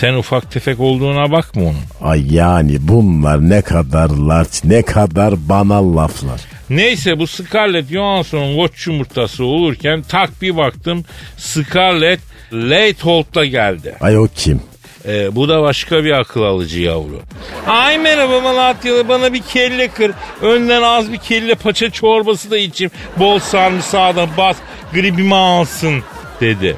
Sen 0.00 0.14
ufak 0.14 0.50
tefek 0.50 0.80
olduğuna 0.80 1.32
bakma 1.32 1.62
onun. 1.62 2.10
Ay 2.10 2.34
yani 2.34 2.76
bunlar 2.80 3.50
ne 3.50 3.62
kadar 3.62 4.10
larç 4.10 4.64
ne 4.64 4.82
kadar 4.82 5.48
banal 5.48 5.96
laflar. 5.96 6.40
Neyse 6.70 7.18
bu 7.18 7.26
Scarlett 7.26 7.90
Johansson'un 7.90 8.56
koç 8.56 8.86
yumurtası 8.86 9.44
olurken 9.44 10.02
tak 10.02 10.42
bir 10.42 10.56
baktım 10.56 11.04
Scarlett 11.36 12.20
Leithold'da 12.52 13.44
geldi. 13.44 13.96
Ay 14.00 14.18
o 14.18 14.28
kim? 14.36 14.60
Ee, 15.08 15.36
bu 15.36 15.48
da 15.48 15.62
başka 15.62 16.04
bir 16.04 16.10
akıl 16.10 16.42
alıcı 16.42 16.80
yavru. 16.80 17.20
Ay 17.66 17.98
merhaba 17.98 18.40
Malatyalı 18.40 19.08
bana 19.08 19.32
bir 19.32 19.42
kelle 19.42 19.88
kır. 19.88 20.12
Önden 20.42 20.82
az 20.82 21.12
bir 21.12 21.18
kelle 21.18 21.54
paça 21.54 21.90
çorbası 21.90 22.50
da 22.50 22.58
içeyim. 22.58 22.90
Bol 23.16 23.38
sarımsağı 23.38 24.16
bas 24.36 24.56
gribimi 24.92 25.34
alsın 25.34 26.02
dedi. 26.40 26.76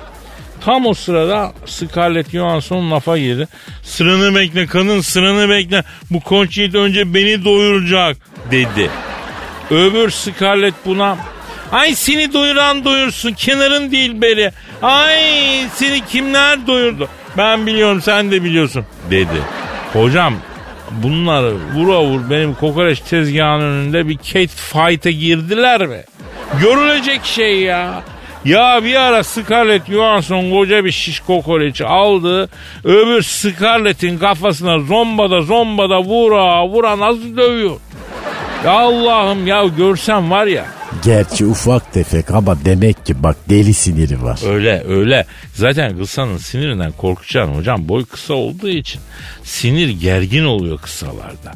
Tam 0.64 0.86
o 0.86 0.94
sırada 0.94 1.52
Scarlett 1.66 2.30
Johansson 2.30 2.90
lafa 2.90 3.18
girdi. 3.18 3.48
Sıranı 3.82 4.34
bekle 4.34 4.66
kadın 4.66 5.00
sıranı 5.00 5.48
bekle. 5.48 5.84
Bu 6.10 6.44
yiğit 6.56 6.74
önce 6.74 7.14
beni 7.14 7.44
doyuracak 7.44 8.16
dedi. 8.50 8.90
Öbür 9.70 10.10
Scarlett 10.10 10.74
buna 10.86 11.16
Ay 11.72 11.94
seni 11.94 12.32
doyuran 12.32 12.84
doyursun 12.84 13.32
kenarın 13.32 13.90
değil 13.90 14.22
beri. 14.22 14.52
Ay 14.82 15.22
seni 15.74 16.06
kimler 16.06 16.66
doyurdu? 16.66 17.08
Ben 17.36 17.66
biliyorum 17.66 18.02
sen 18.02 18.30
de 18.30 18.44
biliyorsun 18.44 18.84
dedi. 19.10 19.42
Hocam 19.92 20.34
bunlar 20.90 21.52
vura 21.74 22.04
vur 22.04 22.30
benim 22.30 22.54
kokoreç 22.54 23.00
tezgahının 23.00 23.64
önünde 23.64 24.08
bir 24.08 24.18
cat 24.18 24.50
fight'e 24.50 25.12
girdiler 25.12 25.86
mi? 25.86 26.02
Görülecek 26.62 27.24
şey 27.24 27.60
ya. 27.60 28.02
Ya 28.44 28.84
bir 28.84 28.94
ara 28.94 29.24
Scarlett 29.24 29.86
Johansson 29.86 30.50
koca 30.50 30.84
bir 30.84 30.90
şiş 30.90 31.20
kokoreçi 31.20 31.86
aldı. 31.86 32.48
Öbür 32.84 33.22
Scarlett'in 33.22 34.18
kafasına 34.18 34.78
zombada 34.78 35.42
zombada 35.42 36.00
vura 36.00 36.68
vura 36.68 36.98
nasıl 36.98 37.36
dövüyor? 37.36 37.76
Ya 38.64 38.70
Allah'ım 38.70 39.46
ya 39.46 39.64
görsem 39.64 40.30
var 40.30 40.46
ya. 40.46 40.77
Gerçi 41.04 41.46
ufak 41.46 41.92
tefek 41.92 42.30
ama 42.30 42.64
demek 42.64 43.06
ki 43.06 43.22
bak 43.22 43.36
deli 43.48 43.74
siniri 43.74 44.22
var. 44.22 44.40
Öyle 44.54 44.84
öyle. 44.88 45.24
Zaten 45.54 45.98
kısanın 45.98 46.38
sinirinden 46.38 46.92
korkacaksın 46.92 47.54
hocam. 47.54 47.88
Boy 47.88 48.04
kısa 48.04 48.34
olduğu 48.34 48.68
için 48.68 49.00
sinir 49.42 49.88
gergin 49.88 50.44
oluyor 50.44 50.78
kısalarda. 50.78 51.52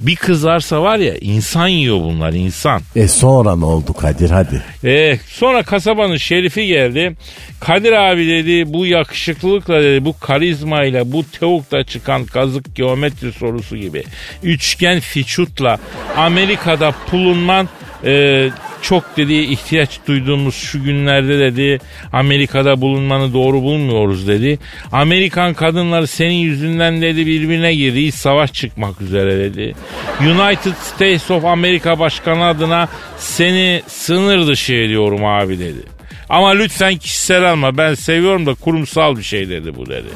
Bir 0.00 0.16
kızarsa 0.16 0.82
var 0.82 0.98
ya 0.98 1.14
insan 1.20 1.68
yiyor 1.68 2.00
bunlar 2.00 2.32
insan. 2.32 2.80
E 2.96 3.08
sonra 3.08 3.56
ne 3.56 3.64
oldu 3.64 3.92
Kadir 3.92 4.30
hadi. 4.30 4.62
E, 4.84 5.18
sonra 5.28 5.62
kasabanın 5.62 6.16
şerifi 6.16 6.66
geldi. 6.66 7.16
Kadir 7.60 7.92
abi 7.92 8.28
dedi 8.28 8.72
bu 8.72 8.86
yakışıklılıkla 8.86 9.82
dedi 9.82 10.04
bu 10.04 10.18
karizmayla 10.20 11.12
bu 11.12 11.24
teukla 11.40 11.84
çıkan 11.84 12.24
kazık 12.24 12.76
geometri 12.76 13.32
sorusu 13.32 13.76
gibi. 13.76 14.04
Üçgen 14.42 15.00
fiçutla 15.00 15.78
Amerika'da 16.16 16.94
bulunman 17.12 17.68
e, 18.04 18.48
çok 18.82 19.16
dedi 19.16 19.34
ihtiyaç 19.34 19.98
duyduğumuz 20.08 20.54
şu 20.54 20.84
günlerde 20.84 21.38
dedi 21.38 21.78
Amerika'da 22.12 22.80
bulunmanı 22.80 23.32
doğru 23.32 23.62
bulmuyoruz 23.62 24.28
dedi. 24.28 24.58
Amerikan 24.92 25.54
kadınları 25.54 26.06
senin 26.06 26.34
yüzünden 26.34 27.02
dedi 27.02 27.26
birbirine 27.26 27.74
girdi. 27.74 28.00
İç 28.00 28.14
savaş 28.14 28.52
çıkmak 28.52 29.00
üzere 29.00 29.38
dedi. 29.38 29.74
United 30.20 30.74
States 30.82 31.30
of 31.30 31.44
America 31.44 31.98
başkanı 31.98 32.44
adına 32.44 32.88
seni 33.18 33.82
sınır 33.86 34.46
dışı 34.46 34.74
ediyorum 34.74 35.24
abi 35.24 35.58
dedi. 35.58 35.80
Ama 36.28 36.50
lütfen 36.50 36.96
kişisel 36.96 37.50
alma 37.50 37.76
ben 37.76 37.94
seviyorum 37.94 38.46
da 38.46 38.54
kurumsal 38.54 39.16
bir 39.16 39.22
şey 39.22 39.48
dedi 39.48 39.76
bu 39.76 39.86
dedi. 39.86 40.08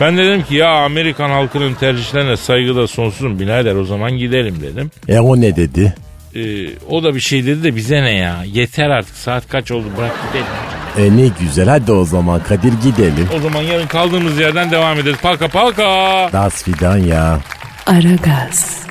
Ben 0.00 0.18
dedim 0.18 0.42
ki 0.42 0.54
ya 0.54 0.68
Amerikan 0.68 1.30
halkının 1.30 1.74
tercihlerine 1.74 2.36
saygıda 2.36 2.86
sonsuzum 2.86 3.38
birader 3.38 3.74
o 3.74 3.84
zaman 3.84 4.12
gidelim 4.12 4.56
dedim. 4.62 4.90
E 5.08 5.18
o 5.18 5.40
ne 5.40 5.56
dedi? 5.56 5.94
E, 6.36 6.68
o 6.90 7.02
da 7.02 7.14
bir 7.14 7.20
şey 7.20 7.46
dedi 7.46 7.62
de 7.62 7.76
bize 7.76 8.02
ne 8.02 8.12
ya? 8.12 8.44
Yeter 8.46 8.90
artık 8.90 9.16
saat 9.16 9.48
kaç 9.48 9.70
oldu 9.70 9.86
bırak 9.96 10.12
gidelim. 10.28 10.46
E 10.98 11.16
ne 11.22 11.30
güzel 11.40 11.68
hadi 11.68 11.92
o 11.92 12.04
zaman 12.04 12.42
Kadir 12.42 12.72
gidelim. 12.82 13.28
O 13.36 13.40
zaman 13.40 13.62
yarın 13.62 13.86
kaldığımız 13.86 14.38
yerden 14.38 14.70
devam 14.70 14.98
ederiz. 14.98 15.18
Paka 15.22 15.48
paka. 15.48 15.82
Das 16.32 16.62
fidan 16.62 16.98
ya. 16.98 17.40
Aragaz. 17.86 18.85